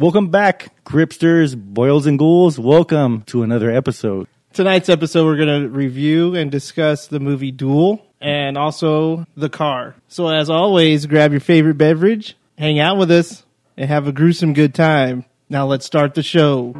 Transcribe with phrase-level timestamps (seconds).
[0.00, 2.56] Welcome back, Cripsters, Boils, and Ghouls.
[2.56, 4.28] Welcome to another episode.
[4.52, 9.96] Tonight's episode, we're going to review and discuss the movie Duel and also The Car.
[10.06, 13.42] So, as always, grab your favorite beverage, hang out with us,
[13.76, 15.24] and have a gruesome good time.
[15.48, 16.74] Now, let's start the show.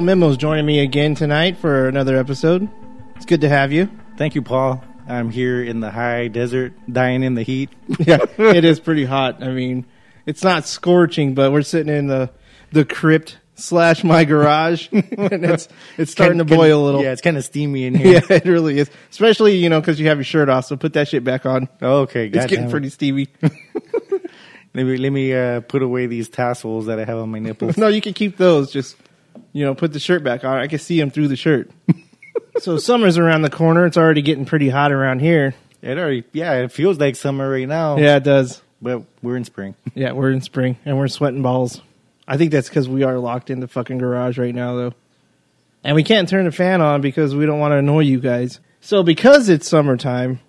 [0.00, 2.68] Memo's joining me again tonight for another episode.
[3.16, 3.90] It's good to have you.
[4.16, 4.82] Thank you, Paul.
[5.08, 7.70] I'm here in the high desert, dying in the heat.
[8.00, 9.42] yeah, it is pretty hot.
[9.42, 9.86] I mean,
[10.26, 12.30] it's not scorching, but we're sitting in the
[12.72, 17.02] the crypt slash my garage, and it's it's starting to Kinda- boil a little.
[17.02, 18.20] Yeah, it's kind of steamy in here.
[18.28, 18.90] Yeah, it really is.
[19.10, 20.64] Especially you know because you have your shirt off.
[20.66, 21.68] So put that shit back on.
[21.80, 22.70] Okay, It's getting it.
[22.70, 23.28] pretty steamy.
[24.74, 27.78] Let me let me uh, put away these tassels that I have on my nipples.
[27.78, 28.70] no, you can keep those.
[28.70, 28.96] Just
[29.56, 30.58] you know, put the shirt back on.
[30.58, 31.70] I can see him through the shirt.
[32.58, 33.86] so summer's around the corner.
[33.86, 35.54] It's already getting pretty hot around here.
[35.80, 37.96] It already, yeah, it feels like summer right now.
[37.96, 38.60] Yeah, it does.
[38.82, 39.74] but we're in spring.
[39.94, 41.80] Yeah, we're in spring and we're sweating balls.
[42.28, 44.94] I think that's because we are locked in the fucking garage right now, though.
[45.82, 48.60] And we can't turn the fan on because we don't want to annoy you guys.
[48.82, 50.40] So, because it's summertime,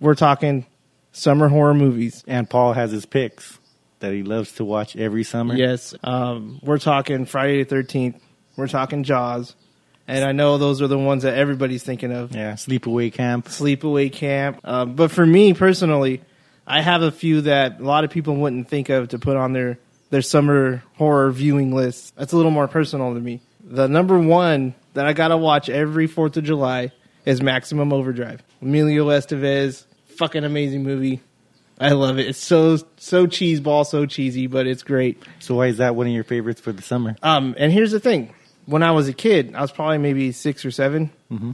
[0.00, 0.64] we're talking
[1.12, 2.24] summer horror movies.
[2.26, 3.58] And Paul has his picks
[3.98, 5.54] that he loves to watch every summer.
[5.54, 8.18] Yes, um, we're talking Friday the 13th.
[8.56, 9.54] We're talking Jaws.
[10.08, 12.34] And I know those are the ones that everybody's thinking of.
[12.34, 13.46] yeah, sleepaway camp.
[13.46, 14.60] Sleepaway Camp.
[14.64, 16.20] Um, but for me personally,
[16.66, 19.52] I have a few that a lot of people wouldn't think of to put on
[19.52, 19.78] their,
[20.10, 22.16] their summer horror viewing list.
[22.16, 23.40] That's a little more personal to me.
[23.62, 26.90] The number one that I gotta watch every Fourth of July
[27.24, 28.42] is Maximum Overdrive.
[28.60, 29.84] Emilio Estevez,
[30.16, 31.20] fucking amazing movie.
[31.78, 32.26] I love it.
[32.26, 35.22] It's so so cheeseball, so cheesy, but it's great.
[35.38, 37.16] So why is that one of your favorites for the summer?
[37.22, 38.34] Um, and here's the thing:
[38.70, 41.50] when I was a kid, I was probably maybe six or 7 mm-hmm.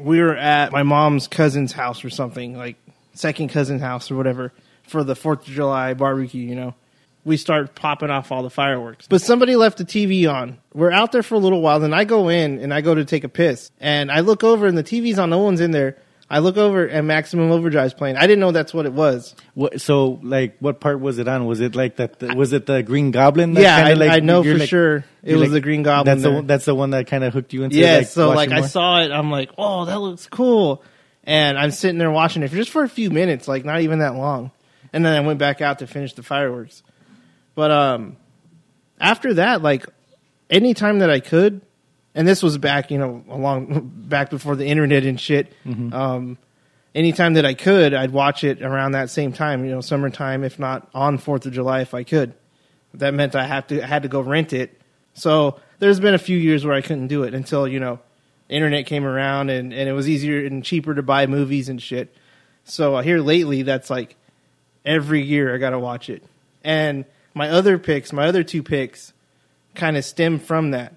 [0.00, 2.76] We were at my mom's cousin's house or something, like
[3.12, 4.50] second cousin's house or whatever,
[4.84, 6.42] for the Fourth of July barbecue.
[6.42, 6.74] You know,
[7.22, 10.58] we start popping off all the fireworks, but somebody left the TV on.
[10.72, 13.04] We're out there for a little while, then I go in and I go to
[13.04, 15.98] take a piss, and I look over and the TV's on, no one's in there.
[16.30, 18.16] I look over and Maximum Overdrive's playing.
[18.16, 19.34] I didn't know that's what it was.
[19.52, 21.44] What, so, like, what part was it on?
[21.44, 22.18] Was it like that?
[22.18, 23.52] The, was it the Green Goblin?
[23.54, 26.06] that yeah, I, like, I know for like- sure it was like- the Green Goblin.
[26.06, 26.36] That's the there.
[26.38, 27.76] one, that's the one that kind of hooked you into.
[27.76, 28.68] Yeah, like, so like I more?
[28.68, 30.82] saw it, I'm like, oh, that looks cool,
[31.24, 33.98] and I'm sitting there watching it for just for a few minutes, like not even
[33.98, 34.50] that long,
[34.94, 36.82] and then I went back out to finish the fireworks.
[37.54, 38.16] But um,
[38.98, 39.84] after that, like
[40.48, 41.60] anytime that I could,
[42.14, 45.52] and this was back, you know, a long back before the internet and shit.
[45.92, 46.38] Um,
[46.94, 50.58] anytime that I could, I'd watch it around that same time, you know, summertime, if
[50.58, 52.34] not on Fourth of July, if I could.
[52.94, 54.80] That meant I have to I had to go rent it.
[55.14, 57.98] So there's been a few years where I couldn't do it until you know,
[58.48, 62.14] internet came around and and it was easier and cheaper to buy movies and shit.
[62.64, 64.16] So uh, here lately, that's like
[64.84, 66.22] every year I got to watch it.
[66.62, 67.04] And
[67.34, 69.12] my other picks, my other two picks,
[69.74, 70.93] kind of stem from that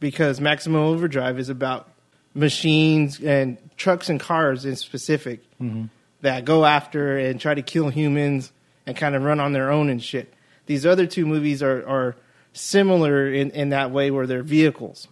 [0.00, 1.88] because Maximum Overdrive is about
[2.34, 5.40] machines and trucks and cars in specific
[6.22, 8.52] that go after and try to kill humans
[8.86, 10.32] and kind of run on their own and shit.
[10.66, 12.16] These other two movies are, are
[12.52, 15.08] similar in, in that way where they're vehicles.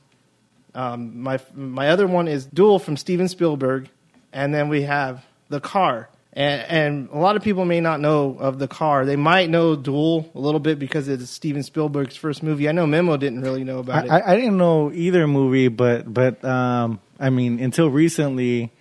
[0.74, 3.88] Um, my my other one is Duel from Steven Spielberg,
[4.32, 6.08] and then we have The Car.
[6.32, 9.04] And, and a lot of people may not know of The Car.
[9.06, 12.68] They might know Duel a little bit because it's Steven Spielberg's first movie.
[12.68, 14.10] I know Memo didn't really know about it.
[14.10, 18.72] I, I, didn't know either movie, but but um, I mean, until recently,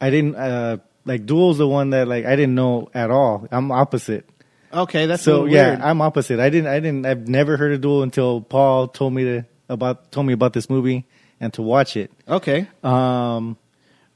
[0.00, 3.46] I didn't uh, like Duel's the one that like I didn't know at all.
[3.50, 4.28] I'm opposite.
[4.72, 5.80] okay, that's So so yeah, weird.
[5.82, 6.40] I'm opposite.
[6.40, 10.10] I didn't I didn't I've never heard of Duel until Paul told me to about
[10.10, 11.06] told me about this movie
[11.40, 12.10] and to watch it.
[12.26, 13.56] okay, Um,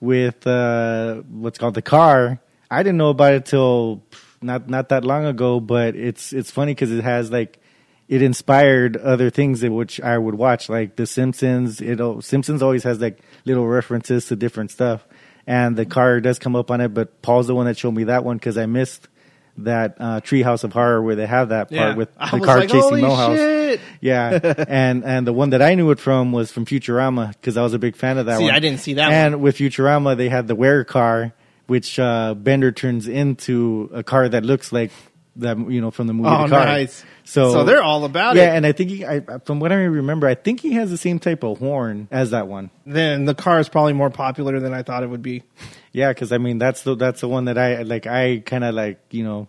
[0.00, 2.40] with uh, what's called the car.
[2.74, 4.02] I didn't know about it till
[4.42, 7.58] not not that long ago, but it's it's funny because it has like
[8.08, 11.80] it inspired other things that which I would watch, like The Simpsons.
[11.80, 15.06] It Simpsons always has like little references to different stuff,
[15.46, 16.88] and the car does come up on it.
[16.94, 19.08] But Paul's the one that showed me that one because I missed
[19.58, 21.94] that uh, Treehouse of Horror where they have that part Yeah.
[21.94, 23.78] with the car like, chasing "Holy Milhouse.
[24.00, 27.62] Yeah, and and the one that I knew it from was from Futurama because I
[27.62, 28.54] was a big fan of that See, one.
[28.54, 31.32] I didn't see that And with Futurama, they had the Were car,
[31.66, 34.90] which uh, Bender turns into a car that looks like
[35.37, 36.28] that you know from the movie.
[36.28, 36.66] Oh, the car.
[36.66, 37.05] nice.
[37.25, 38.46] So So they're all about yeah, it.
[38.46, 40.96] Yeah, and I think he, I, from what I remember, I think he has the
[40.96, 42.70] same type of horn as that one.
[42.87, 45.43] Then the car is probably more popular than I thought it would be.
[45.93, 48.06] Yeah, because I mean that's the that's the one that I like.
[48.06, 49.49] I kind of like you know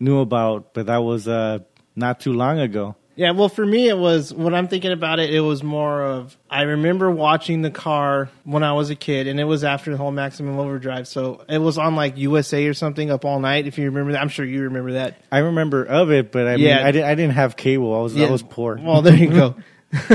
[0.00, 1.60] knew about, but that was uh
[1.94, 2.96] not too long ago.
[3.16, 6.36] Yeah, well, for me, it was when I'm thinking about it, it was more of
[6.50, 9.96] I remember watching the car when I was a kid, and it was after the
[9.96, 11.08] whole Maximum Overdrive.
[11.08, 13.66] So it was on like USA or something up all night.
[13.66, 15.18] If you remember that, I'm sure you remember that.
[15.32, 16.86] I remember of it, but I mean Yeah.
[16.86, 17.94] I didn't I didn't have cable.
[17.98, 18.78] I was I was poor.
[18.80, 19.56] Well, there you go.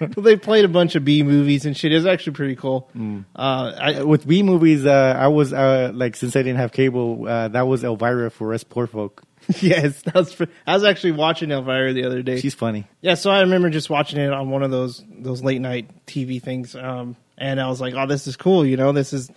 [0.00, 1.92] well, they played a bunch of B movies and shit.
[1.92, 2.88] It was actually pretty cool.
[2.96, 3.24] Mm.
[3.34, 7.26] Uh, I, with B movies, uh, I was uh, like since I didn't have cable,
[7.26, 9.22] uh, that was Elvira for us poor folk.
[9.60, 10.40] yes, that was.
[10.66, 12.40] I was actually watching Elvira the other day.
[12.40, 12.86] She's funny.
[13.00, 16.42] Yeah, so I remember just watching it on one of those those late night TV
[16.42, 19.30] things, um, and I was like, "Oh, this is cool." You know, this is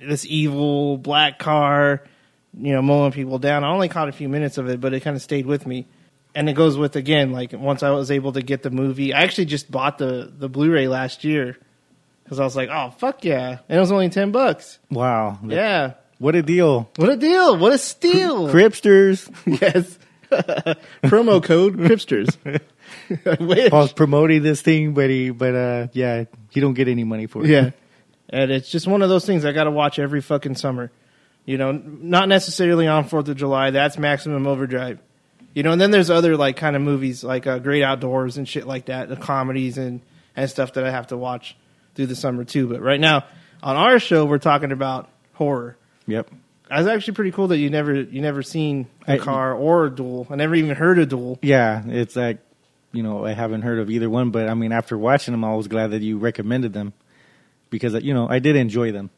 [0.00, 2.02] this evil black car,
[2.56, 3.64] you know, mowing people down.
[3.64, 5.86] I only caught a few minutes of it, but it kind of stayed with me.
[6.34, 9.22] And it goes with again, like once I was able to get the movie, I
[9.22, 11.56] actually just bought the the Blu-ray last year
[12.22, 14.78] because I was like, "Oh, fuck yeah!" And it was only ten bucks.
[14.90, 15.38] Wow.
[15.44, 16.90] Yeah, What a deal.
[16.96, 17.56] what a deal!
[17.56, 18.48] What a steal!
[18.48, 19.30] Cripsters.
[19.60, 19.98] yes,
[21.02, 22.36] promo code Cripsters.
[23.70, 27.44] Paul's promoting this thing, but he, but uh, yeah, he don't get any money for
[27.44, 27.50] it.
[27.50, 27.70] Yeah.
[28.30, 30.90] And it's just one of those things I got to watch every fucking summer.
[31.46, 33.70] You know, not necessarily on 4th of July.
[33.70, 34.98] That's Maximum Overdrive.
[35.54, 38.46] You know, and then there's other like kind of movies like uh, Great Outdoors and
[38.46, 40.02] shit like that, the comedies and
[40.36, 41.56] and stuff that I have to watch
[41.94, 42.68] through the summer too.
[42.68, 43.24] But right now
[43.62, 45.76] on our show we're talking about horror.
[46.08, 46.30] Yep.
[46.68, 49.90] That's actually pretty cool that you never you never seen a I- car or a
[49.90, 50.26] duel.
[50.28, 51.38] I never even heard of duel.
[51.40, 52.38] Yeah, it's like,
[52.92, 55.54] you know, I haven't heard of either one, but I mean, after watching them, I
[55.54, 56.92] was glad that you recommended them
[57.70, 59.10] because, you know, I did enjoy them.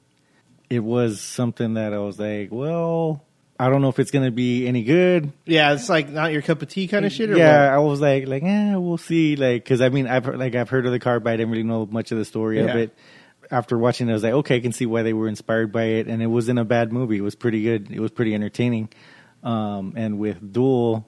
[0.68, 3.24] It was something that I was like, well,
[3.58, 5.32] I don't know if it's going to be any good.
[5.44, 7.30] Yeah, it's like not your cup of tea kind of shit.
[7.30, 7.74] Or yeah?
[7.74, 9.34] I was like, like, eh, we'll see.
[9.34, 11.50] Like, cause I mean, I've heard, like, I've heard of the car, but I didn't
[11.50, 12.66] really know much of the story Yeah.
[12.66, 12.94] of it.
[13.50, 15.84] After watching it, I was like, okay, I can see why they were inspired by
[15.84, 16.06] it.
[16.06, 17.16] And it wasn't a bad movie.
[17.18, 17.90] It was pretty good.
[17.90, 18.90] It was pretty entertaining.
[19.42, 21.06] Um, and with Duel,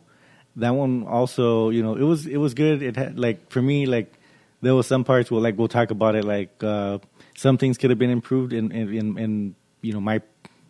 [0.56, 2.82] that one also, you know, it was, it was good.
[2.82, 4.12] It had, like, for me, like,
[4.60, 6.98] there was some parts where, like, we'll talk about it, like, uh,
[7.36, 10.20] some things could have been improved in, in, in, in you know, my,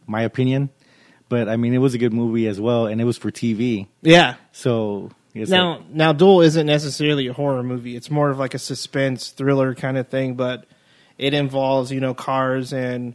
[0.06, 0.70] my opinion.
[1.28, 3.86] But I mean, it was a good movie as well, and it was for TV.
[4.02, 4.34] yeah.
[4.52, 7.96] So it's now, like- now, Duel isn't necessarily a horror movie.
[7.96, 10.66] It's more of like a suspense thriller kind of thing, but
[11.22, 13.14] it involves you know cars and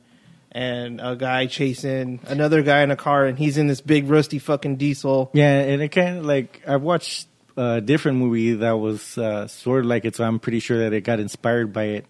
[0.54, 4.40] and a guy chasing another guy in a car, and he's in this big rusty
[4.40, 5.30] fucking diesel.
[5.34, 7.28] yeah, and it kind of like I watched
[7.58, 10.94] a different movie that was uh, sort of like it, so I'm pretty sure that
[10.94, 12.06] it got inspired by it.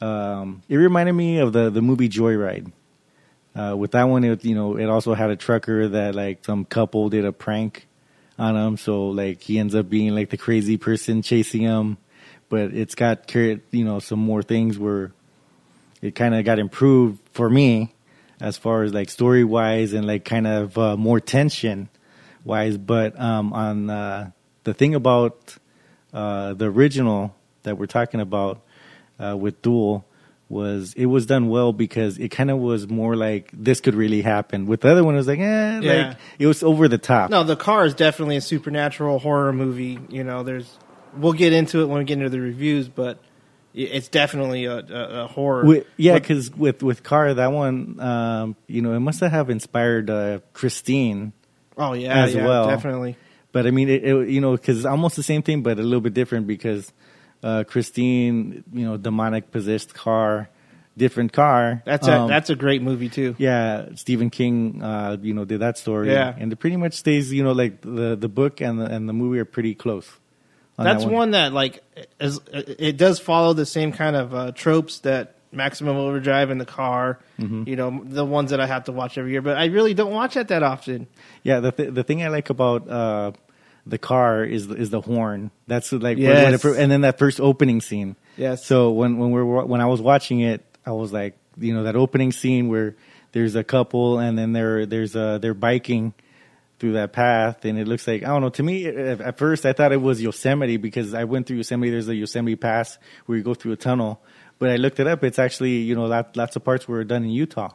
[0.00, 2.72] Um, it reminded me of the the movie Joyride.
[3.54, 6.64] Uh, with that one, it you know it also had a trucker that like some
[6.64, 7.86] couple did a prank
[8.38, 11.98] on him, so like he ends up being like the crazy person chasing him.
[12.48, 15.12] But it's got you know some more things where
[16.02, 17.94] it kind of got improved for me
[18.40, 21.88] as far as like story wise and like kind of uh, more tension
[22.44, 22.76] wise.
[22.76, 24.30] But um, on uh,
[24.64, 25.56] the thing about
[26.12, 28.60] uh, the original that we're talking about
[29.18, 30.04] uh, with Duel
[30.48, 34.20] was it was done well because it kind of was more like this could really
[34.20, 34.66] happen.
[34.66, 36.08] With the other one, it was like eh, Yeah.
[36.08, 37.30] like it was over the top.
[37.30, 39.98] No, the car is definitely a supernatural horror movie.
[40.10, 40.76] You know, there's
[41.16, 43.18] we'll get into it when we get into the reviews, but
[43.74, 45.64] it's definitely a, a, a horror.
[45.64, 50.10] With, yeah, because with with Car, that one, um, you know, it must have inspired
[50.10, 51.32] uh, Christine.
[51.76, 52.68] oh yeah, as yeah, well.
[52.68, 53.16] definitely.
[53.52, 56.00] But I mean, it, it you know, because almost the same thing, but a little
[56.00, 56.90] bit different because
[57.42, 60.48] uh, Christine, you know, demonic possessed car,
[60.96, 61.82] different car.
[61.84, 63.34] That's a Um, that's a great movie too.
[63.38, 63.88] yeah.
[63.94, 66.10] Stephen King, uh, you know, did that story.
[66.10, 66.34] Yeah.
[66.38, 69.12] and it pretty much stays, you know, like the the book and the and the
[69.12, 70.08] movie are pretty close.
[70.78, 71.30] On that That's one.
[71.32, 71.82] that like
[72.20, 76.64] is it does follow the same kind of uh, tropes that Maximum Overdrive and the
[76.66, 77.18] car.
[77.38, 77.64] Mm-hmm.
[77.68, 80.12] You know, the ones that I have to watch every year, but I really don't
[80.12, 81.06] watch that that often.
[81.42, 83.32] Yeah, the th- the thing I like about uh,
[83.86, 85.50] the car is is the horn.
[85.66, 86.64] That's like Yes.
[86.64, 88.16] it and then that first opening scene.
[88.38, 88.64] Yes.
[88.64, 91.82] So when when we were when I was watching it, I was like, you know,
[91.82, 92.96] that opening scene where
[93.32, 96.14] there's a couple and then they're there's a they're biking
[96.82, 98.48] through that path and it looks like I don't know.
[98.48, 101.92] To me, at first I thought it was Yosemite because I went through Yosemite.
[101.92, 104.20] There's a Yosemite Pass where you go through a tunnel,
[104.58, 105.22] but I looked it up.
[105.22, 107.70] It's actually you know lot, lots of parts were done in Utah.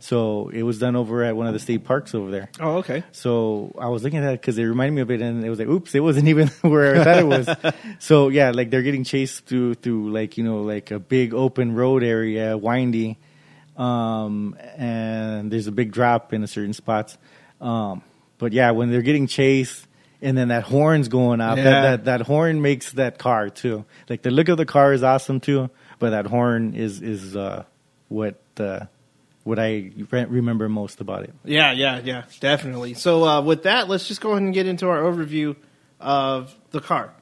[0.00, 2.50] So it was done over at one of the state parks over there.
[2.58, 3.04] Oh, okay.
[3.12, 5.60] So I was looking at that because it reminded me of it, and it was
[5.60, 7.48] like, oops, it wasn't even where I thought it was.
[8.00, 11.76] so yeah, like they're getting chased through through like you know like a big open
[11.76, 13.16] road area, windy,
[13.76, 17.16] um, and there's a big drop in a certain spots.
[17.60, 18.02] Um,
[18.40, 19.86] but yeah, when they're getting chased.
[20.22, 21.56] And then that horn's going off.
[21.56, 21.64] Yeah.
[21.64, 23.86] That, that that horn makes that car too.
[24.06, 27.64] Like the look of the car is awesome too, but that horn is is uh,
[28.08, 28.80] what uh,
[29.44, 31.32] what I re- remember most about it.
[31.42, 32.92] Yeah, yeah, yeah, definitely.
[32.92, 35.56] So uh, with that, let's just go ahead and get into our overview
[35.98, 37.14] of the car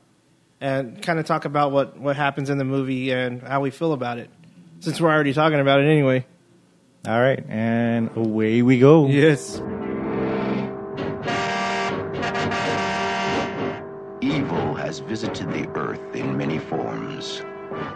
[0.61, 3.93] and kind of talk about what what happens in the movie and how we feel
[3.93, 4.29] about it.
[4.81, 6.27] Since we're already talking about it anyway.
[7.07, 9.07] All right, and away we go.
[9.07, 9.63] Yes.
[14.99, 17.41] Has visited the earth in many forms.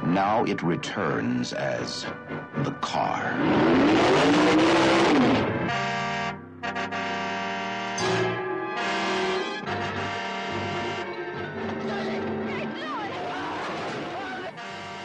[0.04, 2.06] Now it returns as
[2.58, 3.32] the car.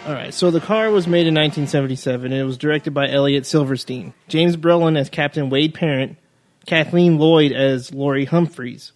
[0.06, 0.32] All right.
[0.32, 4.14] So the car was made in 1977 and it was directed by Elliot Silverstein.
[4.28, 6.18] James Brolin as Captain Wade Parent,
[6.68, 8.92] Kathleen Lloyd as Laurie Humphries.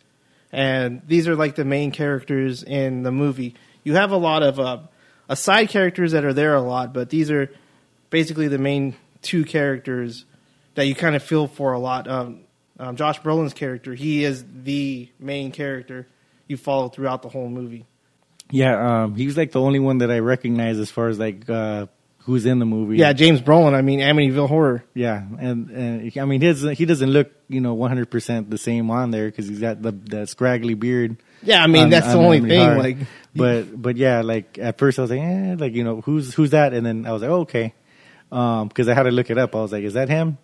[0.52, 3.56] And these are like the main characters in the movie.
[3.84, 4.80] You have a lot of uh,
[5.30, 7.50] uh, side characters that are there a lot, but these are
[8.10, 10.26] basically the main two characters
[10.76, 12.08] that you kind of feel for a lot.
[12.08, 12.42] Um,
[12.80, 16.08] um, Josh Brolin's character, he is the main character
[16.48, 17.86] you follow throughout the whole movie.
[18.50, 21.50] Yeah, um, he was like the only one that I recognize as far as like
[21.50, 21.88] uh,
[22.26, 22.98] who's in the movie.
[22.98, 23.74] Yeah, James Brolin.
[23.74, 24.84] I mean, Amityville Horror.
[24.94, 28.90] yeah, and, and I mean his he doesn't look you know 100 percent the same
[28.92, 31.18] on there because he's got the the scraggly beard.
[31.44, 32.78] Yeah, I mean on- that's the only Emily thing.
[32.78, 32.98] Like,
[33.36, 36.52] but but yeah, like at first I was like, eh, like you know who's who's
[36.52, 37.74] that, and then I was like, oh, okay,
[38.30, 39.56] because I had to look it up.
[39.56, 40.38] I was like, is that him?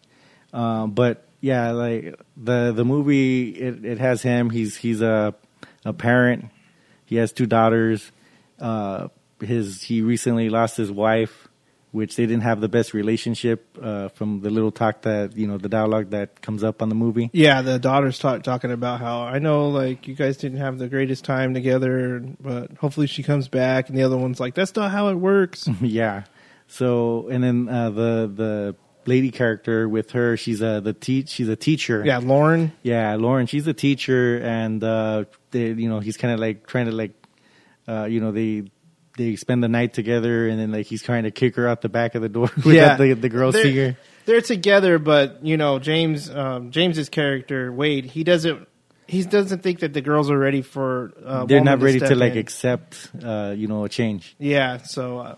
[0.54, 4.50] Um, but yeah, like the the movie, it, it has him.
[4.50, 5.36] He's he's a
[5.86, 6.46] a parent.
[7.06, 8.12] He has two daughters.
[8.60, 11.47] Uh, his he recently lost his wife,
[11.98, 13.78] which they didn't have the best relationship.
[13.82, 16.96] Uh, from the little talk that you know, the dialogue that comes up on the
[16.96, 17.30] movie.
[17.34, 20.88] yeah, the daughter's talk, talking about how I know, like, you guys didn't have the
[20.88, 23.90] greatest time together, but hopefully she comes back.
[23.90, 25.68] And the other one's like, that's not how it works.
[25.82, 26.24] yeah.
[26.68, 28.76] So and then uh, the the
[29.06, 32.04] lady character with her, she's a the teach she's a teacher.
[32.06, 32.74] yeah, Lauren.
[32.84, 36.88] Yeah, Lauren, she's a teacher, and uh, they, you know, he's kind of like trying
[36.88, 37.14] to like,
[37.88, 38.70] uh, you know, they
[39.18, 41.90] they spend the night together, and then like he's trying to kick her out the
[41.90, 43.98] back of the door without the the girl they're.
[44.26, 48.68] They're together, but you know, James, um, James's character Wade, he doesn't.
[49.08, 51.14] He doesn't think that the girls are ready for.
[51.26, 54.36] Uh, They're not ready to like accept, uh, you know, a change.
[54.38, 55.36] Yeah, so uh,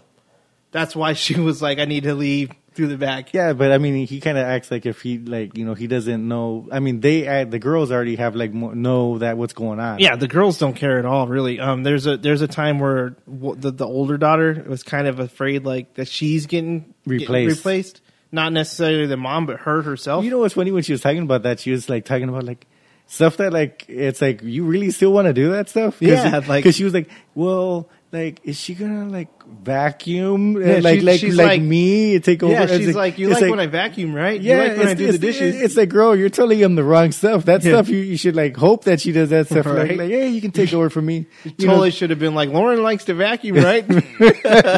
[0.71, 3.77] that's why she was like, "I need to leave through the back." Yeah, but I
[3.77, 6.67] mean, he kind of acts like if he like, you know, he doesn't know.
[6.71, 9.99] I mean, they uh, the girls already have like know that what's going on.
[9.99, 11.59] Yeah, the girls don't care at all, really.
[11.59, 15.19] Um, there's a there's a time where w- the the older daughter was kind of
[15.19, 17.57] afraid like that she's getting getting Replaced.
[17.57, 18.01] replaced.
[18.31, 20.23] Not necessarily the mom, but her herself.
[20.23, 21.59] You know what's funny when she was talking about that?
[21.59, 22.67] She was like talking about like
[23.07, 25.99] stuff that like it's like you really still want to do that stuff?
[25.99, 30.55] Cause, Yeah, like- because she was like, well, like is she gonna like vacuum?
[30.55, 32.51] Uh, yeah, and, like she's- like like, like- me take over?
[32.53, 34.39] yeah, she's like, "You it's like, when I vacuum, right?
[34.41, 36.83] Yeah, you like when I do the dishes." It's like, girl, you're telling him the
[36.83, 37.45] wrong stuff.
[37.45, 37.73] That Yeah.
[37.73, 39.65] stuff you, you should like hope that she does that stuff.
[39.67, 39.97] Like, Right.
[39.97, 41.27] like, hey, you can take over for me.
[41.43, 41.73] You know?
[41.73, 43.85] totally should have been like, Lauren likes to vacuum, right?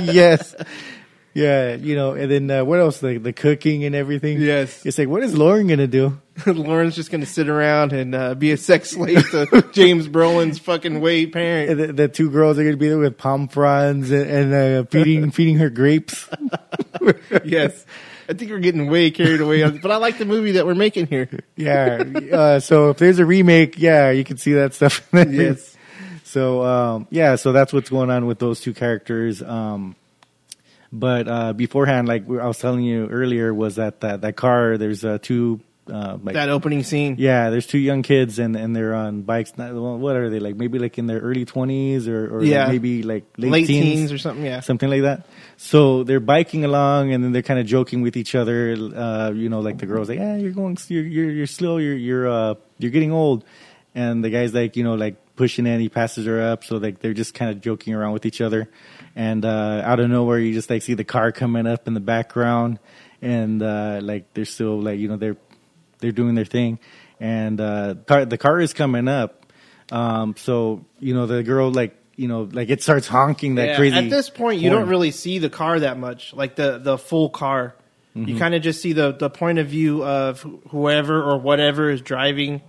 [0.03, 0.55] yes.
[1.33, 3.00] Yeah, you know, and then uh, what else?
[3.00, 4.41] The the cooking and everything.
[4.41, 4.85] Yes.
[4.85, 6.19] it's like, what is Lauren gonna do?
[6.45, 10.59] Lauren's just going to sit around and uh, be a sex slave to James Brolin's
[10.59, 11.77] fucking Wade Parent.
[11.77, 14.83] The, the two girls are going to be there with palm fronds and, and uh,
[14.89, 16.27] feeding feeding her grapes.
[17.43, 17.85] yes.
[18.29, 20.75] I think we're getting way carried away, on, but I like the movie that we're
[20.75, 21.27] making here.
[21.57, 22.01] Yeah.
[22.31, 25.05] Uh, so if there's a remake, yeah, you can see that stuff.
[25.11, 25.75] Yes.
[26.23, 29.41] So um, yeah, so that's what's going on with those two characters.
[29.41, 29.97] Um,
[30.91, 34.77] but uh, beforehand, like I was telling you earlier, was that that, that car?
[34.77, 37.15] There's uh, two uh, like That opening scene.
[37.17, 39.53] Yeah, there's two young kids and, and they're on bikes.
[39.57, 40.55] Well, what are they like?
[40.55, 43.83] Maybe like in their early twenties or, or like maybe like late, Late teens.
[43.83, 44.60] teens or something, yeah.
[44.60, 45.25] something like that.
[45.57, 48.74] So they're biking along and then they're kind of joking with each other.
[48.74, 51.77] Uh, you know, like the girl's like, "Yeah, you're going, you're you're, you're slow.
[51.77, 53.43] You're you're uh you're getting old,"
[53.95, 55.79] and the guy's like, you know, like pushing in.
[55.79, 58.69] He passes her up, so like they're just kind of joking around with each other.
[59.15, 61.99] And uh, out of nowhere, you just like see the car coming up in the
[61.99, 62.79] background,
[63.21, 65.37] and uh, like they're still like you know they're
[65.99, 66.79] they're doing their thing,
[67.19, 69.45] and uh, car, the car is coming up.
[69.91, 73.75] Um, so you know the girl like you know like it starts honking that Yeah,
[73.75, 73.97] crazy.
[73.97, 74.83] At this point, you horn.
[74.83, 77.75] don't really see the car that much, like the the full car.
[78.13, 82.01] You kind of just see the the point of view of whoever or whatever is
[82.01, 82.61] driving,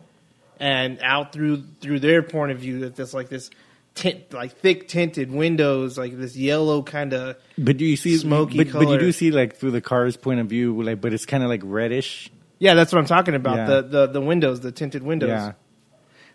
[0.61, 3.51] and out through through their point of view that there's like this
[3.95, 7.37] tint, like thick tinted windows, like this yellow kind of.
[7.59, 10.41] But do you see Smoky But, but you do see like through the car's point
[10.41, 12.31] of view, like, but it's kind of like reddish.
[12.59, 13.57] Yeah, that's what I'm talking about.
[13.57, 13.67] Yeah.
[13.67, 15.29] The, the the windows, the tinted windows.
[15.29, 15.53] Yeah.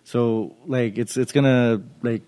[0.03, 2.21] So like it's it's gonna like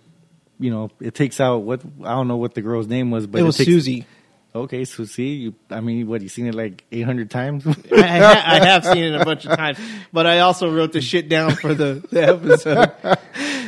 [0.59, 3.41] you know it takes out what I don't know what the girl's name was, but
[3.41, 4.05] it was takes, Susie.
[4.53, 7.67] Okay, so see, you, I mean, what you seen it like eight hundred times?
[7.67, 9.77] I, ha- I have seen it a bunch of times,
[10.11, 13.19] but I also wrote the shit down for the, the episode.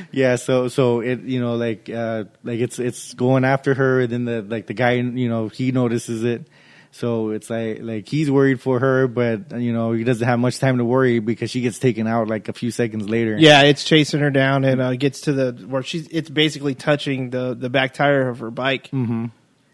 [0.11, 4.11] yeah, so so it you know like uh like it's it's going after her, and
[4.11, 6.47] then the like the guy you know he notices it.
[6.93, 10.59] So it's like like he's worried for her, but you know he doesn't have much
[10.59, 13.38] time to worry because she gets taken out like a few seconds later.
[13.38, 16.07] Yeah, it's chasing her down and uh, gets to the where she's.
[16.09, 19.27] It's basically touching the the back tire of her bike, mm-hmm.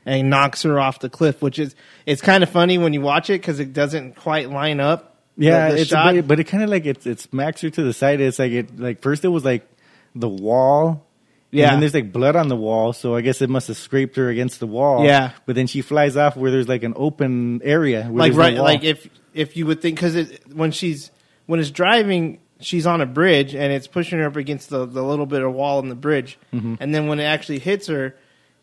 [0.07, 1.41] And knocks her off the cliff.
[1.41, 4.79] Which is it's kind of funny when you watch it because it doesn't quite line
[4.79, 5.15] up.
[5.37, 6.15] Yeah, the, the it's shot.
[6.15, 8.19] but, but it kind of like it's it smacks her to the side.
[8.21, 9.67] It's like it like first it was like
[10.15, 11.03] the wall.
[11.49, 11.73] Yeah.
[11.73, 14.27] and there's like blood on the wall, so I guess it must have scraped her
[14.29, 15.05] against the wall.
[15.05, 15.31] Yeah.
[15.45, 18.57] but then she flies off where there's like an open area, where like no right,
[18.57, 21.09] like if if you would think because when she's
[21.45, 25.01] when it's driving, she's on a bridge and it's pushing her up against the the
[25.01, 26.75] little bit of wall in the bridge, Mm-hmm.
[26.81, 28.15] and then when it actually hits her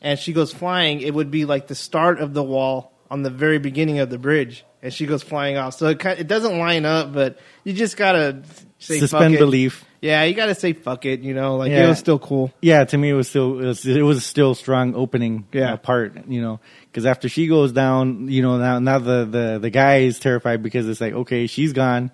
[0.05, 3.31] and she goes flying, it would be like the start of the wall on the
[3.31, 5.75] very beginning of the bridge, and she goes flying off.
[5.75, 8.43] So it kind it doesn't line up, but you just gotta
[8.79, 9.85] say fuck suspend belief.
[10.01, 11.21] Yeah, you gotta say fuck it.
[11.21, 11.87] You know, like Yeah.
[11.87, 12.53] it was still cool.
[12.61, 15.77] Yeah, to me it was still it was, it was still strong opening Yeah.
[15.77, 19.71] part, you know, because after she goes down, you know, now now the the the
[19.71, 22.11] guy is terrified because it's like okay, she's gone.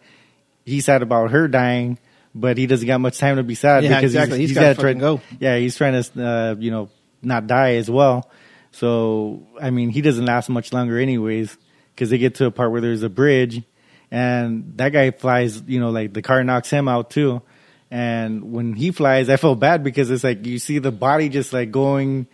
[0.64, 1.98] He's sad about her dying,
[2.34, 4.38] but he doesn't got much time to be sad Yeah, because exactly.
[4.38, 5.20] he's, He's he's got to try go.
[5.40, 6.90] Yeah, he's trying to uh, you know
[7.22, 8.30] not die as well.
[8.72, 11.56] So I mean, he doesn't last much longer anyways
[11.94, 13.62] because they get to a part where there's a bridge,
[14.10, 15.62] and that guy flies.
[15.66, 17.42] You know, like the car knocks him out too.
[17.90, 21.52] And when he flies, I felt bad because it's like you see the body just
[21.52, 22.28] like going,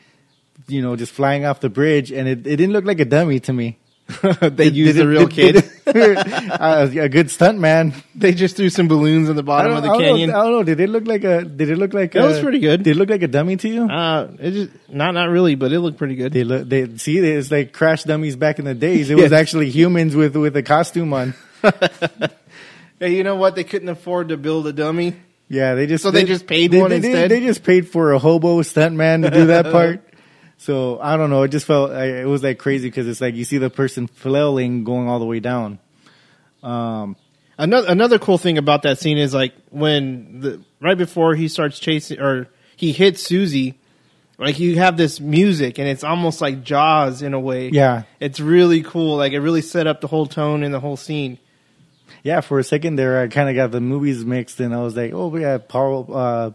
[0.68, 3.40] you know, just flying off the bridge, and it, it didn't look like a dummy
[3.40, 3.78] to me.
[4.40, 5.70] they It- used did a real did- kid.
[5.84, 6.16] did
[6.50, 7.92] uh, a good stunt man.
[8.14, 10.30] they just threw some balloons in the bottom of the I canyon.
[10.30, 10.62] Know, I don't know.
[10.62, 11.44] Did it look like a?
[11.44, 12.14] Did it look like?
[12.14, 12.82] It a, was pretty good.
[12.84, 13.84] Did it look like a dummy to you?
[13.88, 16.32] Uh, it just not not really, but it looked pretty good.
[16.32, 16.68] They look.
[16.68, 17.18] They see.
[17.18, 19.10] It's like crash dummies back in the days.
[19.10, 21.34] It was actually humans with with a costume on.
[22.98, 23.54] Hey, you know what?
[23.56, 25.14] They couldn't afford to build a dummy.
[25.48, 27.30] Yeah, they just So they just paid they, one they, they- instead?
[27.30, 30.02] They, just paid for a hobo stuntman to do that part.
[30.58, 31.42] So I don't know.
[31.42, 34.84] It just felt it was like crazy because it's like you see the person flailing
[34.84, 35.78] going all the way down.
[36.62, 37.16] Um,
[37.58, 41.78] Another another cool thing about that scene is like when the right before he starts
[41.78, 43.78] chasing or he hits Susie,
[44.36, 47.70] like you have this music and it's almost like Jaws in a way.
[47.70, 48.02] Yeah.
[48.20, 49.16] it's really cool.
[49.16, 51.38] Like it really set up the whole tone in the whole scene.
[52.22, 54.94] yeah, for a second there, I kind of got the movies mixed, and I was
[54.94, 56.50] like, oh yeah, Paul, uh,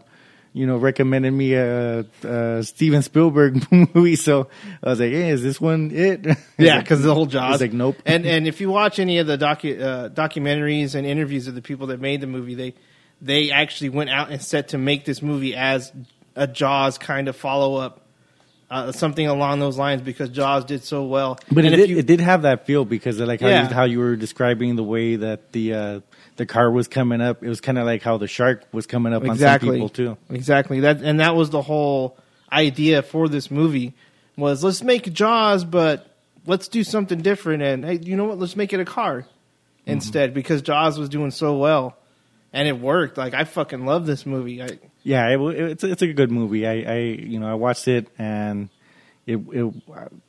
[0.54, 4.48] you know, recommended me a, a Steven Spielberg movie, so
[4.82, 6.26] I was like, hey, is this one it?
[6.58, 7.60] Yeah, because the whole Jaws.
[7.60, 7.96] Like, nope.
[8.04, 11.62] And and if you watch any of the docu- uh, documentaries and interviews of the
[11.62, 12.74] people that made the movie, they
[13.20, 15.92] they actually went out and set to make this movie as
[16.36, 18.06] a Jaws kind of follow up,
[18.70, 21.38] uh, something along those lines because Jaws did so well.
[21.50, 23.68] But And it did, you- it did have that feel because of like how, Yeah.
[23.68, 26.00] you, how you were describing the way that the uh,
[26.36, 27.42] the car was coming up.
[27.42, 30.16] It was kind of like how the shark was coming up exactly on some people
[30.28, 30.34] too.
[30.34, 32.16] Exactly that, and that was the whole
[32.50, 33.94] idea for this movie
[34.36, 36.06] was let's make Jaws, but
[36.46, 37.62] let's do something different.
[37.62, 38.38] And hey, you know what?
[38.38, 39.26] Let's make it a car
[39.82, 39.90] Mm-hmm.
[39.94, 41.96] instead because Jaws was doing so well,
[42.52, 43.18] and it worked.
[43.18, 44.62] Like I fucking love this movie.
[44.62, 46.64] I, Yeah, it, it's it's a good movie.
[46.68, 48.68] I, I you know I watched it and
[49.26, 49.74] it it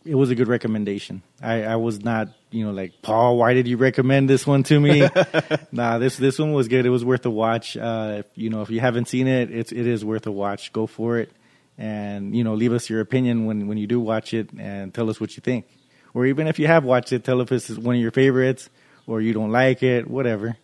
[0.06, 1.24] it was a good recommendation.
[1.42, 4.80] I, I was not you know like Paul, why did you recommend this one to
[4.80, 5.08] me?
[5.72, 6.86] nah, this this one was good.
[6.86, 7.76] It was worth a watch.
[7.76, 10.72] Uh, if, you know if you haven't seen it, it's it is worth a watch.
[10.74, 11.32] Go for it,
[11.78, 15.10] and you know leave us your opinion when when you do watch it and tell
[15.10, 15.66] us what you think.
[16.14, 18.70] Or even if you have watched it, tell us if it's one of your favorites
[19.08, 20.56] or you don't like it, whatever.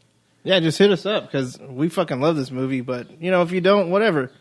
[0.44, 2.82] yeah, just hit us up because we fucking love this movie.
[2.82, 4.32] But you know, if you don't, whatever.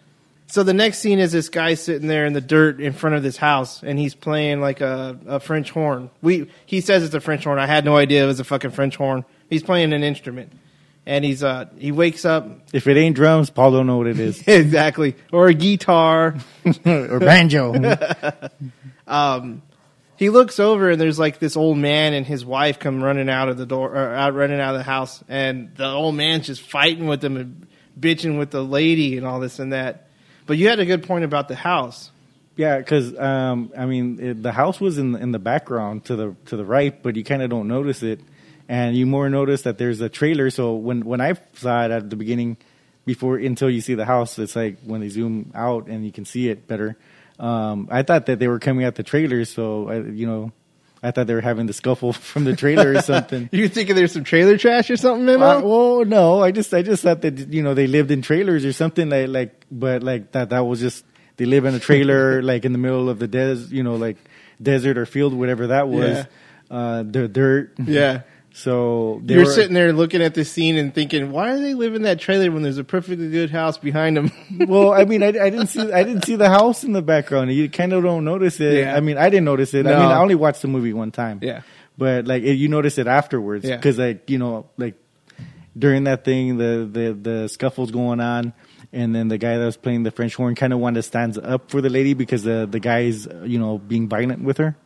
[0.50, 3.22] So the next scene is this guy sitting there in the dirt in front of
[3.22, 6.10] this house, and he's playing like a, a French horn.
[6.22, 7.58] We he says it's a French horn.
[7.58, 9.26] I had no idea it was a fucking French horn.
[9.50, 10.52] He's playing an instrument,
[11.04, 14.18] and he's uh he wakes up If it ain't drums, Paul don't know what it
[14.18, 16.34] is exactly or a guitar.
[16.86, 17.74] or banjo.
[19.06, 19.60] um,
[20.16, 23.50] he looks over and there's like this old man and his wife come running out
[23.50, 26.62] of the door or out running out of the house, and the old man's just
[26.62, 27.66] fighting with them and
[28.00, 30.07] bitching with the lady and all this and that.
[30.48, 32.10] But you had a good point about the house.
[32.56, 36.34] Yeah, because um, I mean, it, the house was in in the background to the
[36.46, 38.18] to the right, but you kind of don't notice it,
[38.66, 40.48] and you more notice that there's a trailer.
[40.50, 42.56] So when when I saw it at the beginning,
[43.04, 46.24] before until you see the house, it's like when they zoom out and you can
[46.24, 46.96] see it better.
[47.38, 50.50] Um, I thought that they were coming at the trailer, so I, you know,
[51.02, 53.48] I thought they were having the scuffle from the trailer or something.
[53.52, 55.44] You thinking there's some trailer trash or something, Memo?
[55.44, 58.64] Uh, well, no, I just I just thought that you know they lived in trailers
[58.64, 61.04] or something like like, but like that that was just
[61.36, 64.16] they live in a trailer like in the middle of the des you know like
[64.60, 66.10] desert or field whatever that was.
[66.10, 66.24] Yeah.
[66.70, 67.72] Uh, the dirt.
[67.78, 68.22] yeah.
[68.58, 71.94] So You're were- sitting there looking at the scene and thinking, why do they live
[71.94, 74.32] in that trailer when there's a perfectly good house behind them?
[74.68, 77.52] well, I mean, I, I didn't see I didn't see the house in the background.
[77.52, 78.78] You kind of don't notice it.
[78.84, 78.96] Yeah.
[78.96, 79.86] I mean, I didn't notice it.
[79.86, 81.38] I mean, I only watched the movie one time.
[81.42, 81.62] Yeah.
[81.96, 83.76] but like it, you notice it afterwards Yeah.
[83.76, 84.94] because like you know like
[85.76, 88.52] during that thing the the the scuffles going on.
[88.90, 91.36] And then the guy that was playing the French horn kind of wanted to stand
[91.36, 94.76] up for the lady because the the guy's you know being violent with her,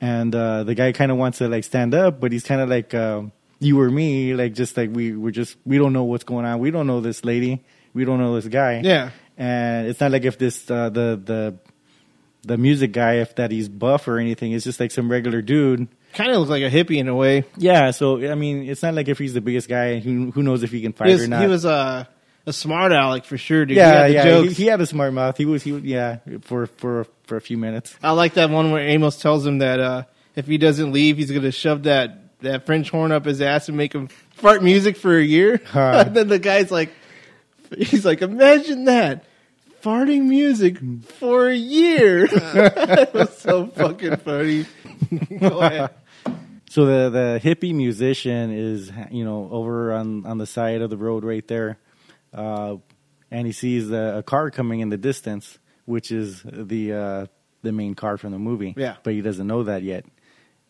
[0.00, 2.68] and uh, the guy kind of wants to like stand up, but he's kind of
[2.68, 6.24] like um, you or me, like just like we we're just we don't know what's
[6.24, 6.58] going on.
[6.60, 7.64] We don't know this lady.
[7.94, 8.80] We don't know this guy.
[8.84, 9.10] Yeah.
[9.36, 11.54] and it's not like if this uh, the the
[12.42, 14.52] the music guy if that he's buff or anything.
[14.52, 15.88] It's just like some regular dude.
[16.14, 17.44] kind of looks like a hippie in a way.
[17.56, 19.98] Yeah, so I mean, it's not like if he's the biggest guy.
[19.98, 21.40] Who who knows if he can fight He was, or not?
[21.42, 22.08] he was a,
[22.46, 23.76] a smart aleck for sure, dude.
[23.76, 24.42] yeah, he yeah.
[24.42, 25.36] He, he had a smart mouth.
[25.36, 27.94] He was he was- yeah for for for a few minutes.
[28.02, 30.02] I like that one where Amos tells him that uh,
[30.34, 33.68] if he doesn't leave, he's going to shove that, that French horn up his ass
[33.68, 35.60] and make him fart music for a year.
[35.66, 36.04] Huh.
[36.06, 36.90] and then the guy's like,
[37.76, 39.24] he's like, imagine that.
[39.82, 42.24] Farting music for a year.
[42.32, 44.66] it was so fucking funny.
[45.38, 45.90] Go ahead.
[46.68, 50.96] So the the hippie musician is you know over on on the side of the
[50.96, 51.78] road right there,
[52.34, 52.76] uh,
[53.30, 57.26] and he sees a, a car coming in the distance, which is the uh,
[57.62, 58.74] the main car from the movie.
[58.76, 58.96] Yeah.
[59.02, 60.04] but he doesn't know that yet.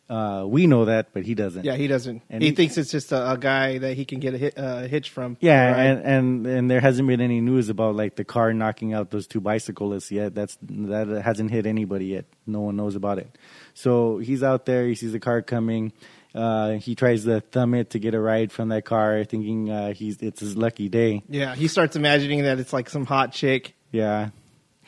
[0.09, 1.66] Uh, we know that, but he doesn't.
[1.66, 2.22] Yeah, he doesn't.
[2.31, 4.54] And he, he- thinks it's just a, a guy that he can get a hit,
[4.57, 5.37] uh, hitch from.
[5.40, 5.81] Yeah, Right.
[5.85, 9.26] and, and and there hasn't been any news about like the car knocking out those
[9.26, 10.35] two bicyclists yet.
[10.35, 12.24] That's that hasn't hit anybody yet.
[12.46, 13.37] No one knows about it.
[13.74, 14.87] So he's out there.
[14.87, 15.92] He sees the car coming.
[16.35, 19.92] Uh, he tries to thumb it to get a ride from that car, thinking uh,
[19.92, 21.22] he's it's his lucky day.
[21.28, 23.74] yeah, he starts imagining that it's like some hot chick.
[23.92, 24.31] Yeah,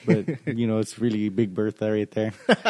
[0.07, 2.33] but you know it's really Big Bertha right there.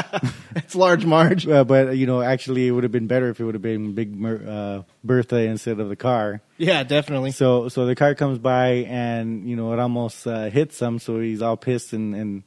[0.57, 1.47] It's large Marge.
[1.47, 3.95] Uh, but you know, actually, it would have been better if it would have been
[3.95, 6.43] Big Mer- uh, Bertha instead of the car.
[6.59, 7.31] Yeah, definitely.
[7.33, 10.99] So so the car comes by and you know it almost uh, hits him.
[10.99, 12.43] So he's all pissed and and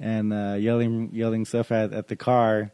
[0.00, 2.72] and uh, yelling yelling stuff at at the car.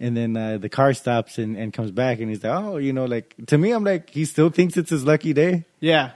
[0.00, 2.92] And then uh, the car stops and, and comes back and he's like, oh, you
[2.92, 5.64] know, like to me, I'm like, he still thinks it's his lucky day.
[5.80, 6.10] Yeah.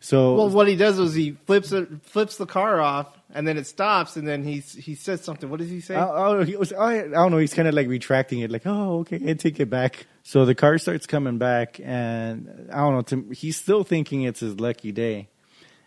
[0.00, 3.56] So Well, what he does is he flips it, flips the car off, and then
[3.56, 5.48] it stops, and then he he says something.
[5.48, 5.96] What does he say?
[5.96, 7.38] Oh, oh, he was, oh, I don't know.
[7.38, 10.06] He's kind of like retracting it, like, oh, okay, I take it back.
[10.22, 13.02] So the car starts coming back, and I don't know.
[13.02, 15.28] To, he's still thinking it's his lucky day,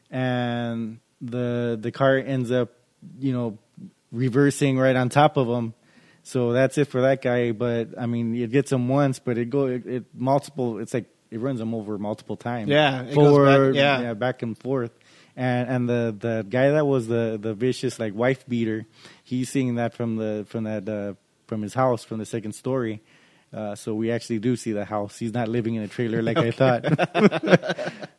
[0.09, 2.71] and the the car ends up,
[3.19, 3.57] you know,
[4.11, 5.73] reversing right on top of him.
[6.23, 7.51] So that's it for that guy.
[7.51, 10.79] But I mean, it gets him once, but it go it, it multiple.
[10.79, 12.69] It's like it runs him over multiple times.
[12.69, 14.13] Yeah, it goes back- forward, yeah.
[14.13, 14.91] back and forth.
[15.35, 18.85] And and the, the guy that was the, the vicious like wife beater,
[19.23, 21.13] he's seeing that from the from that uh,
[21.47, 23.01] from his house from the second story.
[23.53, 25.17] Uh, so we actually do see the house.
[25.17, 26.85] He's not living in a trailer like I thought.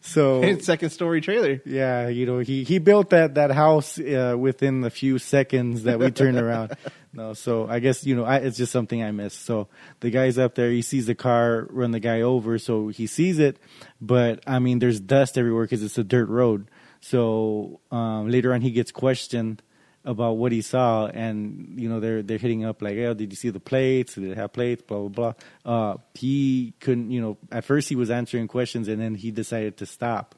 [0.00, 1.60] so second story trailer.
[1.64, 5.98] yeah, you know, he, he built that, that house uh, within the few seconds that
[5.98, 6.76] we turned around.
[7.10, 9.44] No, so I guess, you know, I, it's just something I missed.
[9.46, 9.68] So
[10.00, 13.38] the guy's up there, he sees the car run the guy over, so he sees
[13.38, 13.56] it,
[13.98, 16.68] but I mean, there's dust everywhere because it's a dirt road.
[17.00, 19.62] So um, later on, he gets questioned
[20.04, 23.36] about what he saw, and you know they're they're hitting up like, "Oh, did you
[23.36, 24.14] see the plates?
[24.14, 25.32] Did it have plates?" Blah blah
[25.64, 25.90] blah.
[25.90, 27.38] Uh, he couldn't, you know.
[27.52, 30.34] At first, he was answering questions, and then he decided to stop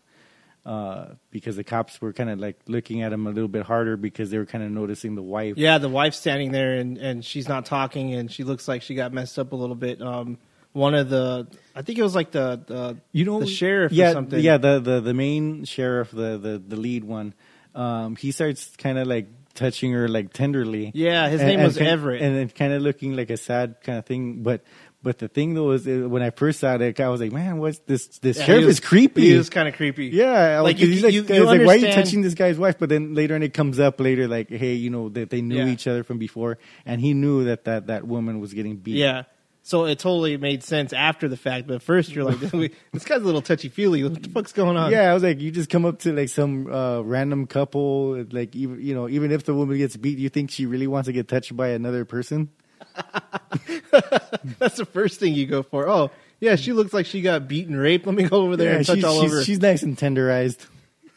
[0.67, 3.97] uh, because the cops were kind of like looking at him a little bit harder
[3.97, 5.57] because they were kind of noticing the wife.
[5.57, 8.95] Yeah, the wife's standing there and, and she's not talking and she looks like she
[8.95, 10.03] got messed up a little bit.
[10.03, 10.39] Um,
[10.73, 14.11] one of the, I think it was like the, the you know the sheriff yeah,
[14.11, 14.39] or something.
[14.39, 17.35] Yeah, the, the the main sheriff, the the the lead one.
[17.75, 20.91] Um, he starts kind of like touching her like tenderly.
[20.95, 22.23] Yeah, his name was kin- Everett.
[22.23, 24.43] and it kind of looking like a sad kind of thing.
[24.43, 24.63] But
[25.03, 27.59] but the thing though is uh, when I first saw it, I was like, man,
[27.59, 28.19] what's this?
[28.19, 29.29] This Yeah, sheriff was- is creepy.
[29.31, 30.07] He was kind of creepy.
[30.09, 32.59] Yeah, Like, like you- he's like, you- you like, why are you touching this guy's
[32.59, 32.79] wife?
[32.79, 35.57] But then later and it comes up later, like, hey, you know that they knew
[35.65, 35.73] Yeah.
[35.73, 38.97] each other from before, and he knew that that that woman was getting beat.
[38.97, 39.23] Yeah.
[39.63, 42.39] So it totally made sense after the fact, but first you're like,
[42.93, 44.03] this guy's a little touchy feely.
[44.03, 44.91] What the fuck's going on?
[44.91, 48.57] Yeah, I was like, you just come up to like some uh, random couple, like
[48.57, 51.13] even you know, even if the woman gets beat, you think she really wants to
[51.13, 52.49] get touched by another person?
[54.59, 55.89] That's the first thing you go for.
[55.89, 58.07] Oh, yeah, she looks like she got beaten, raped.
[58.07, 59.45] Let me go over there Yeah, and touch she's, all she's, over.
[59.45, 60.67] she's nice and tenderized.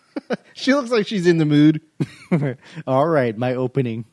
[0.54, 1.82] she looks like she's in the mood.
[2.86, 4.06] All right, my opening.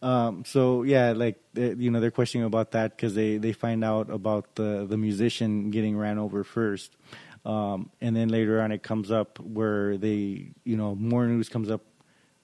[0.00, 4.10] Um, so yeah, like you know, they're questioning about that because they they find out
[4.10, 6.96] about the the musician getting ran over first,
[7.44, 11.70] um, and then later on it comes up where they you know more news comes
[11.70, 11.82] up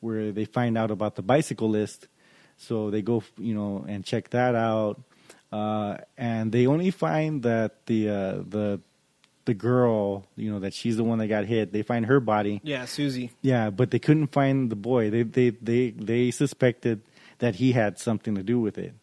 [0.00, 2.08] where they find out about the bicycle list,
[2.56, 5.00] so they go you know and check that out,
[5.52, 8.80] uh, and they only find that the uh, the
[9.44, 11.72] the girl you know that she's the one that got hit.
[11.72, 12.60] They find her body.
[12.64, 13.30] Yeah, Susie.
[13.42, 15.10] Yeah, but they couldn't find the boy.
[15.10, 17.02] They they they they suspected
[17.44, 18.94] that he had something to do with it.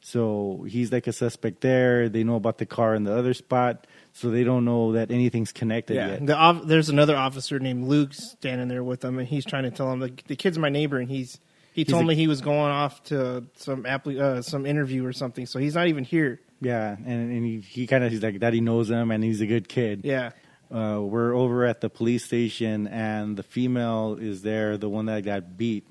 [0.00, 2.08] So he's like a suspect there.
[2.08, 5.52] They know about the car in the other spot, so they don't know that anything's
[5.52, 6.26] connected Yeah, yet.
[6.26, 9.90] the, there's another officer named Luke standing there with them, and he's trying to tell
[9.92, 11.40] him the, the kid's my neighbor, and he's
[11.72, 15.12] he told a- me he was going off to some appli- uh, some interview or
[15.12, 16.40] something, so he's not even here.
[16.60, 18.52] Yeah, and and he, he kind of he's like that.
[18.52, 20.02] He knows him, and he's a good kid.
[20.04, 20.30] Yeah,
[20.70, 25.24] Uh, we're over at the police station, and the female is there, the one that
[25.24, 25.84] got beat,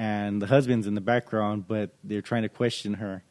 [0.00, 3.22] and the husband's in the background, but they're trying to question her.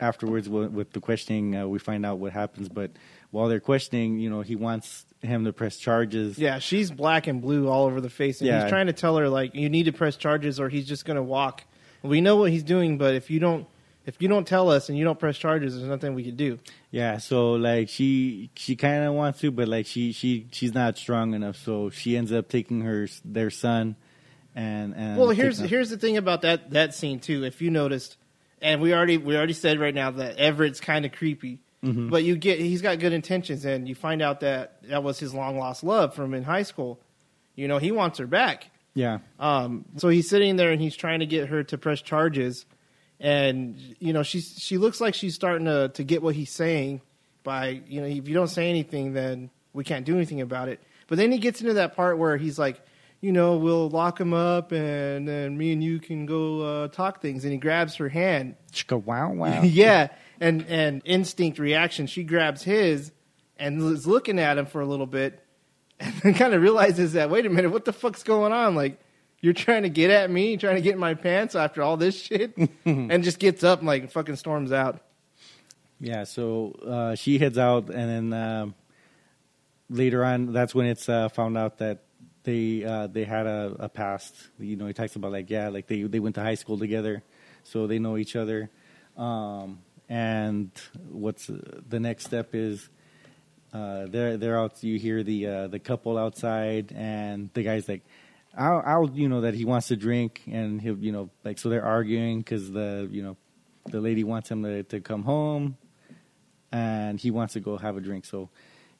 [0.00, 2.68] Afterwards, with the questioning, uh, we find out what happens.
[2.68, 2.90] But
[3.32, 6.38] while they're questioning, you know, he wants him to press charges.
[6.38, 8.60] yeah, she's black and blue all over the face, and Yeah.
[8.62, 11.16] he's trying to tell her like you need to press charges or he's just going
[11.16, 11.64] to walk.
[12.02, 13.66] We know what he's doing, but if you don't
[14.06, 16.58] if you don't tell us and you don't press charges, there's nothing we can do.
[16.92, 20.96] Yeah, so like she she kind of wants to, but like she she she's not
[20.96, 23.96] strong enough, so she ends up taking her their son,
[24.54, 27.44] and and Well, here's here's the thing about that that scene too.
[27.44, 28.16] If you noticed,
[28.60, 32.08] and we already we already said right now that Everett's kind of creepy, Mm-hmm.
[32.08, 35.32] but you get he's got good intentions, and you find out that that was his
[35.32, 36.98] long lost love from in high school.
[37.54, 38.70] You know, he wants her back.
[38.94, 42.66] yeah Um, so he's sitting there and he's trying to get her to press charges,
[43.20, 47.00] and you know she's she looks like she's starting to to get what he's saying
[47.44, 50.80] by you know if you don't say anything then we can't do anything about it.
[51.06, 52.80] But then he gets into that part where he's like,
[53.20, 57.20] you know, we'll lock him up and then me and you can go uh, talk
[57.20, 58.54] things, and he grabs her hand.
[58.72, 59.62] Chicka wow wow.
[59.64, 60.08] yeah,
[60.40, 63.12] and and instinct reaction, she grabs his
[63.56, 65.42] and is looking at him for a little bit,
[66.00, 68.74] and then kind of realizes that wait a minute, what the fuck's going on?
[68.74, 69.00] Like
[69.40, 72.20] you're trying to get at me, trying to get in my pants after all this
[72.20, 75.00] shit, and just gets up and like fucking storms out.
[76.00, 78.74] Yeah, so uh, she heads out, and then um
[79.90, 82.04] later on, that's when it's uh, found out that
[82.48, 84.34] they uh, they had a, a past.
[84.58, 87.22] You know, he talks about like yeah, like they they went to high school together,
[87.62, 88.70] so they know each other.
[89.18, 90.70] Um, and
[91.10, 92.88] what's uh, the next step is
[93.74, 94.82] uh, they're they're out.
[94.82, 98.02] You hear the uh, the couple outside, and the guy's like,
[98.56, 101.68] "I'll, I'll you know that he wants to drink," and he'll you know like so
[101.68, 103.36] they're arguing because the you know
[103.90, 105.76] the lady wants him to, to come home,
[106.72, 108.24] and he wants to go have a drink.
[108.24, 108.48] So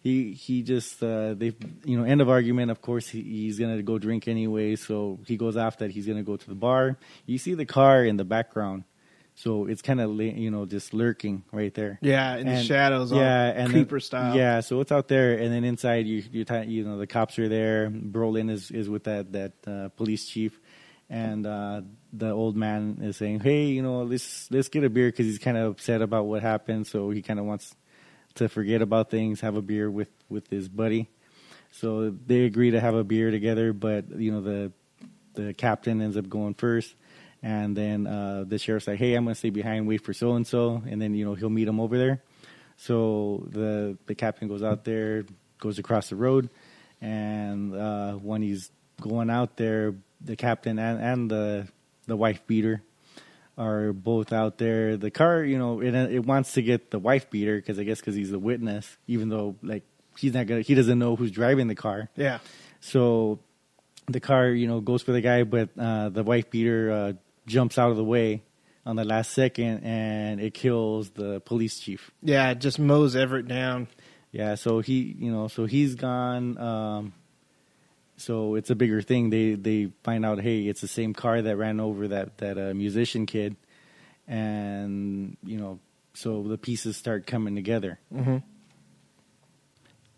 [0.09, 1.53] he he just uh, they
[1.85, 2.71] you know end of argument.
[2.71, 4.77] Of course he, he's gonna go drink anyway.
[4.77, 6.97] So he goes off that he's gonna go to the bar.
[7.27, 8.85] You see the car in the background.
[9.35, 11.99] So it's kind of you know just lurking right there.
[12.03, 14.37] Yeah, in the And- shadows, all yeah, and creeper then- style.
[14.37, 17.49] Yeah, so it's out there, and then inside you you you know the cops are
[17.49, 17.89] there.
[17.91, 20.59] Brolin is is with that that uh, police chief,
[21.09, 25.09] and uh, the old man is saying, "Hey, you know, let's let's get a beer
[25.09, 26.89] because he's kind of upset about what happened.
[26.89, 27.77] So he kind of wants
[28.35, 31.09] to forget about things, have a beer with with his buddy.
[31.71, 34.73] So they agree to have a beer together, but you know the
[35.35, 36.95] the captain ends up going first.
[37.41, 40.47] And then uh, the sheriff's like, "Hey, I'm gonna stay behind, wait for so and
[40.47, 42.23] so," and then you know he'll meet him over there.
[42.77, 45.25] So the the captain goes out there,
[45.59, 46.51] goes across the road,
[47.01, 51.69] and uh, when he's going out there, the captain and, and the
[52.07, 52.83] the wife beater
[53.59, 54.97] are both out there.
[54.97, 58.01] The car, you know, it it wants to get the wife beater because I guess
[58.01, 59.83] because he's the witness, even though like
[60.17, 62.09] he's not gonna, he doesn't know who's driving the car.
[62.17, 62.39] yeah.
[62.81, 63.41] So
[64.07, 67.13] the car, you know, goes for the guy, but uh, the wife beater uh,
[67.47, 68.45] jumps out of the way
[68.87, 72.11] on the last second, and it kills the police chief.
[72.23, 73.89] Yeah, it just mows Everett down.
[74.31, 76.57] Yeah, so he, you know, so he's gone.
[76.59, 77.13] Um,
[78.19, 79.31] so it's a bigger thing.
[79.31, 82.75] They they find out, hey, it's the same car that ran over that that uh,
[82.75, 83.57] musician kid,
[84.27, 85.81] and you know,
[86.15, 87.99] so the pieces start coming together.
[88.15, 88.43] Mhm.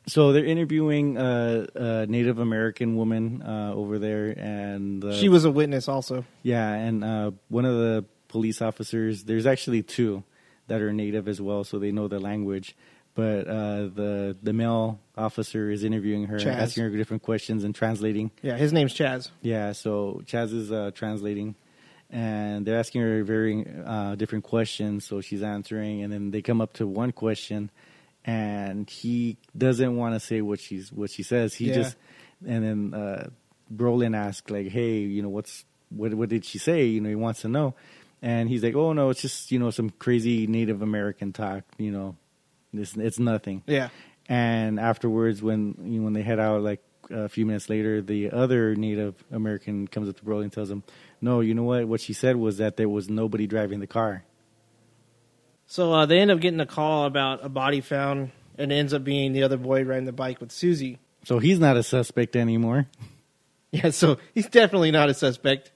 [0.07, 5.45] So they're interviewing a, a Native American woman uh, over there, and uh, She was
[5.45, 6.25] a witness also.
[6.43, 9.25] yeah, and uh, one of the police officers.
[9.25, 10.25] There's actually two.
[10.69, 12.77] that are native as well, so they know the language.
[13.21, 16.57] But uh, the the male officer is interviewing her, Chaz.
[16.65, 18.31] asking her different questions and translating.
[18.41, 19.31] Yeah, his name's Chaz.
[19.43, 21.55] Yeah, so Chaz is uh, translating,
[22.09, 25.05] and they're asking her very uh, different questions.
[25.07, 27.71] So she's answering, and then they come up to one question,
[28.25, 31.53] and he doesn't want to say what she's what she says.
[31.55, 31.75] He Yeah.
[31.75, 31.97] just,
[32.47, 33.29] and then uh,
[33.71, 36.15] Brolin asks like, "Hey, you know what's what?
[36.15, 36.87] What did she say?
[36.87, 37.75] You know, he wants to know."
[38.23, 41.65] And he's like, "Oh no, it's just you know some crazy Native American talk.
[41.77, 42.17] You know,
[42.73, 43.89] it's it's nothing." Yeah.
[44.29, 48.31] And afterwards, when you know, when they head out, like a few minutes later, the
[48.31, 50.83] other Native American comes up to Brolin and tells him,
[51.21, 51.87] "No, you know what?
[51.89, 54.25] What she said was that there was nobody driving the car."
[55.67, 58.93] So uh, they end up getting a call about a body found, and it ends
[58.93, 60.99] up being the other boy riding the bike with Susie.
[61.25, 62.87] So he's not a suspect anymore.
[63.73, 65.71] Yeah, so he's definitely not a suspect.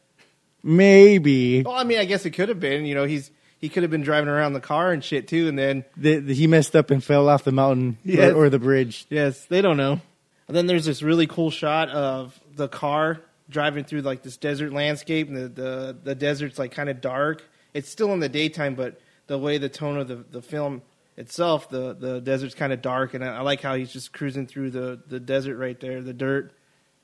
[0.64, 2.86] Maybe Well, I mean, I guess it could have been.
[2.86, 3.30] You know, he's
[3.64, 6.34] he could have been driving around the car and shit too, and then the, the-
[6.34, 8.32] he messed up and fell off the mountain Yes.
[8.32, 9.06] or, or the bridge.
[9.10, 10.00] yes, they don't know.
[10.48, 14.72] And then there's this really cool shot of the car driving through like this desert
[14.72, 17.42] landscape, and the the, the desert's like kind of dark.
[17.72, 20.82] It's still in the daytime, but the way the tone of the, the film
[21.16, 24.46] itself, the the desert's kind of dark, and I, I like how he's just cruising
[24.46, 26.52] through the, the desert right there, the dirt.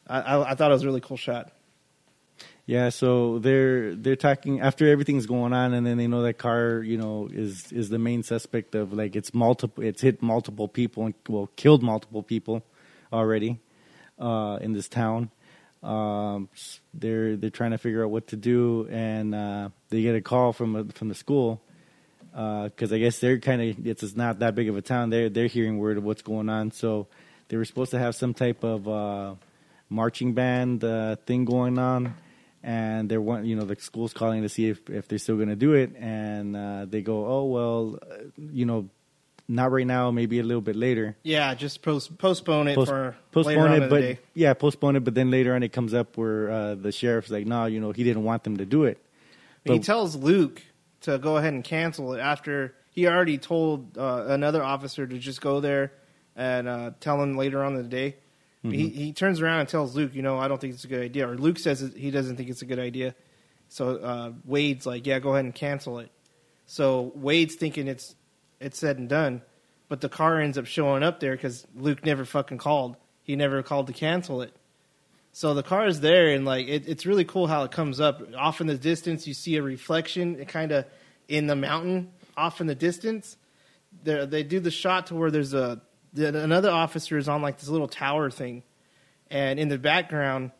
[0.06, 1.50] I, I, I thought it was a really cool shot.
[2.70, 6.84] Yeah, so they're they're talking after everything's going on, and then they know that car,
[6.84, 11.06] you know, is is the main suspect of like it's multiple, it's hit multiple people
[11.06, 12.62] and well killed multiple people
[13.12, 13.58] already
[14.20, 15.32] uh, in this town.
[15.82, 16.48] Um,
[16.94, 20.52] they're they're trying to figure out what to do, and uh, they get a call
[20.52, 21.60] from a, from the school
[22.30, 25.10] because I guess they're kind of it's, it's not that big of a town.
[25.10, 27.08] They're they're hearing word of what's going on, so
[27.48, 29.34] they were supposed to have some type of uh,
[29.88, 32.14] marching band uh, thing going on,
[32.62, 35.48] and they're one you know the school's calling to see if if they're still going
[35.48, 38.88] to do it, and uh, they go, oh well, uh, you know,
[39.48, 41.16] not right now, maybe a little bit later.
[41.22, 44.18] Yeah, just post, postpone it Post- for later postpone on it, but day.
[44.34, 45.00] yeah, postpone it.
[45.04, 47.92] But then later on, it comes up where uh, the sheriff's like, no, you know,
[47.92, 48.98] he didn't want them to do it.
[49.64, 50.62] he tells Luke
[51.02, 55.40] to go ahead and cancel it after he already told uh, another officer to just
[55.40, 55.92] go there
[56.36, 58.16] and uh, tell him later on in the day.
[58.64, 58.70] Mm-hmm.
[58.72, 61.02] He, he turns around and tells Luke, you know, I don't think it's a good
[61.02, 61.28] idea.
[61.28, 63.14] Or Luke says he doesn't think it's a good idea.
[63.68, 66.10] So uh, Wade's like, yeah, go ahead and cancel it.
[66.66, 68.14] So Wade's thinking it's
[68.60, 69.42] it's said and done,
[69.88, 72.96] but the car ends up showing up there because Luke never fucking called.
[73.22, 74.54] He never called to cancel it.
[75.32, 78.22] So the car is there, and like it, it's really cool how it comes up.
[78.36, 80.84] Off in the distance, you see a reflection, kind of
[81.28, 83.36] in the mountain, off in the distance.
[84.02, 85.80] They they do the shot to where there's a
[86.14, 88.62] that another officer is on like this little tower thing,
[89.30, 90.50] and in the background,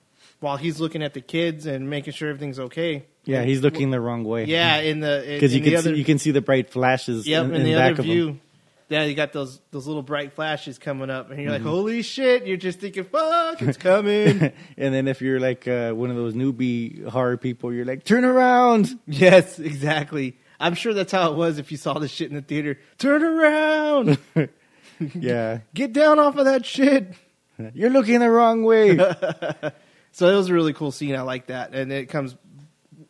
[0.41, 3.05] while he's looking at the kids and making sure everything's okay.
[3.25, 4.45] Yeah, he's looking the wrong way.
[4.47, 7.27] Yeah, in the because you can the other, see, you can see the bright flashes.
[7.27, 8.41] Yep, in, in, in the back other view,
[8.89, 11.65] yeah, you got those those little bright flashes coming up, and you're Mm-hmm.
[11.65, 15.93] like, "Holy shit!" You're just thinking, "Fuck, it's coming." and then if you're like uh,
[15.93, 18.99] one of those newbie horror people, you're like, turn around.
[19.07, 20.39] yes, exactly.
[20.59, 22.79] I'm sure that's how it was if you saw this shit in the theater.
[22.99, 24.19] Turn around,
[25.15, 27.15] yeah, get down off of that shit.
[27.75, 28.99] you're looking the wrong way.
[30.13, 31.15] So it was a really cool scene.
[31.15, 32.37] I like that, and it comes,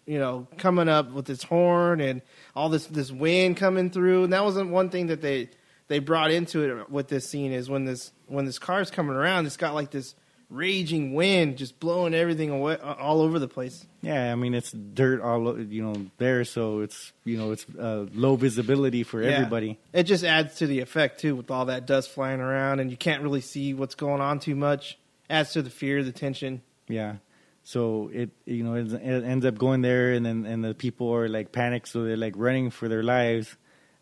[0.07, 2.21] you know, coming up with this horn and
[2.55, 4.25] all this this wind coming through.
[4.25, 5.49] And that wasn't one thing that they
[5.89, 9.47] they brought into it with this scene is when this when this car's coming around,
[9.47, 10.15] it's got like this
[10.51, 13.87] raging wind just blowing everything away all over the place.
[14.03, 18.07] yeah, I mean it's dirt all you know there, so it's you know it's uh,
[18.15, 19.31] low visibility for Yeah.
[19.31, 19.79] everybody.
[19.93, 22.97] It just adds to the effect too, with all that dust flying around, and you
[22.97, 24.99] can't really see what's going on too much.
[25.29, 26.63] Adds to the fear, the tension.
[26.89, 27.17] Yeah.
[27.63, 31.15] So it you know it, it ends up going there, and then and the people
[31.15, 33.55] are like panicked, so they're like running for their lives,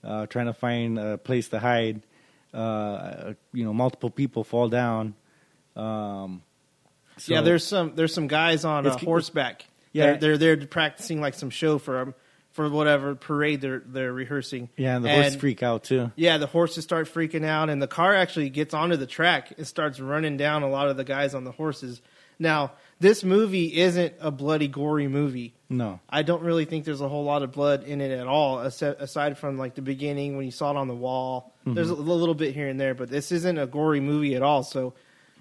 [0.03, 2.03] uh, trying to find a place to hide.
[2.55, 5.15] Uh, you know, multiple people fall down.
[5.79, 6.43] Um,
[7.17, 9.67] so- yeah, there's some there's some guys on uh, horseback.
[9.93, 10.17] Yeah.
[10.17, 12.15] they're, they're they're practicing like some show for um,
[12.53, 14.69] for whatever parade they're they're rehearsing.
[14.77, 16.13] yeah, and the horses freak out too.
[16.17, 19.67] Yeah, the horses start freaking out, and the car actually gets onto the track and
[19.67, 22.01] starts running down a lot of the guys on the horses.
[22.41, 25.55] Now, this movie isn't a bloody, gory movie.
[25.69, 28.61] No, I don't really think there's a whole lot of blood in it at all,
[28.61, 31.53] aside from like the beginning when you saw it on the wall.
[31.63, 31.75] Mm-hmm.
[31.75, 34.63] There's a little bit here and there, but this isn't a gory movie at all.
[34.63, 34.95] So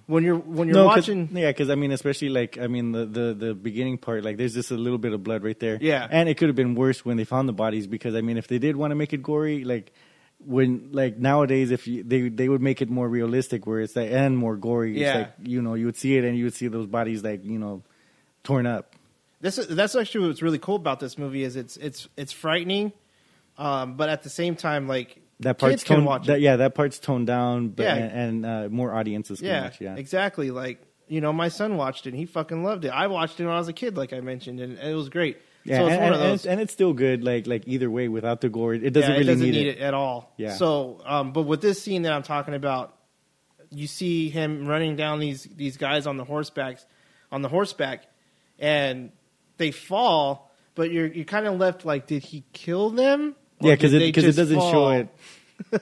[0.08, 2.92] when you're when you're no, 'cause- watching, yeah, because I mean, especially like I mean
[2.94, 5.78] the, the the beginning part, like there's just a little bit of blood right there.
[5.80, 6.08] Yeah.
[6.10, 8.48] and it could have been worse when they found the bodies because I mean, if
[8.48, 9.92] they did want to make it gory, like
[10.46, 14.10] when like nowadays, if you, they they would make it more realistic, where it's like
[14.12, 14.92] and more gory.
[14.94, 15.18] It's Yeah.
[15.18, 17.60] like you know you would see it and you would see those bodies like you
[17.60, 17.84] know
[18.44, 18.96] torn up.
[19.42, 22.94] this is, that's actually what's really cool about this movie is it's it's it's frightening,
[23.58, 26.06] Um, but at the same time, like That part's kids can toned.
[26.08, 26.42] watch that, it.
[26.42, 27.96] yeah, that part's toned down, but Yeah.
[27.96, 29.80] and, and uh, more audiences can Yeah, watch.
[29.82, 30.50] Yeah, exactly.
[30.52, 32.10] Like you know, my son watched it.
[32.10, 32.90] and He fucking loved it.
[32.90, 35.38] I watched it when I was a kid, like I mentioned, and, it was great.
[35.64, 36.36] yeah, so it's and, one of and those.
[36.40, 37.24] it's, and it's still good.
[37.24, 39.78] Like like either way, without the gore, it doesn't yeah, really it doesn't need, it.
[39.80, 40.34] at all.
[40.38, 40.56] Yeah.
[40.56, 42.96] So, um, but with this scene that I'm talking about,
[43.70, 46.84] you see him running down these these guys on the horsebacks,
[47.32, 48.06] on the horseback,
[48.60, 49.12] and
[49.58, 50.52] they fall.
[50.76, 53.36] But you're you're kind of left like, did he kill them?
[53.60, 55.10] Yeah, because it because it doesn't show it.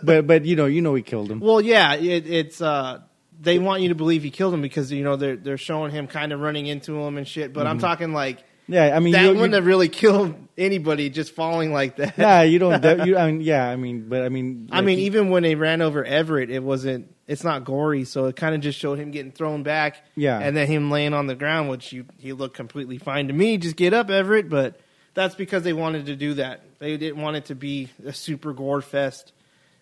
[0.03, 1.39] but but you know you know he killed him.
[1.39, 3.01] Well, yeah, it, it's uh,
[3.39, 6.07] they want you to believe he killed him because you know they're they're showing him
[6.07, 7.53] kind of running into him and shit.
[7.53, 11.09] But I'm talking like yeah, I mean that you, wouldn't you, have really killed anybody
[11.09, 12.17] just falling like that.
[12.17, 12.81] Yeah, you don't.
[12.81, 15.55] that- you, I mean, yeah, I mean, but I mean, I mean, even when they
[15.55, 17.11] ran over Everett, it wasn't.
[17.27, 19.97] It's not gory, so it kind of just showed him getting thrown back.
[20.15, 20.37] Yeah.
[20.37, 23.57] and then him laying on the ground, which you, he looked completely fine to me.
[23.57, 24.47] Just get up, Everett.
[24.47, 24.79] But
[25.15, 26.61] that's because they wanted to do that.
[26.79, 29.31] They didn't want it to be a super gore fest.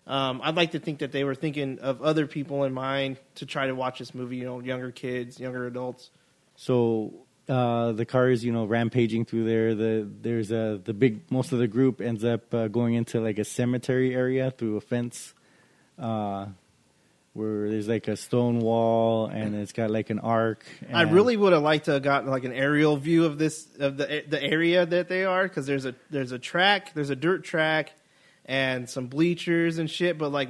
[0.06, 3.46] Um, I'd like to think that they were thinking of other people in mind to
[3.46, 4.36] try to watch this movie.
[4.36, 6.10] You know, younger kids, younger adults.
[6.56, 7.14] So
[7.48, 9.74] uh, the car is, you know, rampaging through there.
[9.74, 13.38] The there's a the big most of the group ends up uh, going into like
[13.38, 15.34] a cemetery area through a fence,
[15.98, 16.46] uh,
[17.34, 20.64] where there's like a stone wall and it's got like an arc.
[20.92, 23.96] I really would have liked to have gotten like an aerial view of this of
[23.96, 27.44] the the area that they are because there's a there's a track, there's a dirt
[27.44, 27.92] track,
[28.46, 30.16] and some bleachers and shit.
[30.16, 30.48] But like,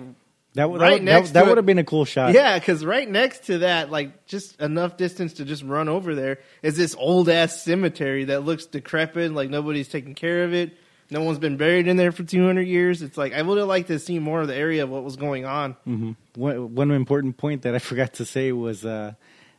[0.52, 2.34] that would right that, next that, to would have been a cool shot.
[2.34, 6.40] yeah, because right next to that, like just enough distance to just run over there,
[6.62, 10.76] is this old ass cemetery that looks decrepit, like nobody's taking care of it.
[11.14, 13.00] No one's been buried in there for 200 years.
[13.00, 15.14] It's like I would have liked to see more of the area of what was
[15.14, 15.76] going on.
[16.34, 19.12] One, one important point that I forgot to say was uh,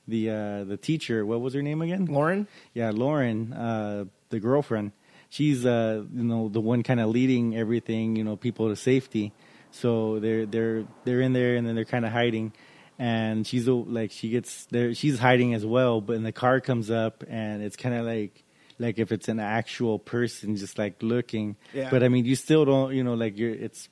[0.06, 1.26] the uh, the teacher.
[1.26, 2.08] What was her name again?
[2.08, 4.92] Lauren, Yeah, Lauren, uh, the girlfriend.
[5.30, 8.18] She's uh, you know the one kind of leading everything.
[8.18, 9.32] You know, people to safety.
[9.72, 12.52] So they're they're they're in there and then they're kind of hiding.
[13.00, 14.94] And she's like she gets there.
[14.94, 16.02] She's hiding as well.
[16.02, 18.44] But then the car comes up and it's kind of like
[18.80, 21.56] like if it's an actual person just like looking.
[21.74, 21.90] Yeah.
[21.90, 22.94] But I mean, you still don't.
[22.94, 23.90] You know, like you're it's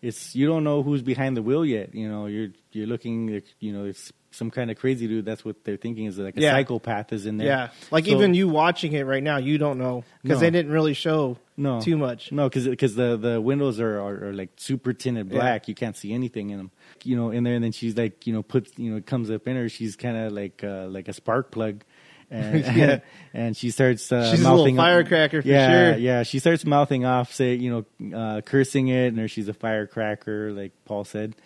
[0.00, 1.94] it's you don't know who's behind the wheel yet.
[1.94, 3.42] You know, you're you're looking.
[3.60, 5.24] You know, it's some kind of crazy dude.
[5.24, 6.52] That's what they're thinking is like a Yeah.
[6.52, 7.46] psychopath is in there.
[7.46, 10.40] yeah, like So- even you watching it right now, you don't know because No.
[10.40, 12.30] they didn't really show no too much.
[12.30, 15.38] No, because because the the windows are, are, are like super tinted Yeah.
[15.40, 15.66] black.
[15.66, 16.70] You can't see anything in them.
[17.04, 19.48] You know, in there, and then she's like, you know, puts you know, comes up
[19.48, 19.68] in her.
[19.70, 21.82] She's kind of like uh, like a spark plug.
[22.30, 23.00] And, Yeah.
[23.34, 25.98] and she starts uh, She's a little mouthing firecracker for yeah, sure.
[25.98, 30.52] Yeah, she starts mouthing off, say you know, uh, cursing it, and she's a firecracker,
[30.52, 31.36] like Paul said.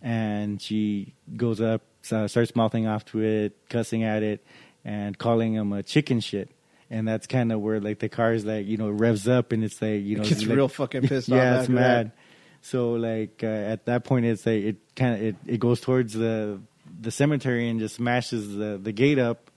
[0.00, 4.44] And she goes up, uh, starts mouthing off to it, cussing at it,
[4.84, 6.50] and calling him a chicken shit.
[6.90, 9.62] And that's kind of where like the car is like you know revs up, and
[9.64, 12.08] it's like you know Gets like- real fucking pissed off yeah, it's mad.
[12.08, 12.16] that.
[12.62, 16.14] So like uh, at that point, it's like it kind of it, it goes towards
[16.14, 16.60] the
[17.00, 19.50] the cemetery and just smashes the the gate up.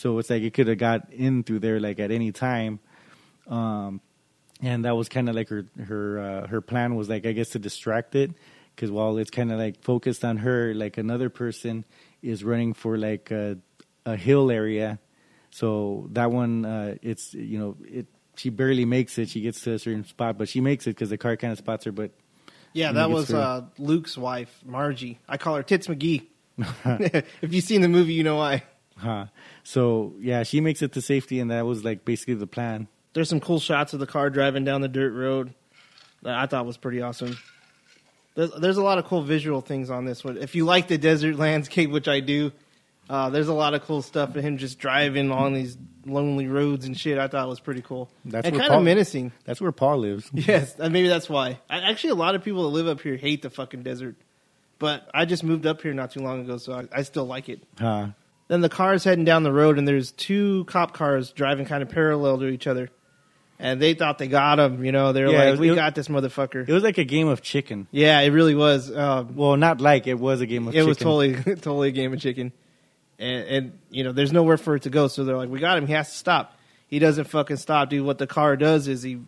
[0.00, 2.80] So it's like it could have got in through there like at any time.
[3.46, 4.00] Um,
[4.62, 7.50] and that was kind of like her her uh, her plan was like I guess
[7.50, 8.30] to distract it
[8.74, 11.84] because while it's kind of like focused on her, like another person
[12.22, 13.58] is running for like a,
[14.06, 14.98] a hill area.
[15.50, 18.06] So that one, uh, it's you know it.
[18.36, 19.28] She barely makes it.
[19.28, 21.58] She gets to a certain spot, but she makes it because the car kind of
[21.58, 21.92] spots her.
[21.92, 22.12] But
[22.72, 25.18] Yeah, that was uh, Luke's wife, Margie.
[25.28, 26.26] I call her Tits McGee.
[27.42, 28.62] if you've seen the movie, you know why.
[29.00, 29.26] Huh.
[29.62, 32.88] So yeah, she makes it to safety, and that was like basically the plan.
[33.12, 35.54] There's some cool shots of the car driving down the dirt road
[36.22, 37.36] that I thought was pretty awesome.
[38.34, 40.36] There's, there's a lot of cool visual things on this one.
[40.36, 42.52] If you like the desert landscape, which I do,
[43.08, 45.76] uh, there's a lot of cool stuff of him just driving on these
[46.06, 47.18] lonely roads and shit.
[47.18, 49.32] I thought was pretty cool That's and where kind of menacing.
[49.44, 50.30] That's where Paul lives.
[50.34, 51.58] Yes, and maybe that's why.
[51.68, 54.14] I, actually, a lot of people that live up here hate the fucking desert,
[54.78, 57.48] but I just moved up here not too long ago, so I, I still like
[57.48, 57.62] it.
[57.78, 58.08] Huh.
[58.50, 61.88] Then the car's heading down the road, and there's two cop cars driving kind of
[61.88, 62.88] parallel to each other,
[63.60, 64.84] and they thought they got him.
[64.84, 67.04] You know, they're Yeah, it- like, "We it- got this motherfucker." It was like a
[67.04, 67.86] game of chicken.
[67.92, 68.90] yeah, it really was.
[68.94, 70.90] Um, Well, not like it was a game of chicken.
[70.90, 71.06] it chicken.
[71.08, 72.50] was totally, totally a game of chicken,
[73.20, 75.06] and, and you know, there's nowhere for it to go.
[75.06, 75.86] So they're like, "We got him.
[75.86, 76.56] He has to stop."
[76.88, 78.04] He doesn't fucking stop, dude.
[78.04, 79.20] What the car does is he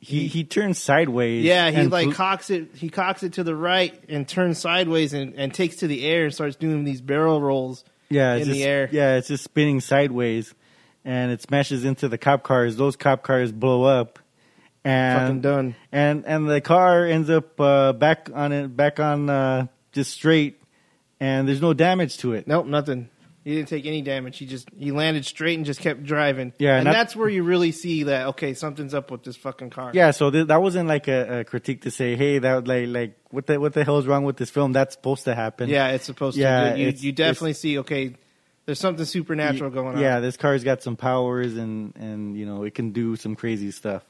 [0.00, 1.44] he he turns sideways.
[1.44, 2.74] Yeah, he and like cocks it.
[2.74, 6.24] He cocks it to the right and turns sideways and, and takes to the air
[6.24, 7.84] and starts doing these barrel rolls.
[8.14, 8.88] Yeah, in it's the just, air.
[8.92, 10.54] Yeah, it's just spinning sideways,
[11.04, 12.76] and it smashes into the cop cars.
[12.76, 14.18] Those cop cars blow up,
[14.84, 15.76] and Fucking done.
[15.92, 20.60] And and the car ends up uh, back on it, back on uh, just straight,
[21.20, 22.46] and there's no damage to it.
[22.46, 23.08] Nope, nothing.
[23.44, 24.38] He didn't take any damage.
[24.38, 26.54] He just he landed straight and just kept driving.
[26.58, 29.68] Yeah, and not- that's where you really see that okay, something's up with this fucking
[29.68, 29.90] car.
[29.92, 33.18] Yeah, so th- that wasn't like a, a critique to say, hey, that like like
[33.30, 34.72] what the what the hell is wrong with this film?
[34.72, 35.68] That's supposed to happen.
[35.68, 36.78] yeah, it's supposed Yeah, to.
[36.80, 38.16] You, you definitely see okay,
[38.64, 40.00] there's something supernatural going on.
[40.00, 43.72] Yeah, this car's got some powers and and you know it can do some crazy
[43.72, 44.02] stuff.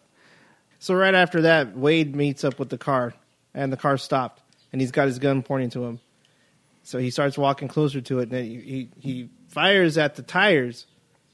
[0.78, 3.14] So right after that, Wade meets up with the car,
[3.52, 5.98] and the car stopped, and he's got his gun pointing to him.
[6.84, 10.22] So he starts walking closer to it, and then he he, he fires at the
[10.22, 10.86] tires,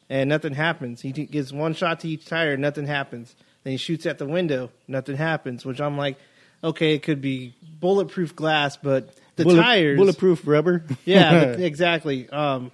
[0.09, 1.01] and nothing happens.
[1.03, 3.35] He gives one shot to each tire, nothing happens.
[3.65, 5.65] Then he shoots at the window, nothing happens.
[5.67, 6.17] Which I'm like,
[6.63, 10.85] okay, it could be bulletproof glass, but the Bullet- tires, bulletproof rubber.
[11.05, 12.29] yeah, the, exactly.
[12.31, 12.71] Um,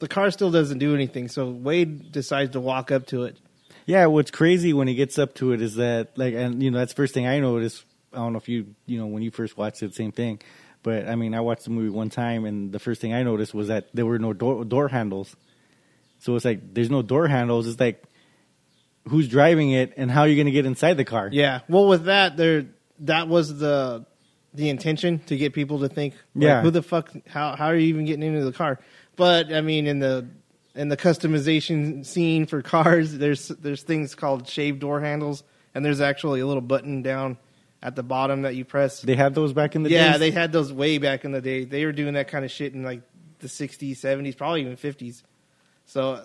[0.00, 3.38] the car still doesn't do anything, so Wade decides to walk up to it.
[3.86, 6.78] Yeah, what's crazy when he gets up to it is that like, and you know,
[6.78, 7.84] that's the first thing I noticed.
[8.12, 10.40] I don't know if you, you know, when you first watched it, same thing.
[10.84, 13.52] But I mean, I watched the movie one time, and the first thing I noticed
[13.54, 15.34] was that there were no door, door handles.
[16.20, 17.66] So it's like there's no door handles.
[17.66, 18.04] It's like
[19.08, 21.28] who's driving it, and how are you going to get inside the car?
[21.32, 21.60] Yeah.
[21.68, 22.66] Well, with that, there
[23.00, 24.06] that was the
[24.52, 26.62] the intention to get people to think, like, Yeah.
[26.62, 27.10] who the fuck?
[27.26, 28.78] How how are you even getting into the car?
[29.16, 30.28] But I mean, in the
[30.74, 36.00] in the customization scene for cars, there's there's things called shaved door handles, and there's
[36.02, 37.38] actually a little button down
[37.84, 39.02] at the bottom that you press.
[39.02, 40.20] They had those back in the yeah, days?
[40.20, 41.64] they had those way back in the day.
[41.64, 43.02] They were doing that kind of shit in like
[43.40, 45.22] the 60s, 70s, probably even 50s.
[45.84, 46.24] So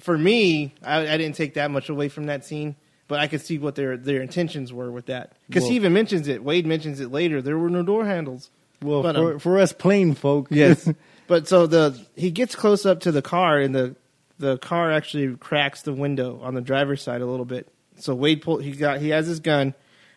[0.00, 2.74] for me, I, I didn't take that much away from that scene,
[3.06, 5.32] but I could see what their their intentions were with that.
[5.46, 6.42] Because he even mentions it.
[6.42, 7.42] Wade mentions it later.
[7.42, 8.50] There were no door handles.
[8.82, 10.90] Well, But, for, um, for us plain folk, Yes,
[11.26, 13.94] but so the he gets close up to the car, and the
[14.38, 17.68] the car actually cracks the window on the driver's side a little bit.
[17.96, 19.74] So Wade pull he got he has his gun,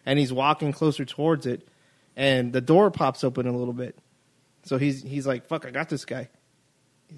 [0.07, 1.67] and he's walking closer towards it,
[2.15, 3.99] and the door pops open a little bit.
[4.63, 6.29] So he's he's like, "Fuck, I got this guy."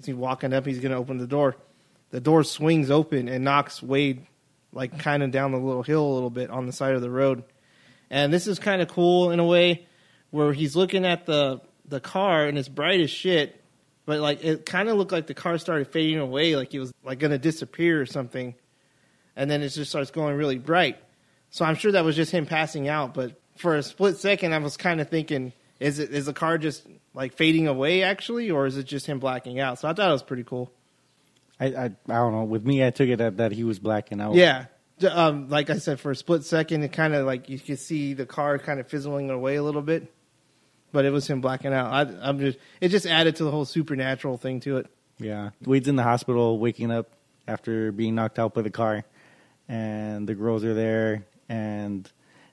[0.04, 0.66] He's walking up.
[0.66, 1.56] He's gonna open the door.
[2.10, 4.26] The door swings open and knocks Wade
[4.72, 7.10] like kind of down the little hill a little bit on the side of the
[7.10, 7.44] road.
[8.10, 9.86] And this is kind of cool in a way
[10.30, 13.62] where he's looking at the the car and it's bright as shit,
[14.04, 16.92] but like it kind of looked like the car started fading away, like it was
[17.04, 18.56] like gonna disappear or something,
[19.36, 20.98] and then it just starts going really bright.
[21.50, 24.58] So I'm sure that was just him passing out, but for a split second, I
[24.58, 28.66] was kind of thinking, is it is the car just like fading away actually, or
[28.66, 29.78] is it just him blacking out?
[29.78, 30.72] So I thought it was pretty cool.
[31.58, 32.44] I, I I don't know.
[32.44, 34.34] With me, I took it that, that he was blacking out.
[34.34, 34.66] Yeah.
[35.08, 38.12] Um, like I said, for a split second, it kind of like you could see
[38.12, 40.12] the car kind of fizzling away a little bit,
[40.92, 41.92] but it was him blacking out.
[41.92, 44.86] I, I'm just it just added to the whole supernatural thing to it.
[45.18, 45.50] Yeah.
[45.64, 47.10] Wade's in the hospital waking up
[47.48, 49.04] after being knocked out by the car.
[49.68, 52.10] And the girls are there and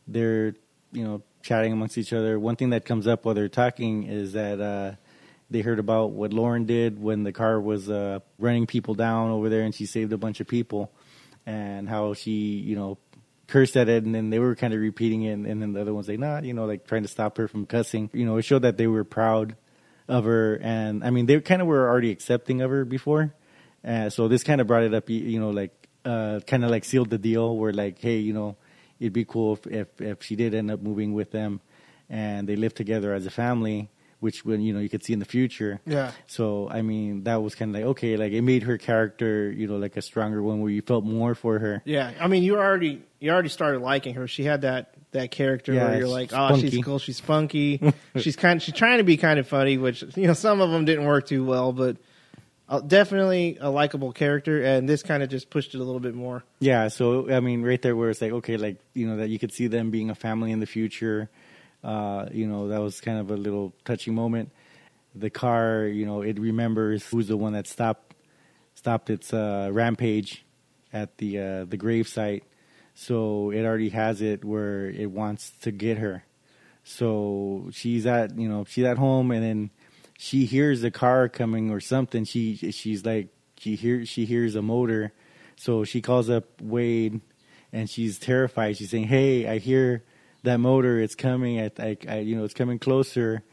[0.07, 0.55] they're,
[0.91, 2.37] you know, chatting amongst each other.
[2.39, 4.95] One thing that comes up while they're talking is that uh,
[5.51, 9.49] they heard about what Lauren did when the car was uh, running people down over
[9.49, 10.91] there and she saved a bunch of people
[11.45, 12.97] and how she, you know,
[13.45, 15.79] cursed at it and then they were kind of repeating it and, and then the
[15.79, 18.09] other ones like, nah, you know, like trying to stop her from cussing.
[18.13, 19.55] You know, it showed that they were proud
[20.07, 23.35] of her and I mean they kind of were already accepting of her before.
[23.85, 26.83] Uh, so this kind of brought it up, you know, like uh, kind of like
[26.83, 28.57] sealed the deal where like, hey, you know,
[28.99, 31.61] it'd be cool if, if if she did end up moving with them
[32.09, 33.89] and they live together as a family,
[34.19, 35.79] which when you know you could see in the future.
[35.85, 36.11] Yeah.
[36.25, 39.67] So I mean that was kind of like okay, like it made her character, you
[39.67, 41.81] know, like a stronger one where you felt more for her.
[41.85, 44.27] Yeah, I mean, you already you already started liking her.
[44.27, 46.69] She had that that character Yeah, where you're like, oh, spunky.
[46.69, 47.81] she's cool, she's funky,
[48.17, 50.85] she's kind, she's trying to be kind of funny, which you know some of them
[50.85, 51.97] didn't work too well, but
[52.69, 56.15] uh, definitely a likable character, and this kind of just pushed it a little bit
[56.15, 56.43] more.
[56.59, 59.39] Yeah, so I mean, right there where it's like, okay, like you know that you
[59.39, 61.29] could see them being a family in the future.
[61.83, 64.51] Uh, you know, that was kind of a little touching moment.
[65.15, 68.15] The car, you know, it remembers who's the one that stopped
[68.75, 70.45] stopped its uh, rampage
[70.91, 72.43] at the uh, the grave site.
[72.93, 76.25] So it already has it where it wants to get her.
[76.83, 79.71] So she's at you know she's at home and then
[80.17, 82.25] she hears the car coming or something.
[82.25, 85.13] She she's like she hears she hears a motor,
[85.55, 87.21] so she calls up Wade
[87.71, 88.77] and she's terrified.
[88.77, 90.03] She's saying, "Hey, I hear
[90.43, 90.99] that motor.
[90.99, 91.61] It's coming.
[91.61, 93.43] I, I, I you know it's coming closer."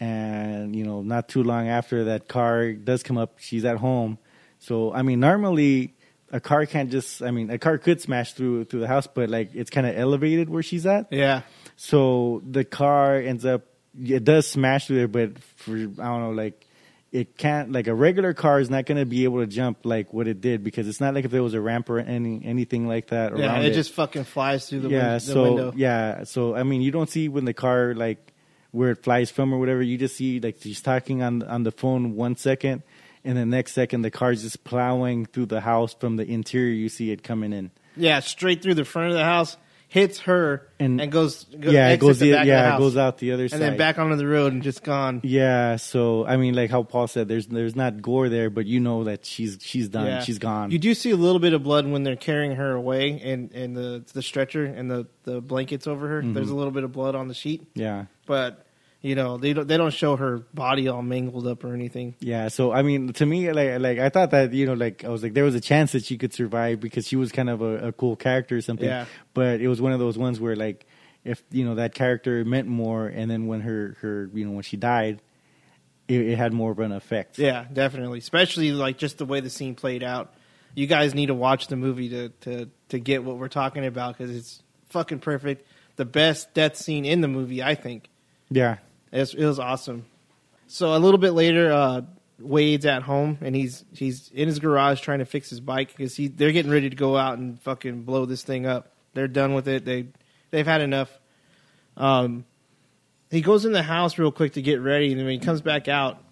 [0.00, 4.18] And you know, not too long after that car does come up, she's at home.
[4.58, 5.94] So I mean, normally
[6.32, 7.22] a car can't just.
[7.22, 9.96] I mean, a car could smash through through the house, but like it's kind of
[9.96, 11.12] elevated where she's at.
[11.12, 11.42] Yeah,
[11.76, 16.30] So the car ends up it does smash through there, but for I don't know,
[16.30, 16.66] like
[17.12, 20.12] it can't like a regular car is not going to be able to jump like
[20.12, 22.86] what it did because it's not like if there was a ramp or any anything
[22.86, 25.04] like that yeah, around it, just fucking flies through the, yeah.
[25.06, 25.72] win- the so window.
[25.74, 28.32] yeah, so I mean, you don't see when the car like
[28.70, 29.82] where it flies from or whatever.
[29.82, 32.82] You just see like she's talking on on the phone one second,
[33.24, 36.72] and the next second the car's just plowing through the house from the interior.
[36.72, 37.72] You see it coming in.
[37.96, 39.56] Yeah, straight through the front of the house,
[39.90, 43.18] hits her, And- and, goes, goes yeah, it goes the the, yeah, the goes out
[43.18, 43.60] the other and side.
[43.60, 45.20] And then back onto the road and just gone.
[45.24, 48.78] Yeah, so I mean, like how Paul said, there's there's not gore there, but you
[48.78, 50.20] know that she's she's done, Yeah.
[50.20, 50.70] she's gone.
[50.70, 53.76] You do see a little bit of blood when they're carrying her away, and and
[53.76, 56.22] the the stretcher and the the blankets over her.
[56.22, 56.34] Mm-hmm.
[56.34, 58.64] There's a little bit of blood on the sheet, yeah, but
[59.02, 62.14] you know they don't they don't show her body all mangled up or anything.
[62.20, 62.48] yeah.
[62.48, 65.22] So I mean, to me, like like I thought that you know, like I was
[65.22, 67.88] like there was a chance that she could survive because she was kind of a,
[67.88, 68.86] a cool character or something.
[68.88, 69.06] Yeah.
[69.34, 70.86] But it was one of those ones where like
[71.24, 74.62] if you know that character meant more, and then when her her you know when
[74.62, 75.20] she died,
[76.08, 77.38] it, it had more of an effect.
[77.38, 78.18] Yeah, definitely.
[78.18, 80.34] Especially like just the way the scene played out.
[80.74, 84.16] You guys need to watch the movie to to to get what we're talking about
[84.18, 85.66] because it's fucking perfect.
[85.96, 88.08] The best death scene in the movie, I think.
[88.50, 88.76] yeah.
[89.12, 90.06] It was awesome.
[90.66, 92.02] So a little bit later, uh,
[92.40, 96.16] Wade's at home and he's he's in his garage trying to fix his bike because
[96.16, 98.92] he they're getting ready to go out and fucking blow this thing up.
[99.14, 99.84] They're done with it.
[99.84, 100.08] They
[100.50, 101.10] they've had enough.
[101.96, 102.44] Um,
[103.30, 105.86] he goes in the house real quick to get ready, and when he comes back
[105.88, 106.22] out,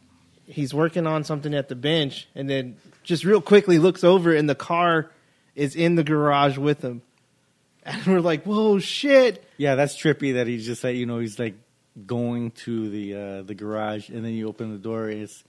[0.47, 4.49] he's working on something at the bench, and then just real quickly looks over, and
[4.49, 5.11] the car
[5.55, 7.03] is in the garage with him.
[7.85, 10.35] And we're like, "Whoa, shit!" Yeah, that's trippy.
[10.35, 11.55] That he's just like you know he's like
[12.07, 15.09] going to the uh, the garage, and then you open the door.
[15.09, 15.45] And it's,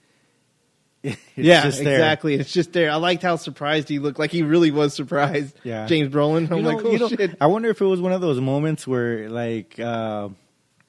[1.02, 1.94] it's yeah, just there.
[1.94, 2.34] exactly.
[2.34, 2.90] It's just there.
[2.90, 4.18] I liked how surprised he looked.
[4.18, 5.56] Like he really was surprised.
[5.64, 5.86] Yeah.
[5.86, 6.50] James Brolin.
[6.50, 7.36] I'm You know- like, oh you know, shit.
[7.40, 10.28] I wonder if it was one of those moments where like uh,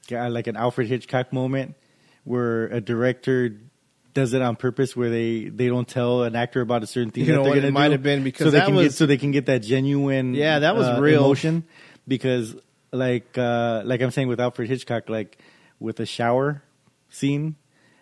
[0.09, 1.75] like an Alfred Hitchcock moment
[2.23, 3.57] where a director
[4.13, 7.23] does it on purpose where they, they don't tell an actor about a certain thing
[7.23, 9.05] You know what, it gonna might have been because so they that can get so
[9.05, 11.23] they can get that genuine Yeah, that was uh, real.
[11.23, 11.63] emotion
[12.05, 12.53] because
[12.91, 15.37] like uh, like I'm saying with Alfred Hitchcock like
[15.81, 16.63] with a shower
[17.09, 17.55] scene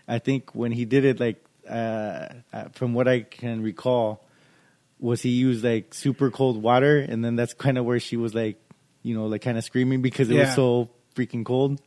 [0.08, 4.26] I think when he did it like uh, uh, from what I can recall
[5.00, 8.34] was he used like super cold water and then that's kind of where she was
[8.36, 8.58] like
[9.02, 10.42] you know like kind of screaming because it Yeah.
[10.46, 11.80] was so freaking cold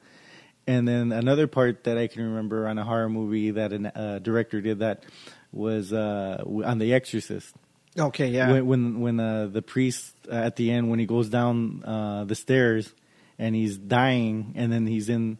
[0.67, 4.19] and then another part that i can remember on a horror movie that a uh,
[4.21, 5.05] director did that
[5.53, 7.55] was uh, on the exorcist
[7.99, 8.51] Okay, yeah.
[8.53, 12.25] when when, when uh, the priest uh, at the end when he goes down uh,
[12.25, 12.93] the stairs
[13.39, 15.37] and he's dying and then he's in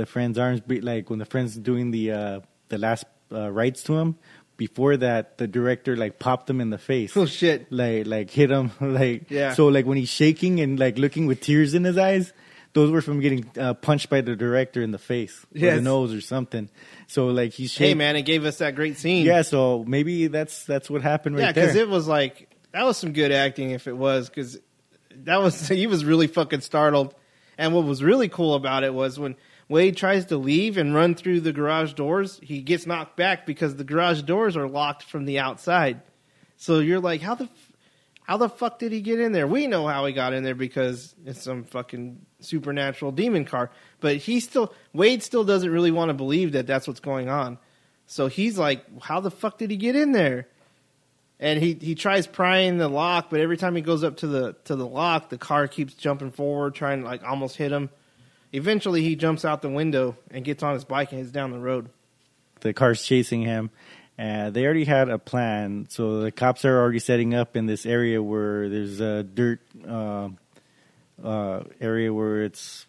[0.00, 2.40] the friend's arms be- like when the friend's doing the uh,
[2.72, 4.16] the last uh, rites to him
[4.56, 7.70] before that the director like popped him in the face oh shit.
[7.70, 9.54] like like hit him like Yeah.
[9.54, 12.32] so like when he's shaking and like looking with tears in his eyes
[12.72, 15.76] those were from getting uh, punched by the director in the face or Yes.
[15.76, 16.68] the nose or something
[17.06, 19.24] so like he's Hey man, it gave us that great scene.
[19.24, 22.84] yeah so maybe that's that's what happened right yeah, there because it was like that
[22.84, 23.72] was some good acting.
[23.72, 24.56] If it was, because
[25.26, 27.14] that was he was really fucking startled.
[27.58, 29.34] And what was really cool about it was when
[29.70, 33.76] Wade tries to leave and run through the garage doors, he gets knocked back because
[33.76, 36.02] the garage doors are locked from the outside.
[36.56, 37.72] So you're like, how the f-
[38.24, 39.46] how the fuck did he get in there?
[39.46, 43.70] We know how he got in there because it's some fucking supernatural demon car.
[44.00, 47.56] But he still Wade still doesn't really want to believe that that's what's going on.
[48.06, 50.48] So he's like, how the fuck did he get in there?
[51.38, 54.56] and he he tries prying the lock, but every time he goes up to the
[54.64, 57.88] to the lock, the car keeps jumping forward, trying to like almost hit him.
[58.52, 61.58] Eventually, he jumps out the window and gets on his bike and heads down the
[61.58, 61.88] road.
[62.60, 63.70] the car's chasing him.
[64.18, 67.86] Uh, they already had a plan, so the cops are already setting up in this
[67.86, 70.28] area where there's a dirt uh,
[71.24, 72.86] uh, area where it's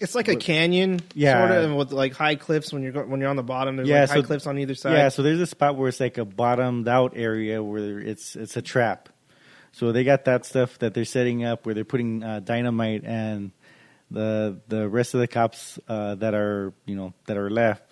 [0.00, 1.46] It's like a canyon, Yeah.
[1.46, 3.76] sort of, with like high cliffs when you're go- when you're on the bottom.
[3.76, 4.92] There's Yeah, like high so- cliffs on either side.
[4.94, 5.08] yeah.
[5.10, 8.62] So there's a spot where it's like a bottomed out area where it's it's a
[8.62, 9.10] trap.
[9.72, 13.52] So they got that stuff that they're setting up where they're putting uh, dynamite and
[14.12, 17.82] the the rest of the cops uh, that are you know that are left,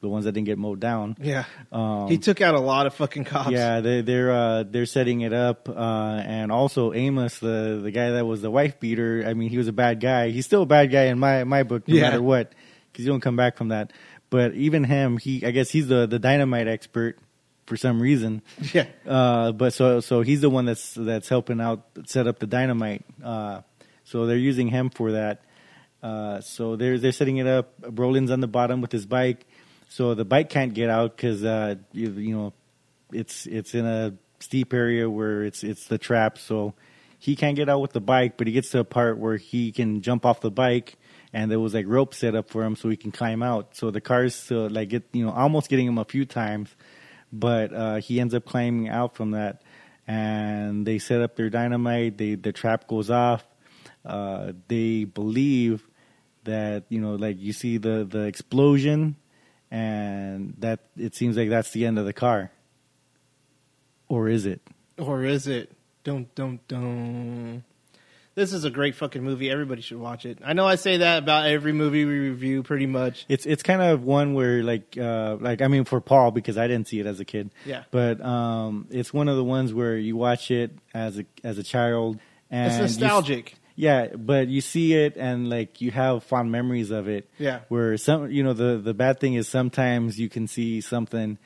[0.00, 1.16] the ones that didn't get mowed down.
[1.20, 1.44] yeah.
[1.70, 3.50] Um, he took out a lot of fucking cops.
[3.50, 8.10] Yeah, they, they're uh, they're setting it up, uh, and also Amos, the the guy
[8.12, 9.24] that was the wife beater.
[9.26, 10.30] I mean, he was a bad guy.
[10.30, 12.02] He's still a bad guy in my my book, no Yeah.
[12.02, 12.52] matter what,
[12.92, 13.92] because you don't come back from that.
[14.30, 17.18] But even him, he I guess he's the the dynamite expert
[17.66, 18.42] for some reason.
[18.74, 18.86] yeah.
[19.06, 23.04] Uh, but so so he's the one that's that's helping out set up the dynamite.
[23.22, 23.60] Uh,
[24.04, 25.42] so they're using him for that.
[26.02, 27.80] Uh, so they're they're setting it up.
[27.80, 29.46] Brolin's on the bottom with his bike,
[29.88, 32.52] so the bike can't get out because uh, you, you know
[33.12, 36.38] it's it's in a steep area where it's it's the trap.
[36.38, 36.74] So
[37.20, 39.70] he can't get out with the bike, but he gets to a part where he
[39.70, 40.96] can jump off the bike,
[41.32, 43.76] and there was like rope set up for him so he can climb out.
[43.76, 46.74] So the car's like get you know almost getting him a few times,
[47.32, 49.62] but uh, he ends up climbing out from that.
[50.04, 52.18] And they set up their dynamite.
[52.18, 53.46] They the trap goes off.
[54.04, 55.88] Uh, they believe
[56.44, 59.16] that you know like you see the the explosion
[59.70, 62.50] and that it seems like that's the end of the car
[64.12, 64.60] or is it?
[64.98, 65.72] Or is it?
[66.04, 67.64] Don't don't don't.
[68.34, 69.50] This is a great fucking movie.
[69.50, 70.38] Everybody should watch it.
[70.44, 73.24] I know I say that about every movie we review, pretty much.
[73.30, 76.66] It's it's kind of one where like uh like I mean for Paul because I
[76.66, 77.50] didn't see it as a kid.
[77.64, 77.84] Yeah.
[77.90, 81.62] But um it's one of the ones where you watch it as a as a
[81.62, 82.18] child
[82.50, 83.54] and It's nostalgic.
[83.74, 87.28] Yeah, but you see it and like you have fond memories of it.
[87.38, 87.60] Yeah.
[87.68, 91.38] Where some you know the the bad thing is sometimes you can see something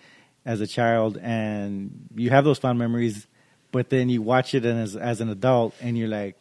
[0.45, 3.27] as a child and you have those fond memories
[3.72, 6.37] but then you watch it and as as an adult and you're like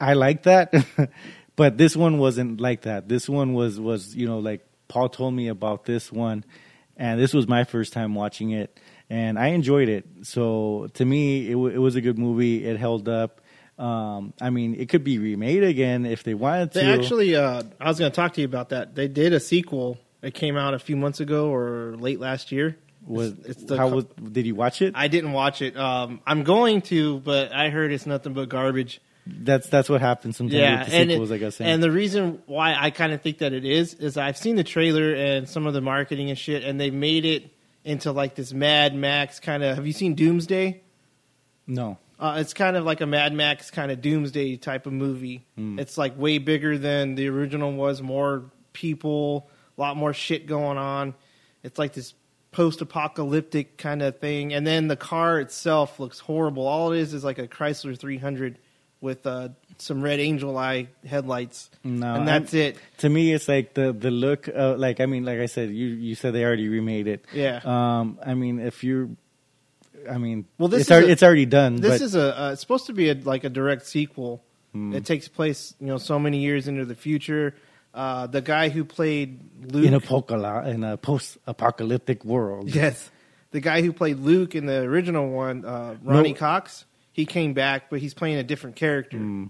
[0.00, 0.74] I like that,
[1.56, 3.08] but this one wasn't like that.
[3.08, 6.44] This one was was you know like Paul told me about this one,
[6.96, 10.04] and this was my first time watching it, and I enjoyed it.
[10.22, 12.64] So to me, it, w- it was a good movie.
[12.64, 13.41] It held up.
[13.82, 16.78] Um, I mean, it could be remade again if they wanted to.
[16.80, 18.94] They actually, uh, I was going to talk to you about that.
[18.94, 19.98] They did a sequel.
[20.22, 22.76] It came out a few months ago or late last year.
[23.04, 24.92] was It's- it's the how was did you watch it?
[24.94, 25.76] I didn't watch it.
[25.76, 29.00] Um, I'm going to, but I heard it's nothing but garbage.
[29.26, 31.30] that's that's what happens sometimes Yeah, with the sequels.
[31.32, 31.70] it- I was saying.
[31.72, 34.62] and the reason why I kind of think that it is is I've seen the
[34.64, 37.50] trailer and some of the marketing and shit, and they made it
[37.84, 39.74] into like this Mad Max kind of.
[39.74, 40.80] Have you seen Doomsday?
[41.66, 45.44] no, Uh, it's kind of like a Mad Max kind of Doomsday type of movie.
[45.56, 45.78] Hmm.
[45.78, 48.00] It's like way bigger than the original was.
[48.00, 51.14] More people, a lot more shit going on.
[51.64, 52.14] It's like this
[52.52, 54.52] post-apocalyptic kind of thing.
[54.52, 56.66] And then the car itself looks horrible.
[56.66, 58.58] All it is is like a Chrysler 300
[59.00, 59.48] with uh,
[59.78, 62.76] some red angel eye headlights, No, and that's it.
[62.98, 65.86] to me it's like the the look of like i mean like i said you
[65.88, 67.60] you said they already remade it Yeah.
[67.64, 69.08] um i mean if you're
[70.10, 72.40] i mean Well, this it's is already, a- it's already done This but is a
[72.42, 74.42] uh, it's supposed to be a, like a direct sequel.
[74.72, 74.94] Hmm.
[74.94, 77.54] It takes place, you know, so many years into the future.
[77.92, 79.38] Uh, the guy who played
[79.70, 83.10] Luke, in a pocola in a post-apocalyptic world yes,
[83.50, 86.38] the guy who played Luke in the original one, uh, Ronny No.
[86.38, 89.18] Cox, he came back, but he's playing a different character.
[89.18, 89.46] Hmm.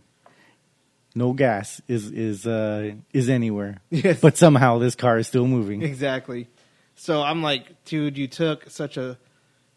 [1.14, 4.18] no gas is is uh is anywhere Yes.
[4.20, 6.48] but somehow this car is still moving Exactly.
[6.94, 9.18] So I'm like, dude, you took such a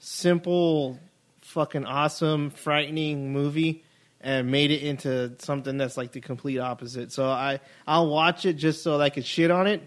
[0.06, 1.00] simple,
[1.42, 3.84] fucking awesome, frightening movie
[4.22, 7.12] and made it into something that's like the complete opposite.
[7.12, 9.82] So I I'll watch it just so I could shit on it,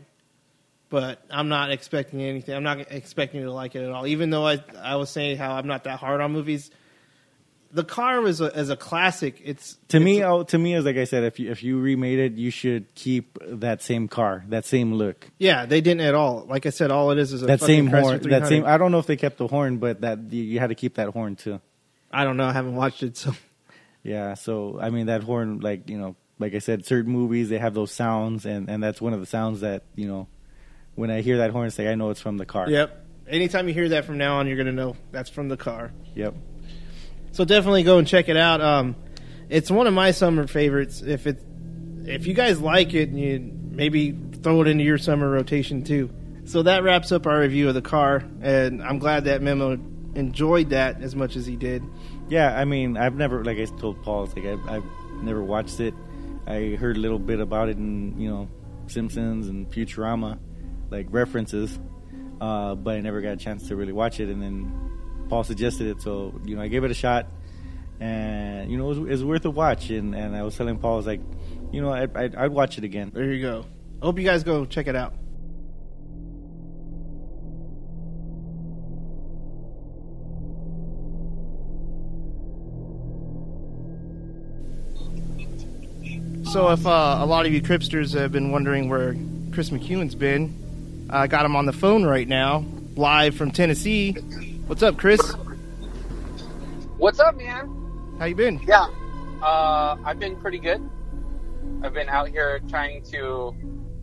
[0.88, 2.54] but I'm not expecting anything.
[2.54, 4.08] I'm not expecting to like it at all.
[4.08, 6.70] Even though I I was saying how I'm not that hard on movies.
[7.70, 9.40] The car was a, as a classic.
[9.44, 11.78] It's to me it's- oh, to me as like i said if you if you
[11.78, 16.14] remade it you should keep that same car that same look yeah, they didn't at
[16.14, 16.46] all.
[16.48, 18.90] Like I said, all it is is a that same horn that same i don't
[18.90, 21.36] know if they kept the horn but that you, you had to keep that horn
[21.36, 21.60] too
[22.10, 22.46] I don't know.
[22.46, 23.34] I haven't watched it, so
[24.02, 27.58] Yeah, so I mean that horn, like you know, like I said, certain movies they
[27.58, 30.26] have those sounds, and and that's one of the sounds that you know,
[30.94, 32.70] when I hear that horn, it's like I know it's from the car.
[32.70, 33.04] Yep.
[33.28, 35.92] Anytime you hear that from now on, you're gonna know that's from the car.
[36.14, 36.34] Yep.
[37.38, 38.60] So definitely go and check it out.
[38.60, 38.96] Um,
[39.48, 41.02] it's one of my summer favorites.
[41.02, 41.40] If it,
[42.04, 43.38] if you guys like it, you
[43.70, 44.10] maybe
[44.42, 46.10] throw it into your summer rotation too.
[46.46, 49.78] So that wraps up our review of the car, and I'm glad that Memo
[50.16, 51.84] enjoyed that as much as he did.
[52.28, 55.78] Yeah, I mean, I've never, like I told Paul, it's like I've, I've never watched
[55.78, 55.94] it.
[56.44, 58.48] I heard a little bit about it in you know
[58.88, 60.40] Simpsons and Futurama,
[60.90, 61.78] like references,
[62.40, 64.28] uh, but I never got a chance to really watch it.
[64.28, 64.97] And then
[65.28, 67.26] Paul suggested it, so you know I gave it a shot,
[68.00, 69.90] and you know it was, it was worth a watch.
[69.90, 71.20] And, and I was telling Paul, I was like,
[71.72, 73.10] you know, I'd, I'd, I'd watch it again.
[73.14, 73.66] There you go.
[74.00, 75.14] I hope you guys go check it out.
[86.44, 89.14] So, if uh, a lot of you Cripsters have been wondering where
[89.52, 92.64] Chris McEwen's been, I got him on the phone right now,
[92.96, 94.16] live from Tennessee.
[94.68, 95.32] What's up, Chris?
[96.98, 98.16] What's up, man?
[98.18, 98.60] How you been?
[98.66, 98.88] Yeah,
[99.42, 100.86] uh, I've been pretty good.
[101.82, 103.56] I've been out here trying to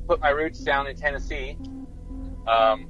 [0.07, 1.55] put my roots down in Tennessee.
[2.47, 2.87] Um,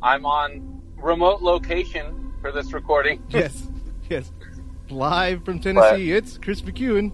[0.00, 3.20] I'm on remote location for this recording.
[3.30, 3.66] Yes,
[4.08, 4.30] yes.
[4.88, 7.10] Live from Tennessee, it's Chris McEwen.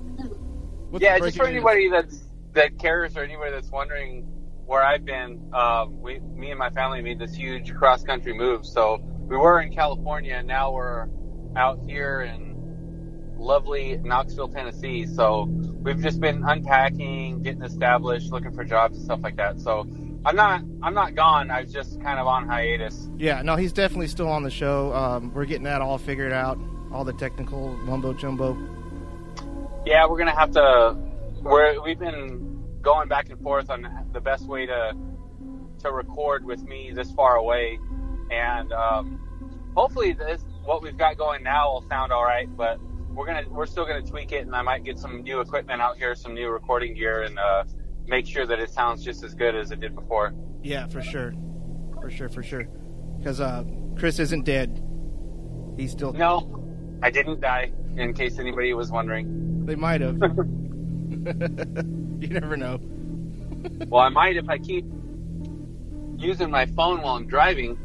[0.90, 2.22] What's yeah, just for anybody that's
[2.53, 4.24] that cares or anybody that's wondering
[4.66, 8.66] where I've been, um, we, me and my family made this huge cross country move.
[8.66, 11.09] So we were in California, and now we're
[11.57, 12.55] out here in
[13.37, 15.07] lovely Knoxville, Tennessee.
[15.07, 19.59] So we've just been unpacking, getting established, looking for jobs and stuff like that.
[19.61, 19.81] So
[20.24, 21.51] I'm not, I'm not gone.
[21.51, 23.09] I was just kind of on hiatus.
[23.16, 24.93] Yeah, no, he's definitely still on the show.
[24.95, 26.59] Um, we're getting that all figured out,
[26.93, 28.57] all the technical mumbo jumbo.
[29.85, 30.97] Yeah, we're gonna have to.
[31.43, 34.93] We're we've been going back and forth on the best way to
[35.81, 37.79] to record with me this far away,
[38.31, 39.20] and um,
[39.74, 42.79] hopefully this what we've got going now will sound all right, but
[43.11, 45.97] we're gonna we're still gonna tweak it, and I might get some new equipment out
[45.97, 47.64] here, some new recording gear, and uh,
[48.07, 50.35] make sure that it sounds just as good as it did before.
[50.62, 51.33] Yeah, for sure,
[52.01, 52.64] for sure, for sure.
[53.18, 53.64] Because uh,
[53.97, 54.83] Chris isn't dead.
[55.77, 56.12] He's still.
[56.12, 56.62] No,
[57.03, 57.72] I didn't die.
[57.97, 59.64] In case anybody was wondering.
[59.64, 60.16] They might have.
[62.20, 62.79] you never know.
[63.89, 64.85] Well, I might if I keep
[66.16, 67.79] using my phone while I'm driving.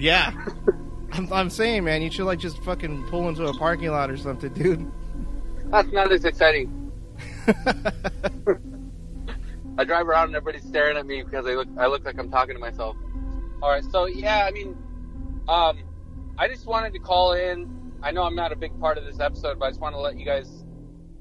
[0.00, 0.32] Yeah.
[1.12, 4.16] I'm, I'm saying, man, you should like just fucking pull into a parking lot or
[4.16, 4.90] something, dude.
[5.66, 6.92] That's not as exciting.
[9.78, 12.30] I drive around and everybody's staring at me because I look I look like I'm
[12.30, 12.96] talking to myself.
[13.62, 14.76] All right, so yeah, I mean,
[15.48, 15.78] um,
[16.38, 17.92] I just wanted to call in.
[18.02, 20.00] I know I'm not a big part of this episode, but I just want to
[20.00, 20.64] let you guys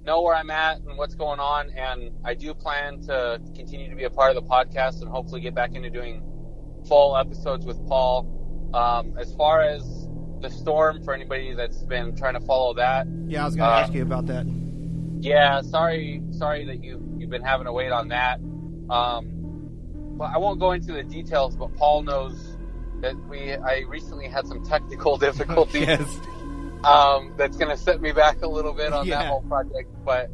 [0.06, 1.70] know where I'm at and what's going on.
[1.72, 5.42] And I do plan to continue to be a part of the podcast and hopefully
[5.42, 6.24] get back into doing
[6.88, 8.39] full episodes with Paul.
[8.74, 10.08] Um, as far as
[10.42, 13.80] the storm, for anybody that's been trying to follow that, Yeah, I was gonna Uh,
[13.82, 14.46] ask you about that.
[15.20, 18.40] yeah, sorry, sorry that you you've been having to wait on that.
[18.90, 21.56] Um, but I won't go into the details.
[21.56, 22.58] But Paul knows
[23.02, 25.88] that we I recently had some technical difficulties.
[25.88, 26.20] yes.
[26.84, 29.90] um, that's going to set me back a little bit on that whole project.
[30.06, 30.30] But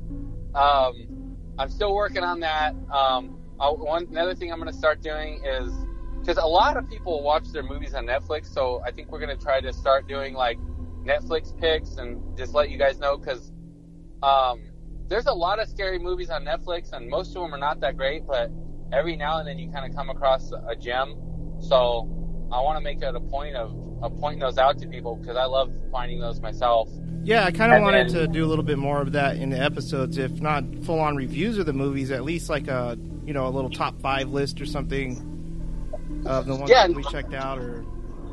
[0.53, 2.75] um, I'm still working on that.
[2.91, 5.71] Um, I'll, one another thing I'm going to start doing is
[6.25, 9.37] because a lot of people watch their movies on Netflix, so I think we're going
[9.37, 10.57] to try to start doing like
[11.03, 13.51] Netflix picks and just let you guys know because
[14.23, 14.61] um,
[15.07, 17.95] there's a lot of scary movies on Netflix, and most of them are not that
[17.95, 18.49] great, but
[18.91, 21.15] every now and then you kind of come across a gem.
[21.59, 22.09] So
[22.51, 25.37] I want to make it a point of, of pointing those out to people because
[25.37, 26.89] I love finding those myself.
[27.23, 29.51] Yeah, I kind of wanted then- to do a little bit more of that in
[29.51, 33.33] the episodes, if not full on reviews of the movies, at least like a you
[33.33, 35.34] know a little top five list or something
[36.25, 36.87] of the ones Yeah.
[36.87, 37.59] that we checked out.
[37.59, 37.85] Or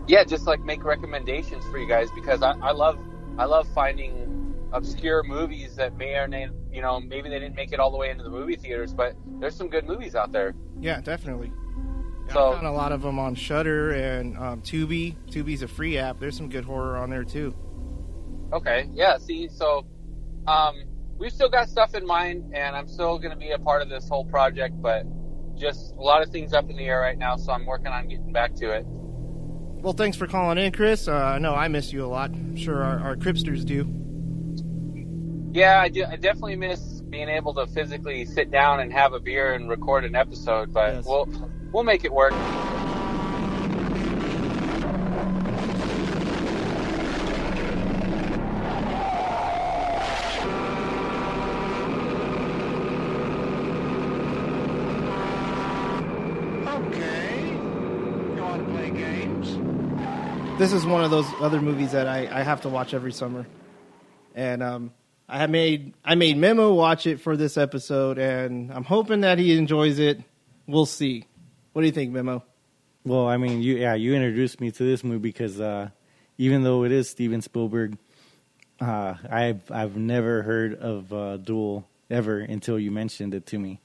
[0.09, 2.99] Yeah, just like make recommendations for you guys because I, I love
[3.39, 7.73] I love finding obscure movies that may or may you know maybe they didn't make
[7.73, 10.55] it all the way into the movie theaters, but there's some good movies out there.
[10.81, 11.53] yeah, definitely.
[12.29, 15.17] Yeah, So- I found a lot of them on Shudder and um, Tubi.
[15.31, 16.19] Tubi's a free app.
[16.21, 17.55] There's some good horror on there too.
[18.53, 19.19] Okay, yeah.
[19.19, 19.85] See, so
[20.47, 20.85] um,
[21.19, 23.89] we've still got stuff in mind, and I'm still going to be a part of
[23.89, 25.05] this whole project, but
[25.63, 27.37] just a lot of things up in the air right now.
[27.37, 28.85] So I'm working on getting back to it.
[28.87, 31.09] Well, thanks for calling in, Chris.
[31.09, 32.31] Uh, I know I miss you a lot.
[32.31, 33.89] I'm sure our, our Cripsters do.
[35.59, 39.21] Yeah, I, do, I definitely miss being able to physically sit down and have a
[39.21, 41.05] beer and record an episode, but Yes.
[41.07, 41.29] we'll
[41.73, 42.33] we'll make it work.
[56.67, 57.51] Okay.
[58.35, 58.91] You want to play
[60.59, 63.47] This is one of those other movies that I, I have to watch every summer,
[64.35, 64.93] and um,
[65.29, 69.57] I made I made Memo watch it for this episode, and I'm hoping that he
[69.57, 70.21] enjoys it.
[70.67, 71.25] We'll see.
[71.73, 72.45] What do you think, Memo?
[73.05, 75.89] Well, I mean, you yeah, you introduced me to this movie because uh,
[76.39, 77.97] even though it is Steven Spielberg,
[78.81, 83.81] uh, I've I've never heard of uh, Duel ever until you mentioned it to me.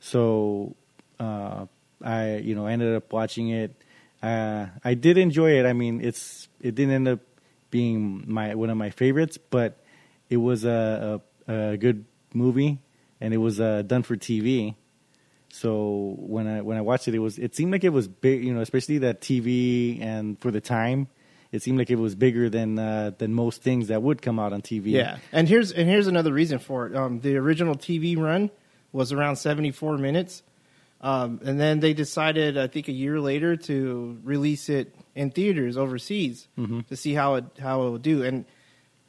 [0.00, 0.76] So
[1.18, 1.66] uh,
[2.02, 3.79] I you know ended up watching it.
[4.22, 5.66] Uh, I did enjoy it.
[5.66, 7.20] I mean, it's it didn't end up
[7.70, 9.82] being my one of my favorites, but
[10.28, 12.04] it was a a, a good
[12.34, 12.78] movie,
[13.20, 14.74] and it was uh, done for TV.
[15.52, 18.44] So when I when I watched it, it was it seemed like it was big,
[18.44, 21.08] you know, especially that TV and for the time,
[21.50, 24.52] it seemed like it was bigger than uh, than most things that would come out
[24.52, 24.92] on TV.
[24.92, 26.94] Yeah, and here's and here's another reason for it.
[26.94, 28.50] Um, the original TV run
[28.92, 30.42] was around 74 minutes,
[31.00, 35.76] um, and then they decided, I think, a year later to release it in theaters
[35.76, 36.46] overseas
[36.88, 38.22] to see how it how it would do.
[38.22, 38.44] And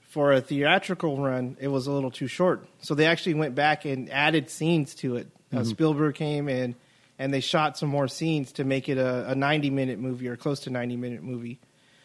[0.02, 3.86] for a theatrical run, it was a little too short, so they actually went back
[3.86, 5.28] and added scenes to it.
[5.54, 6.76] Uh, Spielberg came in
[7.20, 10.38] and they shot some more scenes to make it a, a 90 minute movie or
[10.38, 11.60] close to 90 minute movie.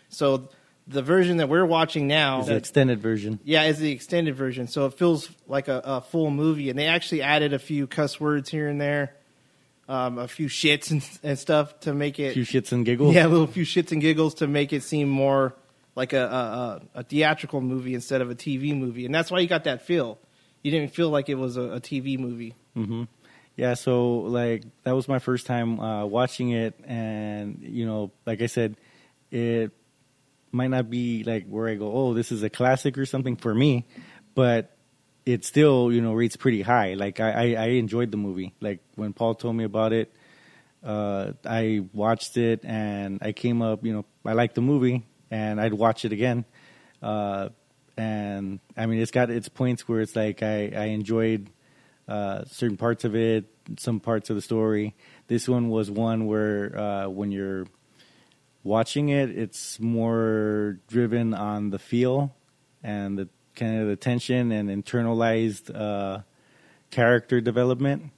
[0.09, 0.49] So
[0.87, 3.41] the version that we're watching now, is the extended version.
[3.45, 4.68] yeah, is the extended version.
[4.68, 8.20] So it feels like a, a full movie, and they actually added a few cuss
[8.20, 9.14] words here and there,
[9.89, 13.14] um, a few shits and, and stuff to make it A few shits and giggles.
[13.14, 15.55] yeah, a little few shits and giggles to make it seem more
[15.95, 16.24] like a,
[16.95, 19.82] a, a, theatrical movie instead of a TV movie, and that's why you got that
[19.82, 20.18] feel.
[20.62, 22.55] You didn't feel like it was a, a TV movie.
[23.57, 28.43] Yeah, so like that was my first time uh, watching it, and you know, like
[28.43, 28.76] I said,
[29.30, 29.70] it
[30.53, 33.55] might not be like where I go, oh, this is a classic or something for
[33.55, 33.87] me,
[34.34, 34.76] but
[35.27, 36.95] it still you know rates pretty high.
[36.95, 38.55] Like I, I, I enjoyed the movie.
[38.61, 40.12] Like when Paul told me about it,
[40.83, 45.61] uh, I watched it and I came up, you know, I liked the movie, and
[45.61, 46.45] I'd watch it again.
[47.03, 47.49] Uh,
[47.97, 51.51] and I mean, it's got its points where it's like I, I enjoyed
[52.07, 53.47] uh, certain parts of it,
[53.79, 54.95] some parts of the story.
[55.27, 57.66] This one was one where uh, when you're
[58.62, 62.35] watching it, it's more driven on the feel
[62.83, 66.21] and the kind of the tension and internalized uh,
[66.91, 68.13] character development.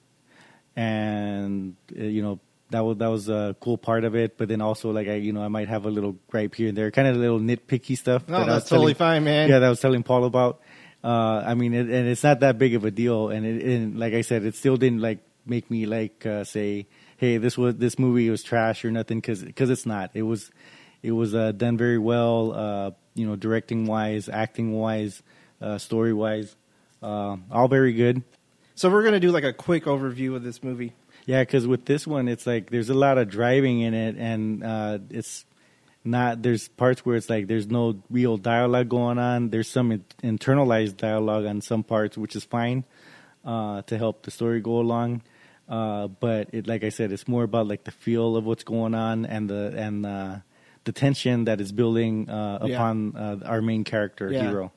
[0.75, 4.37] And uh, you know that was that was a cool part of it.
[4.37, 6.77] But then also like I you know I might have a little gripe here and
[6.77, 8.27] there, kind of a little nitpicky stuff.
[8.27, 9.49] No, that that's totally telling- fine, man.
[9.49, 10.61] Yeah, that I was telling Paul about.
[11.03, 13.29] Uh, I mean, it, and it's not that big of a deal.
[13.29, 16.87] And, it, and like I said, it still didn't like make me like uh, say,
[17.17, 20.11] "Hey, this was this movie was trash" or nothing, because because it's not.
[20.13, 20.51] It was
[21.01, 22.53] it was uh, done very well.
[22.53, 25.21] Uh, you know, directing wise, acting wise,
[25.61, 26.55] uh, story wise,
[27.03, 28.23] uh, all very good.
[28.75, 30.93] So we're gonna do like a quick overview of this movie.
[31.25, 34.63] Yeah, because with this one, it's like there's a lot of driving in it, and
[34.63, 35.45] uh, it's
[36.03, 36.41] not.
[36.41, 39.49] There's parts where it's like there's no real dialogue going on.
[39.49, 42.85] There's some in- internalized dialogue on some parts, which is fine
[43.43, 45.21] uh, to help the story go along.
[45.67, 48.95] Uh, but it, like I said, it's more about like the feel of what's going
[48.95, 50.37] on and the and uh,
[50.85, 52.75] the tension that is building uh, Yeah.
[52.75, 54.47] upon uh, our main character Yeah.
[54.49, 54.71] hero.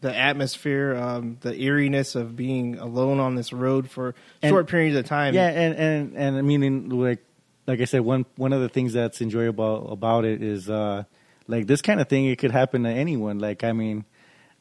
[0.00, 4.96] The atmosphere, um, the eeriness of being alone on this road for And- short periods
[4.96, 5.34] of time.
[5.34, 7.24] Yeah, and and and I mean, in, like
[7.66, 11.02] like I said, one one of the things that's enjoyable about it is uh,
[11.48, 12.26] like this kind of thing.
[12.26, 13.40] It could happen to anyone.
[13.40, 14.04] Like I mean,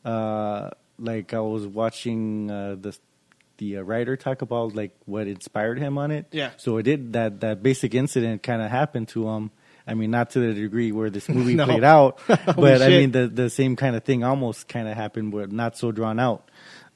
[0.03, 2.97] uh, like I was watching uh, the
[3.57, 6.25] the uh, writer talk about like what inspired him on it.
[6.31, 6.51] Yeah.
[6.57, 9.51] So it did that that basic incident kind of happened to him.
[9.88, 11.65] I mean, not to the degree where this movie No.
[11.65, 15.31] played out, but I mean the the same kind of thing almost kind of happened,
[15.31, 16.49] but not so drawn out.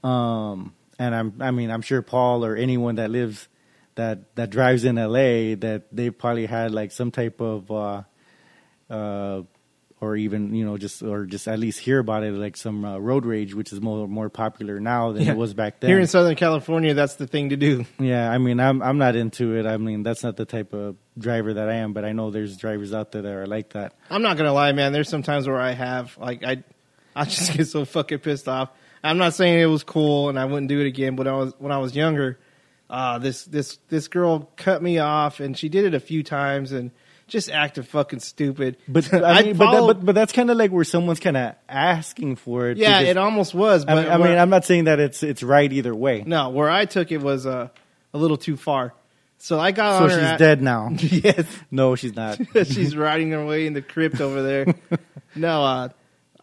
[0.03, 3.47] Um, and I'm I mean I'm sure Paul or anyone that lives
[3.95, 8.03] that that drives in LA that they probably had like some type of uh,
[8.89, 9.41] uh,
[10.01, 12.97] or even you know just or just at least hear about it like some uh,
[12.97, 15.31] road rage, which is more more popular now than Yeah.
[15.31, 15.89] it was back then.
[15.91, 17.85] Here in Southern California, that's the thing to do.
[17.99, 19.65] Yeah, I mean, I'm I'm not into it.
[19.65, 21.93] I mean, that's not the type of driver that I am.
[21.93, 23.93] But I know there's drivers out there that are like that.
[24.09, 24.91] I'm not gonna lie, man.
[24.91, 26.63] There's some times where I have like I,
[27.15, 28.69] I just get so fucking pissed off.
[29.03, 31.53] I'm not saying it was cool and I wouldn't do it again, but I was
[31.59, 32.39] when I was younger.
[32.89, 36.71] Uh, this this this girl cut me off and she did it a few times
[36.71, 36.91] and
[37.31, 38.77] just acted fucking stupid.
[38.87, 41.55] But I mean, but, that, but but that's kind of like where someone's kind of
[41.69, 42.77] asking for it.
[42.77, 43.83] yeah, because- it almost was.
[43.85, 46.23] I But mean, I where- mean, I'm not saying that it's it's right either way.
[46.25, 47.69] no, where I took it was uh,
[48.13, 48.93] a little too far.
[49.39, 50.89] So I got So on she's her a- dead now.
[50.99, 52.37] yes, No, she's not.
[52.67, 54.75] she's riding her way in the crypt over there.
[55.35, 55.89] no, uh,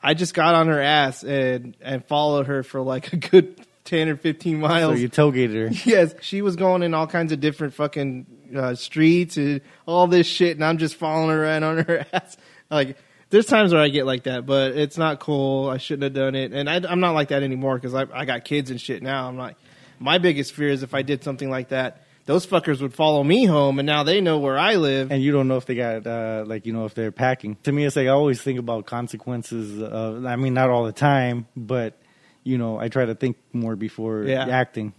[0.03, 4.09] I just got on her ass and and followed her for like a good ten
[4.09, 5.01] or fifteen so miles.
[5.01, 5.91] you tailgated her.
[5.91, 10.27] yes, she was going in all kinds of different fucking uh, streets and all this
[10.27, 12.37] shit, and I'm just following her around on her ass.
[12.71, 12.97] Like,
[13.31, 15.69] there's times where I get like that, but it's not cool.
[15.69, 18.25] I shouldn't have done it, and I, I'm not like that anymore because I I
[18.25, 19.29] got kids and shit now.
[19.29, 19.57] I'm like,
[19.99, 22.05] my biggest fear is if I did something like that.
[22.27, 25.11] Those fuckers would follow me home, and now they know where I live.
[25.11, 27.57] and you don't know if they got uh, like you know if they're packing.
[27.63, 29.81] To me, it's like I always think about consequences.
[29.81, 31.99] Of, I mean, not all the time, but
[32.45, 34.47] you know, I try to think more before Yeah.
[34.47, 34.93] acting.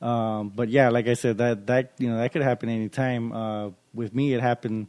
[0.00, 3.32] Um, but yeah, like I said, that that you know that could happen anytime.
[3.32, 4.86] Uh, with me, it happened.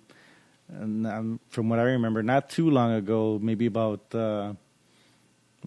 [0.74, 4.54] Um, from what I remember, not too long ago, maybe about uh,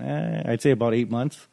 [0.01, 1.47] eh, I'd say about eight months,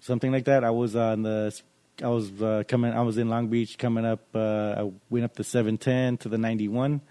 [0.00, 0.64] something like that.
[0.64, 1.54] I was on the
[2.02, 2.92] I was uh, coming.
[2.92, 4.20] I was in Long Beach coming up.
[4.34, 7.02] Uh, I went up the seven ten to the ninety one,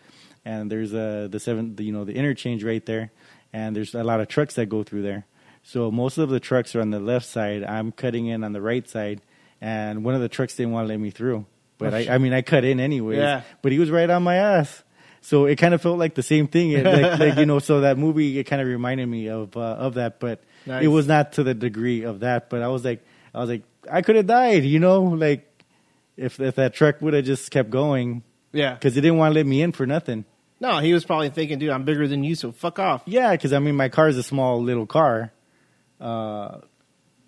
[0.43, 1.76] and there's uh, the seven.
[1.76, 3.12] The, you know the interchange right there,
[3.53, 5.26] and there's a lot of trucks that go through there.
[5.64, 7.64] So most of the trucks are on the left side.
[7.64, 9.22] I'm cutting in on the right side,
[9.62, 11.45] and one of the trucks didn't want to let me through.
[11.78, 12.07] But Oh, I.
[12.12, 13.18] I mean, I cut in anyways.
[13.20, 13.41] Yeah.
[13.62, 14.84] But he was right on my ass.
[15.22, 16.72] So it kind of felt like the same thing.
[16.72, 19.59] It, like, like you know, so that movie it kind of reminded me of uh,
[19.59, 20.84] of that, but Nice.
[20.84, 22.49] it was not to the degree of that.
[22.49, 23.03] But I was like,
[23.34, 24.64] I was like, I could have died.
[24.64, 25.47] You know, like
[26.18, 29.39] if if that truck would have just kept going yeah, because it didn't want to
[29.39, 30.26] let me in for nothing.
[30.59, 33.03] no, he was probably thinking, dude, I'm bigger than you, so fuck off.
[33.05, 35.32] Yeah, because I mean, my car is a small little car.
[35.99, 36.62] Uh,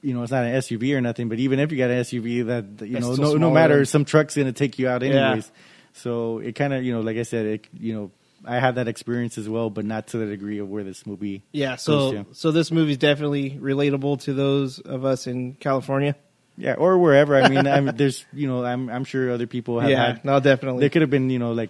[0.04, 1.30] you know, it's not an SUV or nothing.
[1.30, 4.36] But even if you got an SUV, that you know, no, no matter, some truck's
[4.38, 5.30] gonna take you out Yeah.
[5.30, 5.52] anyways.
[5.94, 8.12] So it kind of, you know, like I said, it, you know,
[8.46, 11.44] I had that experience as well, but not to the degree of where this movie.
[11.52, 16.16] Yeah, so so this movie's definitely relatable to those of us in California.
[16.58, 17.36] yeah, or wherever.
[17.36, 20.40] I mean, I'm, there's, you know, I'm I'm sure other people have yeah, had no,
[20.42, 20.82] definitely.
[20.82, 21.70] there could have been you know like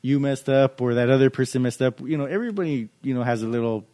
[0.00, 3.42] you messed up or that other person messed up you know everybody you know has
[3.42, 3.84] a little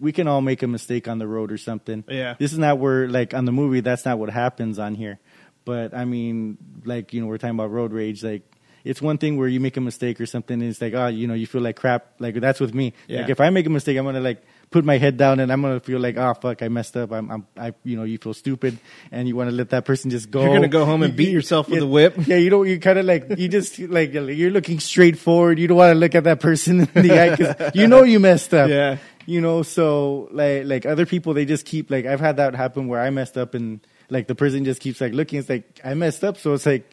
[0.00, 2.34] we can all make a mistake on the road or something Yeah.
[2.38, 5.18] this is not where like on the movie that's not what happens on here
[5.64, 8.42] but i mean like you know we're talking about road rage like
[8.84, 11.26] it's one thing where you make a mistake or something, and it's like, oh, you
[11.26, 12.14] know, you feel like crap.
[12.18, 12.94] Like that's with me.
[13.08, 13.20] Yeah.
[13.22, 15.60] Like if I make a mistake, I'm gonna like put my head down and I'm
[15.60, 17.12] gonna feel like, oh fuck, I messed up.
[17.12, 18.78] I'm, I'm I, you know, you feel stupid,
[19.12, 20.42] and you want to let that person just go.
[20.42, 22.14] You're gonna go home and beat yourself with yeah, a whip.
[22.26, 22.66] Yeah, you don't.
[22.66, 25.58] You kind of like you just like you're looking straight forward.
[25.58, 28.20] You don't want to look at that person in the eye because you know you
[28.20, 28.70] messed up.
[28.70, 28.98] Yeah.
[29.26, 32.88] You know, so like like other people, they just keep like I've had that happen
[32.88, 35.38] where I messed up and like the person just keeps like looking.
[35.38, 36.88] It's like I messed up, so it's like,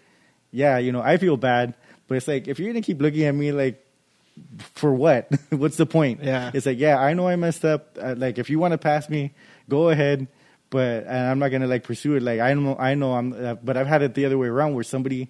[0.51, 1.73] yeah, you know, I feel bad,
[2.07, 3.83] but it's like if you're gonna keep looking at me like
[4.75, 5.29] for what?
[5.49, 6.23] What's the point?
[6.23, 6.51] Yeah.
[6.53, 7.97] It's like, yeah, I know I messed up.
[7.99, 9.33] Uh, like, if you want to pass me,
[9.69, 10.27] go ahead.
[10.69, 12.23] But and I'm not gonna like pursue it.
[12.23, 13.31] Like, I know, I know, I'm.
[13.31, 15.29] Uh, but I've had it the other way around where somebody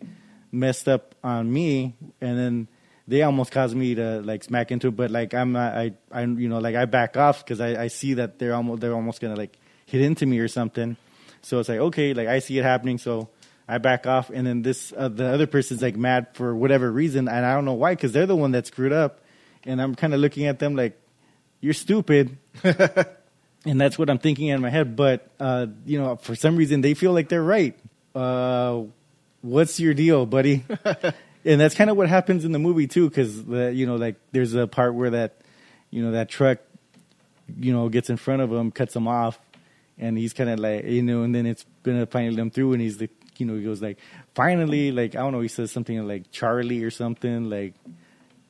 [0.52, 2.68] messed up on me, and then
[3.08, 4.96] they almost caused me to like smack into it.
[4.96, 5.74] But like, I'm not.
[5.74, 8.82] I, I, you know, like I back off because I, I see that they're almost,
[8.82, 10.98] they're almost gonna like hit into me or something.
[11.42, 13.30] So it's like, okay, like I see it happening, so
[13.68, 17.28] I back off, and then this uh, the other person's like mad for whatever reason,
[17.28, 19.22] and I don't know why, because they're the one that screwed up,
[19.64, 21.00] and I'm kind of looking at them like,
[21.62, 24.96] you're stupid, and that's what I'm thinking in my head.
[24.96, 27.78] But uh, you know, for some reason, they feel like they're right.
[28.14, 28.84] Uh,
[29.42, 30.66] what's your deal, buddy?
[31.46, 33.38] and that's kind of what happens in the movie too, because
[33.76, 35.38] you know, like there's a part where that
[35.92, 36.60] you know that truck,
[37.60, 39.40] you know, gets in front of him, cuts him off,
[39.98, 42.74] and he's kind of like you know, and then it's gonna finally let him through,
[42.74, 43.98] and he's the you know he goes like
[44.36, 47.76] finally like I don't know he says something like Charlie or something like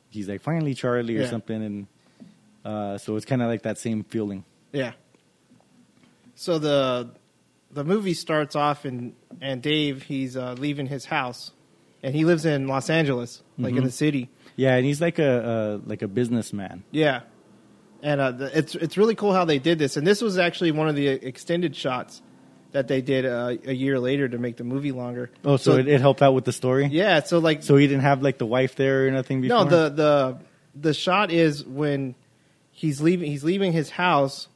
[0.09, 1.29] he's like finally Charlie or Yeah.
[1.29, 1.87] something, and
[2.65, 4.43] uh, so it's kind of like that same feeling.
[4.71, 4.93] Yeah.
[6.35, 7.09] So the
[7.71, 11.51] the movie starts off and and Dave he's uh, leaving his house,
[12.03, 14.29] and he lives in Los Angeles, like in the city.
[14.55, 16.83] Yeah, and he's like a, a like a businessman.
[16.91, 17.21] Yeah,
[18.01, 19.97] and uh, the, it's it's really cool how they did this.
[19.97, 22.21] And this was actually one of the extended shots
[22.71, 25.31] that they did uh, a year later to make the movie longer.
[25.45, 26.87] Oh, so, it, it helped out with the story.
[26.87, 29.63] yeah, so like So he didn't have like the wife there or nothing before.
[29.63, 30.37] no the the
[30.75, 32.15] the shot is when
[32.71, 34.47] he's leaving he's leaving his house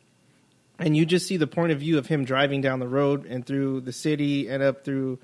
[0.78, 3.46] and you just see the point of view of him driving down the road and
[3.46, 5.18] through the city and up through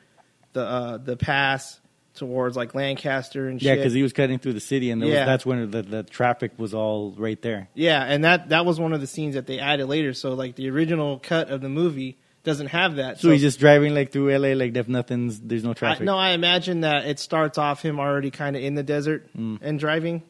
[0.53, 1.79] the uh, the pass
[2.17, 3.79] towards like Lancaster and yeah, shit.
[3.79, 5.19] because he was cutting through the city, and there Yeah.
[5.21, 7.69] was, that's when the, the traffic was all right there.
[7.73, 10.13] yeah, and that that was one of the scenes that they added later.
[10.13, 13.19] So like the original cut of the movie doesn't have that.
[13.19, 16.05] So, he's just driving like through LA, like if nothing's, there's no I, traffic.
[16.05, 19.59] no, I imagine that it starts off him already kind of in the desert Mm.
[19.61, 20.23] and driving.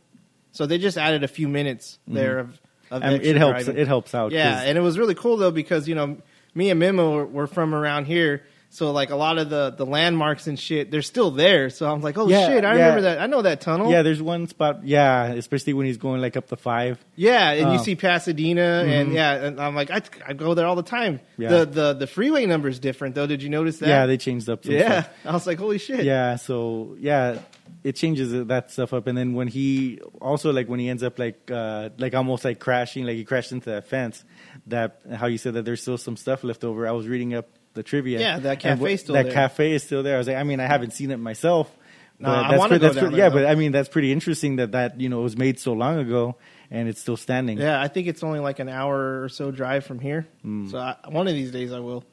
[0.51, 2.49] So they just added a few minutes there of,
[2.89, 3.03] of Mm-hmm.
[3.03, 3.65] I mean, it helps.
[3.65, 3.81] driving.
[3.81, 4.31] It helps out.
[4.31, 6.17] Yeah, and it was really cool though because you know
[6.55, 9.85] me and Memo were, were from around here, so like a lot of the the
[9.85, 11.69] landmarks and shit, they're still there.
[11.69, 12.79] So I'm like, oh Yeah, shit, I yeah.
[12.81, 13.19] remember that.
[13.19, 13.89] I know that tunnel.
[13.91, 14.85] yeah, there's one spot.
[14.85, 17.03] Yeah, especially when he's going like up the five.
[17.15, 17.83] yeah, and you Oh.
[17.83, 21.19] see Pasadena, and yeah, and I'm like, I, I go there all the time.
[21.19, 21.41] Mm-hmm.
[21.41, 21.49] Yeah.
[21.49, 23.27] The the the freeway number is different though.
[23.27, 23.87] Did you notice that?
[23.87, 24.63] Yeah, they changed up.
[24.65, 25.01] Some yeah.
[25.03, 25.13] stuff.
[25.25, 26.03] I was like, holy shit.
[26.03, 27.39] Yeah, so yeah,
[27.83, 31.17] it changes that stuff up, and then when he also like when he ends up
[31.19, 34.23] like uh like almost like crashing, like he crashed into that fence.
[34.67, 36.85] That how you said that there's still some stuff left over.
[36.87, 37.47] I was reading up
[37.77, 38.19] the trivia.
[38.19, 39.33] Yeah, that and cafe's still that there.
[39.33, 40.15] cafe is still there.
[40.15, 41.71] I was like, I mean, I haven't seen it myself.
[42.19, 44.11] No, but I that's pretty- go that's down pretty- Yeah, but I mean, that's pretty
[44.11, 46.35] interesting that that you know was made so long ago
[46.69, 47.57] and it's still standing.
[47.59, 50.27] Yeah, I think it's only like an hour or so drive from here.
[50.43, 50.69] Mm.
[50.71, 52.03] So I, one of these days I will.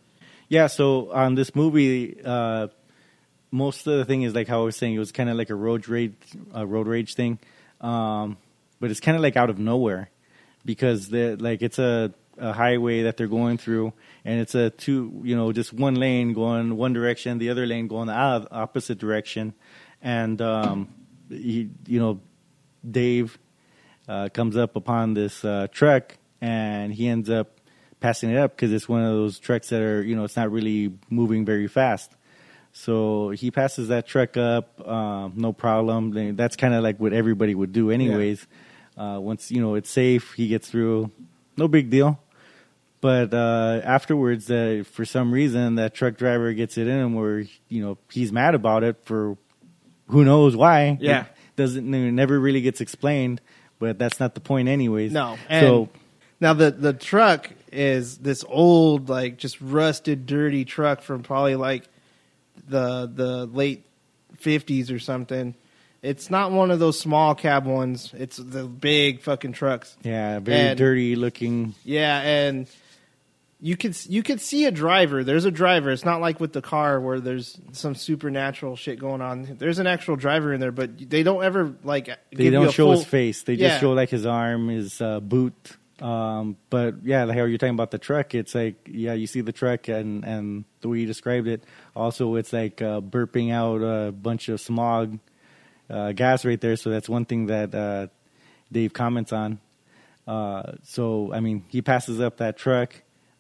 [0.49, 2.69] Yeah, so on this movie, uh,
[3.51, 5.49] most of the thing is like how I was saying, it was kind of like
[5.51, 6.15] a road rage,
[6.53, 7.39] a road rage thing,
[7.81, 8.37] um,
[8.81, 10.11] but it's kind of like out of nowhere
[10.67, 13.93] because the like it's a, a highway that they're going through,
[14.25, 17.89] and it's a two, you know, just one lane going one direction, the other lane
[17.89, 19.55] going the opposite direction,
[20.03, 20.95] and um,
[21.29, 22.21] he, you know,
[22.89, 23.39] Dave
[24.09, 27.61] uh, comes up upon this uh, truck and he ends up
[28.01, 30.51] passing it up because it's one of those trucks that are you know it's not
[30.51, 32.15] really moving very fast.
[32.77, 36.37] So he passes that truck up, um, no problem.
[36.37, 38.47] That's kind of like what everybody would do, anyways.
[38.97, 41.11] Uh, once you know it's safe, he gets through,
[41.57, 42.19] no big deal.
[43.05, 47.41] But uh, afterwards, uh, for some reason, that truck driver gets it in him where
[47.69, 49.37] you know he's mad about it for
[50.09, 50.97] who knows why.
[50.99, 51.25] Yeah.
[51.25, 51.27] It
[51.57, 53.43] doesn't it never really gets explained,
[53.79, 55.13] but that's not the point, anyways.
[55.13, 55.37] No.
[55.51, 55.89] And so
[56.41, 61.87] now the the truck is this old, like just rusted, dirty truck from probably like
[62.67, 63.85] the the late
[64.39, 65.55] fifties or something.
[66.01, 68.15] It's not one of those small cab ones.
[68.17, 69.95] It's the big fucking trucks.
[70.03, 71.75] yeah, very And- dirty looking.
[71.85, 72.67] Yeah, and
[73.65, 75.25] you could you could see a driver.
[75.25, 75.91] There's a driver.
[75.91, 79.57] It's not like with the car where there's some supernatural shit going on.
[79.59, 82.73] There's an actual driver in there, but they don't ever like They give don't a
[82.73, 83.43] show full- his face.
[83.43, 83.69] They Yeah.
[83.69, 85.55] just show like his arm, his uh, boot.
[86.03, 89.41] Um, but yeah, like how you're talking about the truck, it's like yeah, you see
[89.41, 91.65] the truck and and the way you described it.
[91.97, 95.19] Also, it's like uh, burping out a bunch of smog,
[95.89, 96.77] uh, gas right there.
[96.77, 98.09] So that's one thing that uh,
[98.71, 99.59] Dave comments on.
[100.27, 102.95] Uh, so I mean, he passes up that truck.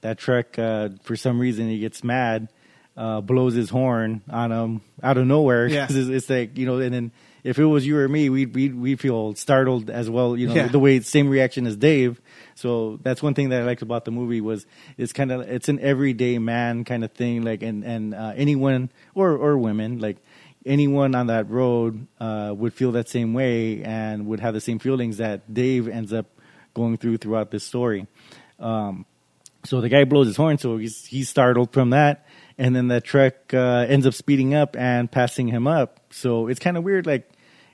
[0.05, 2.48] That truck, uh, for some reason, he gets mad,
[2.94, 5.66] uh, blows his horn on him out of nowhere.
[5.66, 5.85] Yeah.
[5.90, 7.10] it's, it's like you know, and then
[7.43, 10.36] if it was you or me, we'd we we feel startled as well.
[10.36, 10.68] You know, Yeah.
[10.68, 12.20] the way same reaction as Dave.
[12.55, 14.66] So that's one thing that I liked about the movie was
[14.98, 17.43] it's kind of it's an everyday man kind of thing.
[17.43, 20.18] Like and and uh, anyone or or women like
[20.66, 24.78] anyone on that road uh, would feel that same way and would have the same
[24.78, 26.26] feelings that Dave ends up
[26.74, 28.06] going through throughout this story.
[28.60, 29.06] Um,
[29.65, 32.27] so the guy blows his horn, so he's he's startled from that,
[32.59, 36.01] and then the truck uh, ends up speeding up and passing him up.
[36.11, 37.07] So it's kind of weird.
[37.07, 37.28] Like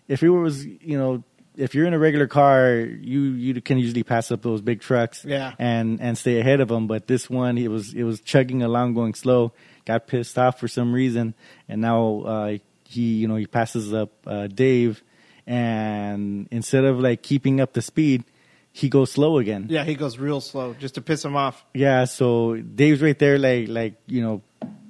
[0.09, 1.25] if it was, you know,
[1.57, 5.25] if you're in a regular car, you you can usually pass up those big trucks,
[5.25, 5.53] Yeah.
[5.59, 6.87] and and stay ahead of them.
[6.87, 9.53] But this one, it was it was chugging along, going slow.
[9.85, 11.35] Got pissed off for some reason,
[11.69, 15.03] and now uh, he you know he passes up uh, Dave,
[15.47, 18.25] and instead of like keeping up the speed,
[18.72, 19.66] he goes slow again.
[19.68, 21.64] Yeah, he goes real slow just to piss him off.
[21.74, 24.42] Yeah, so Dave's right there, like like you know,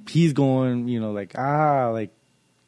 [0.09, 2.11] he's going, you know, like ah, like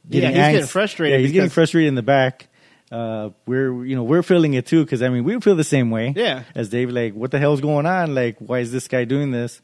[0.09, 2.49] Yeah, he's getting frustrated Yeah, he's getting frustrated in the back.
[2.91, 5.91] Uh, we're you know we're feeling it too because I mean we feel the same
[5.91, 6.13] way.
[6.15, 6.45] Yeah.
[6.55, 8.15] as Dave, like what the hell's going on?
[8.15, 9.63] Like why is this guy doing this?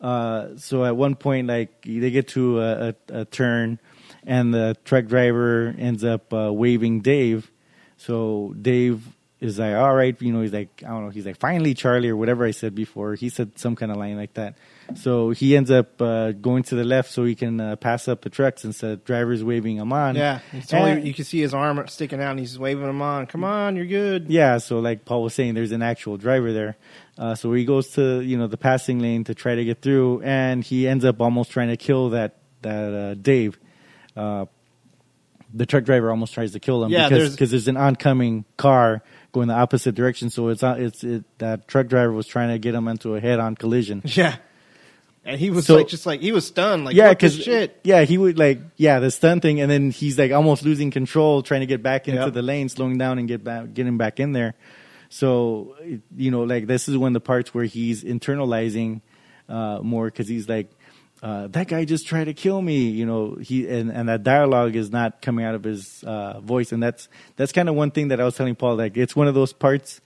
[0.00, 3.78] Uh, so at one point, like they get to a, a, a turn,
[4.26, 7.50] and the truck driver ends up uh, waving Dave.
[7.98, 9.02] So Dave
[9.40, 12.10] is like, all right, you know, he's like, I don't know, he's like, finally, Charlie,
[12.10, 13.14] or whatever I said before.
[13.14, 14.56] He said some kind of line like that.
[14.96, 18.22] So he ends up uh, going to the left so he can uh, pass up
[18.22, 20.16] the trucks instead of drivers waving him on.
[20.16, 23.26] Yeah, totally, And- you can see his arm sticking out, and he's waving him on.
[23.26, 24.26] Come on, you're good.
[24.28, 26.76] Yeah, so like Paul was saying, there's an actual driver there.
[27.16, 30.22] Uh, so he goes to you know the passing lane to try to get through,
[30.22, 33.58] and he ends up almost trying to kill that that uh, Dave.
[34.16, 34.46] Uh,
[35.52, 38.44] the truck driver almost tries to kill him Yeah, because there's- because there's an oncoming
[38.56, 40.30] car going the opposite direction.
[40.30, 43.20] So it's not- it's it, that truck driver was trying to get him into a
[43.20, 44.02] head-on collision.
[44.16, 44.36] Yeah,
[45.24, 46.84] and he was So- like, just like he was stunned.
[46.86, 47.78] Like, yeah, because shit.
[47.84, 51.42] yeah, he would like yeah the stun thing, and then he's like almost losing control,
[51.42, 52.32] trying to get back into Yep.
[52.32, 54.54] the lane, slowing down and get back, getting back in there.
[55.10, 55.76] So
[56.16, 59.00] you know, like this is one of the parts where he's internalizing
[59.48, 60.70] uh, more because he's like.
[61.22, 63.34] Uh, that guy just tried to kill me, you know.
[63.34, 67.08] He and, and that dialogue is not coming out of his uh, voice, and that's
[67.36, 68.76] that's kind of one thing that I was telling Paul.
[68.76, 70.00] Like, it's one of those parts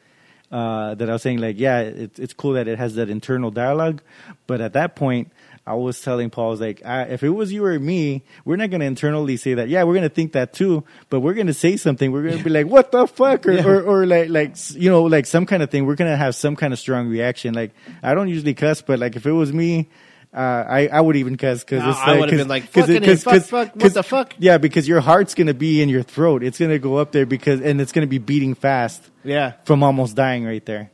[0.51, 3.53] uh, that I was saying, like, yeah, it's it's cool that it has that internal
[3.53, 4.03] dialogue,
[4.49, 5.31] but at that point,
[5.65, 8.57] I was telling Paul, I was like, I, if it was you or me, we're
[8.57, 9.69] not going to internally say that.
[9.69, 12.11] Yeah, we're going to think that too, but we're going to say something.
[12.11, 13.65] We're going to be like, what the fuck, or, Yeah.
[13.65, 15.87] or or like like you know like some kind of thing.
[15.87, 17.55] We're going to have some kind of strong reaction.
[17.55, 17.71] Like
[18.03, 19.89] I don't usually cuss, but like if it was me.
[20.35, 22.65] Uh, I I would even cuss because No, it's I like, would've 'cause- been like,
[22.65, 25.81] "Fucking it- 'cause- fuck, 'cause- fuck, what the fuck?" Yeah, because your heart's gonna be
[25.81, 26.43] in your throat.
[26.43, 30.17] It's gonna go up there because and it's gonna be beating fast Yeah, from almost
[30.17, 30.91] dying right there.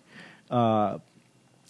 [0.51, 0.99] Uh,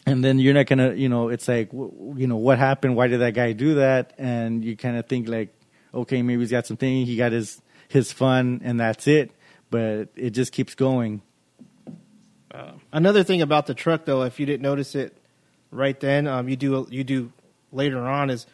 [0.05, 2.97] and then you're not gonna, you know, it's like, you know, what happened?
[2.97, 4.15] Why did that guy do that?
[4.19, 5.55] And you kind of think like,
[5.95, 7.07] okay, maybe he's got something.
[7.07, 9.31] He got his his fun, and that's it.
[9.71, 11.23] But it just keeps going.
[12.93, 15.17] Another thing about the truck, though, if you didn't notice it
[15.71, 17.31] right then, um, you do you do
[17.73, 18.47] later on is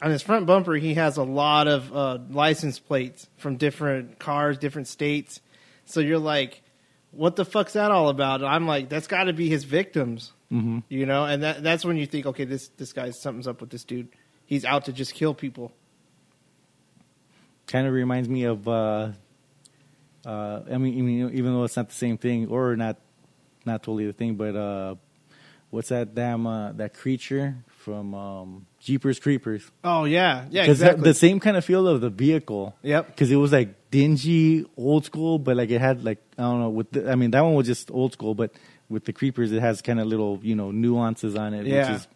[0.00, 0.74] on his front bumper.
[0.74, 5.40] He has a lot of uh, license plates from different cars, different states.
[5.84, 6.62] So you're like,
[7.10, 8.44] what the fuck's that all about?
[8.44, 10.80] I'm like, that's got to be his victims, mm-hmm.
[10.88, 11.24] you know.
[11.24, 14.08] And that that's when you think, okay, this this guy's something's up with this dude.
[14.46, 15.72] He's out to just kill people.
[17.66, 18.66] Kind of reminds me of.
[18.66, 19.12] Uh,
[20.26, 22.98] uh, I mean, even even though it's not the same thing, or not,
[23.64, 24.94] not totally the thing, but uh,
[25.70, 29.70] what's that damn uh, that creature from um, Jeepers Creepers?
[29.82, 31.02] Oh yeah, yeah, exactly.
[31.04, 32.76] the same kind of feel of the vehicle.
[32.82, 33.06] Yep.
[33.08, 36.68] Because it was like dingy, old school, but like it had like I don't know.
[36.70, 38.52] With the, I mean, that one was just old school, but
[38.88, 41.66] with the creepers, it has kind of little you know nuances on it.
[41.66, 41.90] Yeah.
[41.92, 42.08] Which is,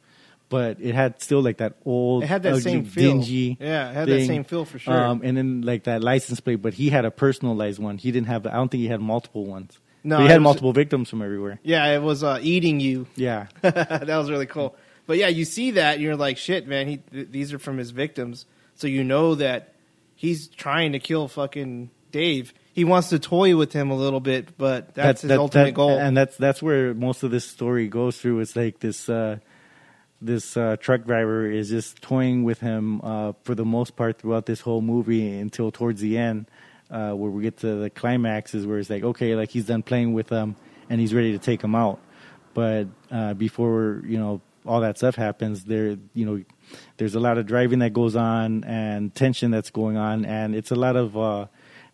[0.48, 3.12] but it had still like that old, It had that ugly, same feel.
[3.12, 3.56] dingy.
[3.58, 4.92] Yeah, it had that same feel for sure.
[5.02, 7.96] Um, and then like that license plate, but he had a personalized one.
[7.98, 8.46] He didn't have.
[8.46, 9.78] I don't think he had multiple ones.
[10.04, 11.60] No, But he had was- multiple victims from everywhere.
[11.62, 13.06] yeah, it was uh, eating you.
[13.14, 13.46] Yeah.
[13.62, 14.74] that was really cool.
[15.06, 16.86] But yeah, you see that and you're like, shit, man.
[16.88, 19.74] He th- these are from his victims, so you know that
[20.14, 22.54] he's trying to kill fucking Dave.
[22.72, 25.64] He wants to toy with him a little bit, but that's That- his that- ultimate
[25.66, 25.98] that- goal.
[25.98, 28.40] and that's that's where most of this story goes through.
[28.40, 29.38] It's like this uh,
[30.20, 34.46] this uh, truck driver is just toying with him uh, for the most part throughout
[34.46, 36.46] this whole movie until towards the end,
[36.90, 39.82] uh, where we get to the climax is where it's like okay, like he's done
[39.82, 40.54] playing with him
[40.88, 41.98] and he's ready to take him out.
[42.54, 46.42] But uh, before you know all that stuff happens, there you know
[46.96, 50.70] there's a lot of driving that goes on and tension that's going on, and it's
[50.70, 51.46] a lot of uh,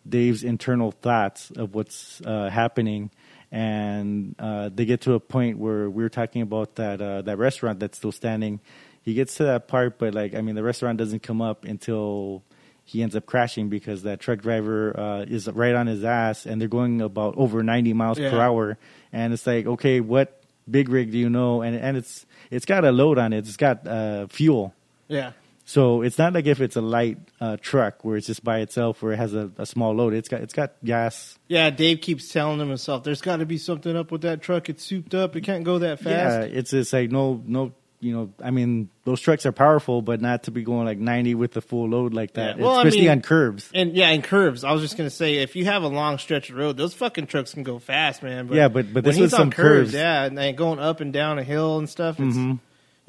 [0.07, 3.11] Dave's internal thoughts of what's uh, happening,
[3.51, 7.37] and uh, they get to a point where we are talking about that uh, that
[7.37, 8.59] restaurant that's still standing.
[9.01, 12.43] He gets to that part, but like I mean, the restaurant doesn't come up until
[12.89, 16.59] he ends up crashing because that truck driver uh, is right on his ass, and
[16.59, 18.79] they're going about over 90 miles per hour,
[19.13, 20.38] and it's like, okay, what
[20.69, 21.61] big rig do you know?
[21.61, 23.39] And and it's it's got a load on it.
[23.39, 24.73] It's got uh, fuel.
[25.07, 25.31] Yeah.
[25.69, 29.03] So it's not like if it's a light uh, truck where it's just by itself,
[29.03, 30.15] where it has a, a small load.
[30.15, 31.37] It's got it's got gas.
[31.47, 34.67] Yeah, Dave keeps telling himself, "There's got to be something up with that truck.
[34.67, 35.35] It's souped up.
[35.35, 36.49] It can't go that fast.
[36.49, 40.21] Yeah, it's it's like no no you know I mean those trucks are powerful, but
[40.21, 42.63] not to be going like ninety with the full load like that, Yeah.
[42.63, 43.69] Well, I especially mean- on curves.
[43.73, 44.63] And yeah, in curves.
[44.63, 47.27] I was just gonna say, if you have a long stretch of road, those fucking
[47.27, 48.47] trucks can go fast, man.
[48.47, 49.93] But Yeah, but- but when this was some curves.
[49.93, 52.19] yeah, and going up and down a hill and stuff.
[52.19, 52.55] It's, mm-hmm.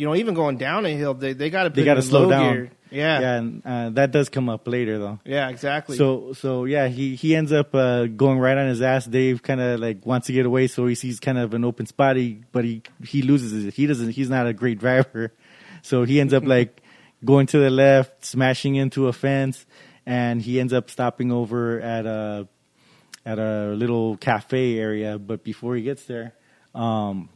[0.01, 2.31] You know, even going down a hill, they they got to They got to slow
[2.31, 2.55] down.
[2.55, 2.70] Gear.
[2.90, 5.18] Yeah, yeah, and uh, that does come up later though.
[5.27, 5.98] yeah, exactly.
[5.98, 9.05] So so yeah, he he ends up uh, going right on his ass.
[9.05, 11.85] Dave kind of like wants to get away, so he sees kind of an open
[11.85, 12.16] spot.
[12.16, 13.74] He, but he he loses it.
[13.74, 14.12] He doesn't.
[14.12, 15.35] He's not a great driver,
[15.82, 16.81] so he ends up like
[17.22, 19.66] going to the left, smashing into a fence,
[20.06, 22.48] and he ends up stopping over at a
[23.27, 25.18] at a little cafe area.
[25.18, 26.32] But before he gets there,
[26.74, 27.28] um,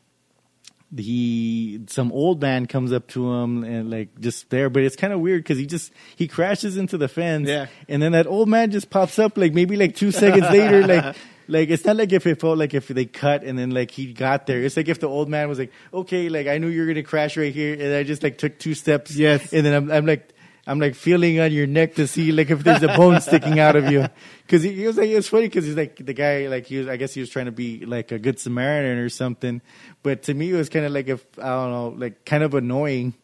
[0.96, 5.12] he some old man comes up to him and like just there but it's kind
[5.12, 7.66] of weird because he just he crashes into the fence Yeah.
[7.88, 11.16] and then that old man just pops up like maybe like two seconds later like
[11.46, 14.12] like it's not like if it felt like if they cut and then like he
[14.12, 16.80] got there it's like if the old man was like okay like i knew you
[16.80, 19.52] were gonna crash right here and i just like took two steps Yes.
[19.52, 20.30] and then i'm, I'm like
[20.66, 23.76] I'm like feeling on your neck to see like if there's a bone sticking out
[23.76, 24.06] of you,
[24.46, 26.88] because he, he was like it's funny because he's like the guy like he was
[26.88, 29.60] I guess he was trying to be like a good Samaritan or something,
[30.02, 32.54] but to me it was kind of like if I don't know like kind of
[32.54, 33.14] annoying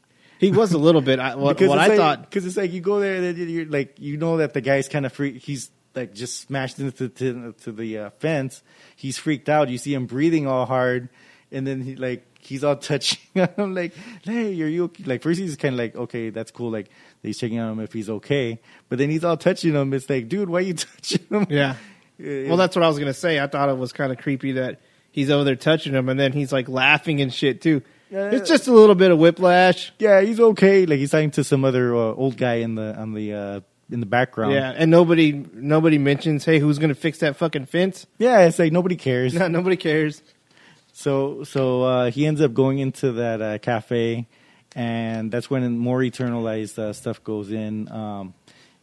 [0.40, 1.20] he was a little bit.
[1.20, 2.22] I, what what I like, thought.
[2.22, 5.06] because it's like you go there and you're like you know that the guy's kind
[5.06, 8.62] of free he's like just smashed into to, to the uh, fence
[8.96, 11.08] he's freaked out you see him breathing all hard
[11.52, 13.18] and then he like he's all touching
[13.56, 13.92] I'm like
[14.22, 15.04] hey are you okay?
[15.04, 16.90] like first he's kind of like okay that's cool like
[17.22, 20.28] he's checking on him if he's okay but then he's all touching him it's like
[20.28, 21.76] dude why are you touching him Yeah.
[22.18, 23.40] Yeah, Well, that's what I was gonna say.
[23.40, 24.80] I thought it was kind of creepy that
[25.10, 27.80] he's over there touching him, and then he's like laughing and shit too.
[28.10, 28.30] Yeah.
[28.32, 29.90] It's just a little bit of whiplash.
[29.98, 33.14] yeah he's okay like he's talking to some other uh, old guy in the on
[33.14, 33.60] the uh
[33.90, 38.06] in the background Yeah, and nobody nobody mentions, hey, who's gonna fix that fucking fence?
[38.18, 40.22] yeah it's like nobody cares No, nobody cares.
[40.92, 44.26] So so uh, he ends up going into that uh, cafe,
[44.74, 47.90] and that's when more eternalized uh, stuff goes in.
[47.90, 48.34] Um,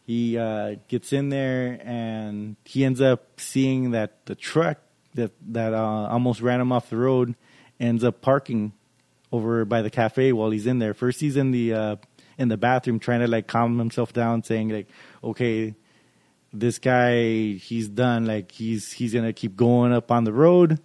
[0.06, 4.80] he uh, gets in there, and he ends up seeing that the truck
[5.16, 7.36] that that uh, almost ran him off the road
[7.80, 8.72] ends up parking
[9.32, 10.94] over by the cafe while he's in there.
[10.94, 11.96] First, he's in the uh,
[12.38, 14.88] in the bathroom trying to like calm himself down, saying like,
[15.24, 15.76] "Okay,
[16.54, 18.26] this guy, he's done.
[18.26, 20.80] Like he's he's gonna keep going up on the road."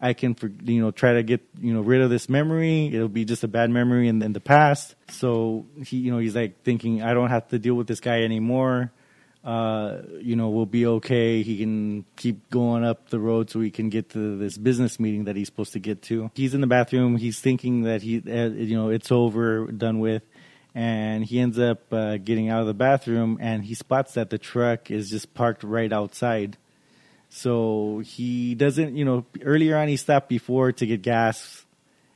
[0.00, 2.86] I can, you know, try to get, you know, rid of this memory.
[2.94, 4.94] It'll be just a bad memory in, in the past.
[5.10, 8.22] So he, you know, he's like thinking, I don't have to deal with this guy
[8.22, 8.92] anymore.
[9.44, 11.42] Uh, you know, we'll be okay.
[11.42, 15.24] He can keep going up the road so he can get to this business meeting
[15.24, 16.30] that he's supposed to get to.
[16.34, 17.16] He's in the bathroom.
[17.16, 20.22] He's thinking that he, uh, you know, it's over, done with.
[20.74, 24.38] And he ends up uh, getting out of the bathroom and he spots that the
[24.38, 26.56] truck is just parked right outside.
[27.30, 31.64] So he doesn't, you know, earlier on he stopped before to get gas,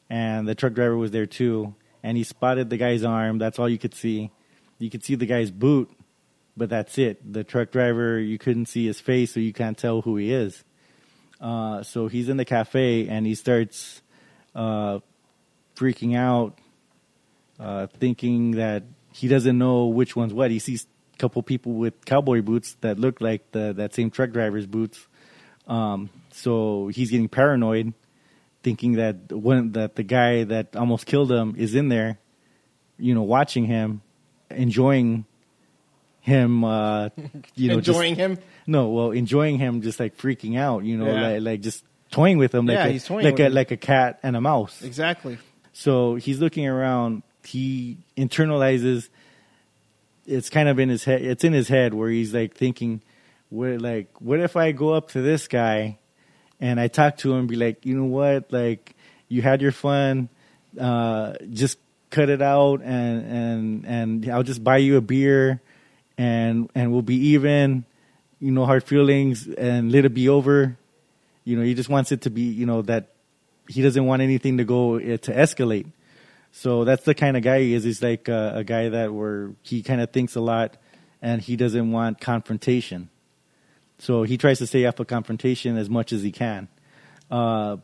[0.09, 1.74] and the truck driver was there too.
[2.02, 3.39] And he spotted the guy's arm.
[3.39, 4.30] That's all you could see.
[4.78, 5.90] You could see the guy's boot,
[6.56, 7.32] but that's it.
[7.32, 10.64] The truck driver, you couldn't see his face, so you can't tell who he is.
[11.40, 14.01] Uh, so he's in the cafe and he starts
[14.55, 15.01] uh,
[15.76, 16.59] freaking out,
[17.59, 20.51] uh, thinking that he doesn't know which one's what.
[20.51, 20.86] He sees
[21.23, 25.07] couple people with cowboy boots that look like the that same truck driver's boots.
[25.69, 27.94] Um, so he's getting paranoid,
[28.65, 32.19] thinking that one that the guy that almost killed him is in there,
[32.99, 34.03] you know, watching him,
[34.51, 35.24] enjoying
[36.20, 37.09] him, uh,
[37.55, 38.39] you know, just- Enjoying him.
[38.66, 41.28] no, well, enjoying him, just like freaking out, you know, Yeah.
[41.28, 43.55] like like just toying with him, like Yeah, a, he's toying like a him.
[43.55, 44.82] like a cat and a mouse.
[44.82, 45.39] Exactly.
[45.73, 47.23] So he's looking around.
[47.44, 49.09] He internalizes.
[50.27, 51.23] It's kind of in his head.
[51.23, 53.03] It's in his head where he's like thinking,
[53.51, 55.99] "What like what if I go up to this guy,
[56.61, 58.94] and I talk to him, and be like, you know what, like
[59.28, 60.28] you had your fun,
[60.81, 61.78] uh, just
[62.11, 65.61] cut it out, and and and I'll just buy you a beer,
[66.16, 67.85] and and we'll be even,
[68.39, 70.77] you know, hard feelings, and let it be over.
[71.44, 73.09] You know, he just wants it to be, you know, that
[73.69, 75.86] he doesn't want anything to go uh, to escalate.
[76.52, 77.82] So that's the kind of guy he is.
[77.82, 80.76] He's like a, a guy that where he kind of thinks a lot,
[81.20, 83.08] and he doesn't want confrontation.
[83.98, 86.68] so he tries to stay off of confrontation as much as he can.
[87.30, 87.78] Uh,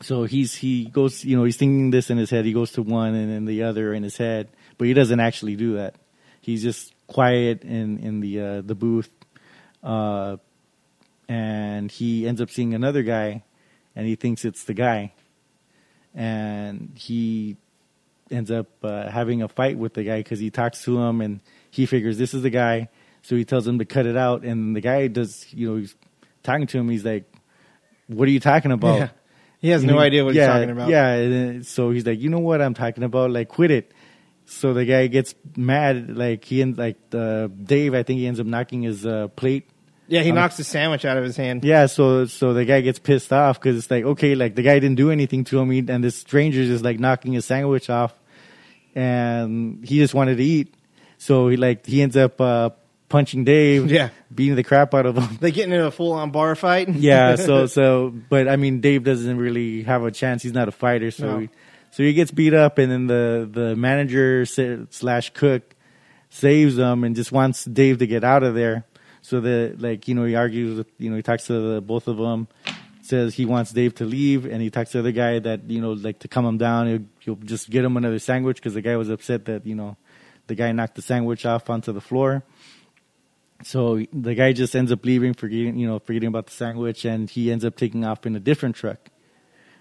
[0.00, 2.44] so he's he goes, you know, he's thinking this in his head.
[2.44, 4.48] He goes to one and then the other in his head,
[4.78, 5.96] but he doesn't actually do that.
[6.40, 9.10] He's just quiet in in the uh, the booth,
[9.82, 10.36] uh,
[11.28, 13.44] and he ends up seeing another guy,
[13.94, 15.12] and he thinks it's the guy,
[16.14, 17.56] and he
[18.34, 21.40] ends up uh, having a fight with the guy because he talks to him and
[21.70, 22.88] he figures this is the guy,
[23.22, 25.94] so he tells him to cut it out, and the guy does, you know, he's
[26.42, 26.88] talking to him.
[26.88, 27.24] He's like,
[28.08, 29.08] "What are you talking about?" Yeah.
[29.60, 30.88] He has no idea what yeah, he's talking about.
[30.90, 33.30] Yeah, so he's like, you know what I'm talking about?
[33.30, 33.92] Like, quit it.
[34.44, 36.14] So the guy gets mad.
[36.18, 37.94] Like he ends like uh, Dave.
[37.94, 39.70] I think he ends up knocking his uh, plate.
[40.06, 41.64] Yeah, he Um, knocks the sandwich out of his hand.
[41.64, 44.78] Yeah, so so the guy gets pissed off because it's like okay, like the guy
[44.78, 48.12] didn't do anything to him, and this stranger's just like knocking his sandwich off,
[48.94, 50.74] and he just wanted to eat.
[51.18, 52.70] So he like he ends up uh,
[53.08, 53.90] punching Dave.
[53.90, 54.08] Yeah.
[54.34, 55.38] beating the crap out of him.
[55.40, 56.88] They get into a full on bar fight.
[56.94, 60.72] yeah so so but i mean dave doesn't really have a chance he's not a
[60.72, 61.38] fighter so No.
[61.38, 61.48] he,
[61.92, 64.44] so he gets beat up and then the the manager
[64.90, 65.76] slash cook
[66.30, 68.84] saves him and just wants dave to get out of there
[69.22, 72.08] so that like you know he argues with you know he talks to the, both
[72.08, 72.48] of them
[73.04, 75.80] says he wants dave to leave and he talks to the other guy that you
[75.80, 78.82] know like to calm him down he'll, he'll just get him another sandwich because the
[78.82, 79.96] guy was upset that you know
[80.46, 82.42] the guy knocked the sandwich off onto the floor
[83.64, 87.30] so the guy just ends up leaving, forgetting you know forgetting about the sandwich, and
[87.30, 89.10] he ends up taking off in a different truck.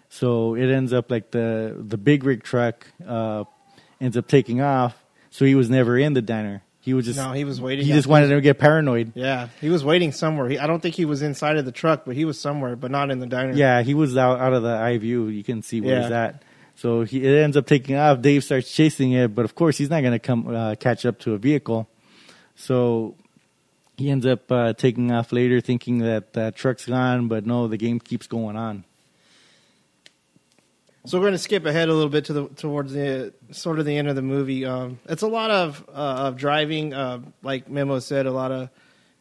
[0.10, 3.44] So it ends up like the the big rig truck uh,
[4.00, 4.95] ends up taking off.
[5.30, 6.64] So he was never in the diner.
[6.84, 7.85] He was just No, he was waiting.
[7.85, 9.14] he just wanted to get paranoid.
[9.15, 10.49] Yeah, he was waiting somewhere.
[10.49, 12.91] He, I don't think he was inside of the truck, but he was somewhere, but
[12.91, 13.53] not in the diner.
[13.53, 15.27] Yeah, he was out out of the eye view.
[15.27, 16.01] You can see where Yeah.
[16.03, 16.43] he's at.
[16.76, 18.22] So he it ends up taking off.
[18.22, 21.19] Dave starts chasing it, but of course he's not going to come uh, catch up
[21.19, 21.88] to a vehicle.
[22.55, 23.15] So
[23.95, 27.27] he ends up uh, taking off later, thinking that that truck's gone.
[27.30, 28.84] But no, the game keeps going on.
[31.05, 33.85] So we're going to skip ahead a little bit to the towards the sort of
[33.85, 34.65] the end of the movie.
[34.65, 38.69] Um, it's a lot of uh, of driving, uh, like Memo said, a lot of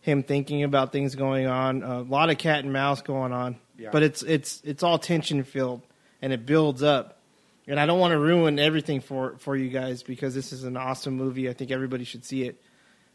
[0.00, 3.56] him thinking about things going on, a lot of cat and mouse going on.
[3.76, 3.90] Yeah.
[3.90, 5.82] But it's it's it's all tension filled
[6.20, 7.18] and it builds up.
[7.66, 10.76] And I don't want to ruin everything for for you guys because this is an
[10.76, 11.48] awesome movie.
[11.48, 12.62] I think everybody should see it.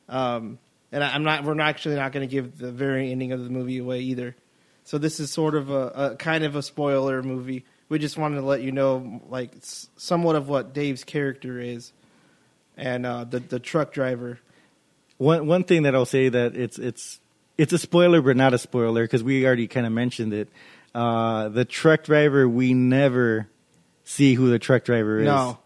[0.10, 0.60] Um,
[0.92, 1.46] and I, I'm not.
[1.46, 4.36] We're not actually not going to give the very ending of the movie away either.
[4.84, 7.66] So this is sort of a, a kind of a spoiler movie.
[7.90, 11.94] We just wanted to let you know, like, somewhat of what Dave's character is,
[12.76, 14.40] and uh, the the truck driver.
[15.18, 17.20] One one thing that I'll say that it's it's
[17.58, 20.50] it's a spoiler, but not a spoiler because we already kind of mentioned it.
[20.94, 23.48] Uh, the truck driver, we never
[24.04, 25.26] see who the truck driver is.
[25.26, 25.60] No,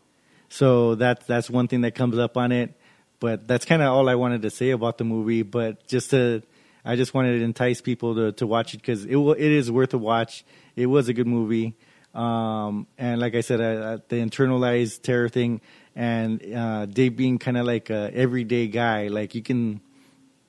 [0.49, 2.73] So that's that's one thing that comes up on it.
[3.19, 5.43] But that's kind of all I wanted to say about the movie.
[5.43, 6.41] But just to,
[6.83, 9.71] I just wanted to entice people to to watch it because it will, it is
[9.71, 10.43] worth a watch.
[10.75, 11.75] It was a good movie.
[12.13, 15.61] Um, and like I said, I, I, the internalized terror thing
[15.95, 19.07] and uh, Dave being kind of like a everyday guy.
[19.07, 19.79] Like you can,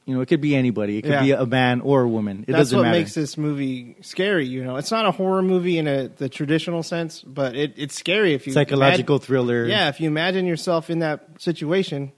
[0.04, 0.98] you know, it could be anybody.
[0.98, 1.22] It could Yeah.
[1.22, 2.44] be a man or a woman.
[2.48, 2.98] It that's doesn't what matter.
[2.98, 4.46] makes this movie scary.
[4.46, 7.94] You know, it's not a horror movie in a the traditional sense, but it, it's
[7.94, 9.66] scary if you Psychological imagine- thriller.
[9.66, 12.10] Yeah, if you imagine yourself in that situation,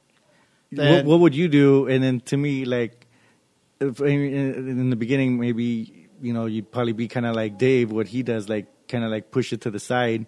[0.70, 1.86] what, what would you do?
[1.86, 3.06] And then to me, like,
[3.80, 4.08] if, in,
[4.80, 7.92] in the beginning, maybe you know you'd probably be kind of like Dave.
[7.92, 10.26] What he does, like, kind of like push it to the side.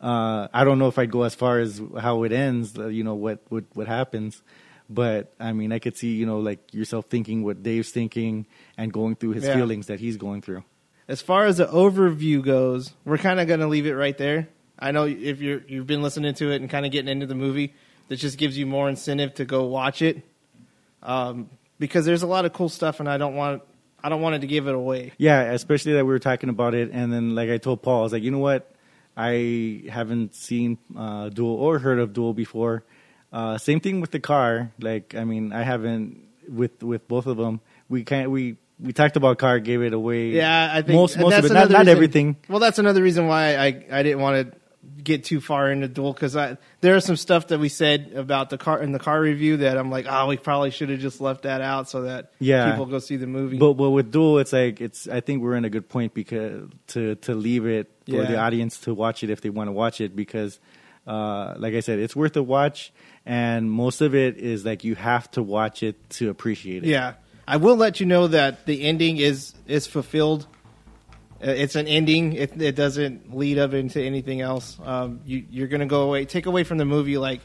[0.00, 2.78] Uh, I don't know if I'd go as far as how it ends.
[2.78, 4.42] uh, You know what what what happens.
[4.88, 8.46] But I mean, I could see you know like yourself thinking what Dave's thinking
[8.76, 9.54] and going through his Yeah.
[9.54, 10.64] feelings that he's going through.
[11.08, 14.48] as far as the overview goes, we're kind of going to leave it right there.
[14.78, 17.34] I know if you're you've been listening to it and kind of getting into the
[17.34, 17.74] movie,
[18.08, 20.22] that just gives you more incentive to go watch it,
[21.02, 23.62] um, because there's a lot of cool stuff, and I don't want
[24.02, 25.12] I don't want it to give it away.
[25.18, 28.02] Yeah, especially that we were talking about it, and then like I told Paul, I
[28.02, 28.70] was like, you know what,
[29.16, 32.84] I haven't seen uh, Duel or heard of Duel before.
[33.32, 34.70] Uh, same thing with the car.
[34.78, 37.60] Like, I mean, I haven't with with both of them.
[37.88, 40.28] We kind we we talked about car, gave it away.
[40.28, 42.36] Yeah, I think most most of it, not not everything.
[42.48, 44.58] Well, that's another reason why I I didn't want to
[45.02, 48.50] get too far into Duel because I there is some stuff that we said about
[48.50, 51.20] the car in the car review that I'm like, oh, we probably should have just
[51.20, 52.70] left that out so that Yeah.
[52.70, 53.58] people go see the movie.
[53.58, 55.08] But but with Duel, it's like it's.
[55.08, 58.24] I think we're in a good point because to to leave it for Yeah.
[58.24, 60.58] the audience to watch it if they want to watch it because,
[61.06, 62.92] uh, like I said, it's worth a watch,
[63.24, 66.88] and most of it is like you have to watch it to appreciate it.
[66.88, 67.14] Yeah,
[67.46, 70.46] I will let you know that the ending is is fulfilled.
[71.42, 72.32] Uh, It's an ending.
[72.32, 74.78] It, it doesn't lead up into anything else.
[74.82, 77.40] Um, you, you're going to go away, take away from the movie like,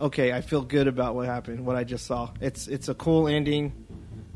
[0.00, 2.30] okay, I feel good about what happened, what I just saw.
[2.40, 3.72] It's it's a cool ending.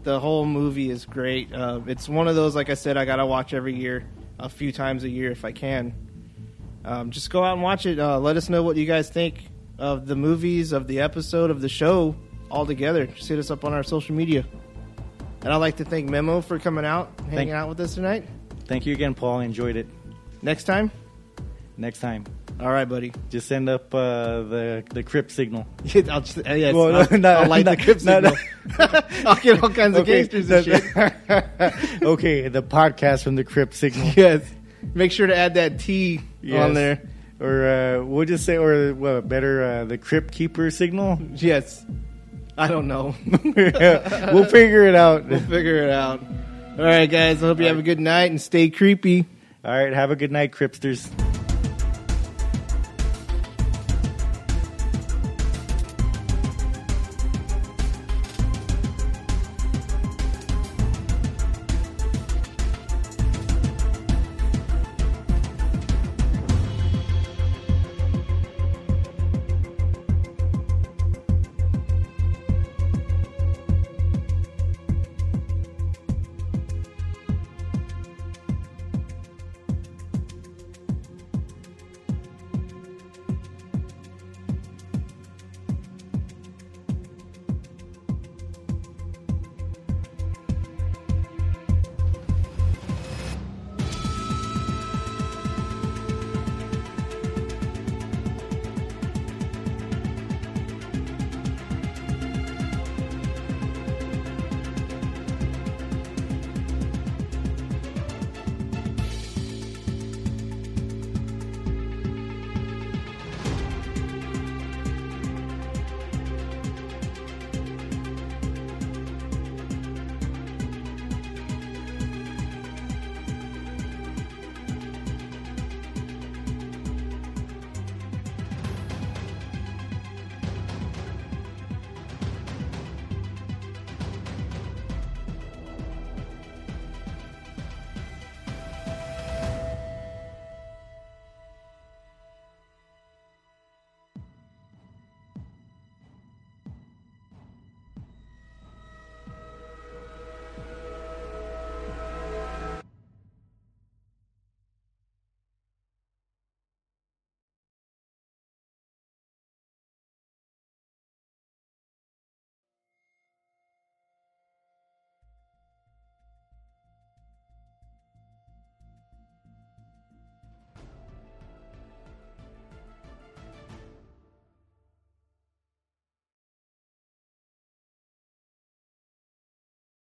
[0.05, 1.53] the whole movie is great.
[1.53, 4.05] Uh, it's one of those, like I said, I gotta watch every year,
[4.39, 5.93] a few times a year if I can.
[6.85, 7.99] Um, just go out and watch it.
[7.99, 9.43] Uh, let us know what you guys think
[9.79, 12.15] of the movies, of the episode, of the show
[12.51, 13.07] all together.
[13.07, 14.47] Just hit us up on our social media.
[15.43, 18.25] And I'd like to thank Memo for coming out, hanging Thank- out with us tonight.
[18.69, 19.41] Thank you again, Paul.
[19.41, 19.87] I enjoyed it.
[20.43, 20.91] Next time,
[21.77, 22.25] Next time,
[22.61, 23.13] all right, buddy.
[23.31, 25.67] just send up uh, the the crypt signal.
[26.11, 28.35] I'll, just, uh, yes, Well, I'll, no, I'll light no, the no, no.
[28.35, 29.03] signal.
[29.27, 30.83] I'll get all kinds of gangsters and shit.
[32.03, 34.09] okay, the podcast from the crypt signal.
[34.17, 34.43] Yes.
[34.95, 36.63] Make sure to add that T Yes.
[36.65, 37.03] on there.
[37.41, 41.21] Or uh, we'll just say, or what, better, uh, the crypt keeper signal.
[41.35, 41.85] Yes.
[42.57, 43.15] I don't know.
[43.33, 45.27] we'll figure it out.
[45.29, 46.21] we'll figure it out.
[46.79, 47.43] All right, guys.
[47.43, 49.27] I hope you have a good night and stay creepy.
[49.65, 51.11] All right, have a good night, crypters.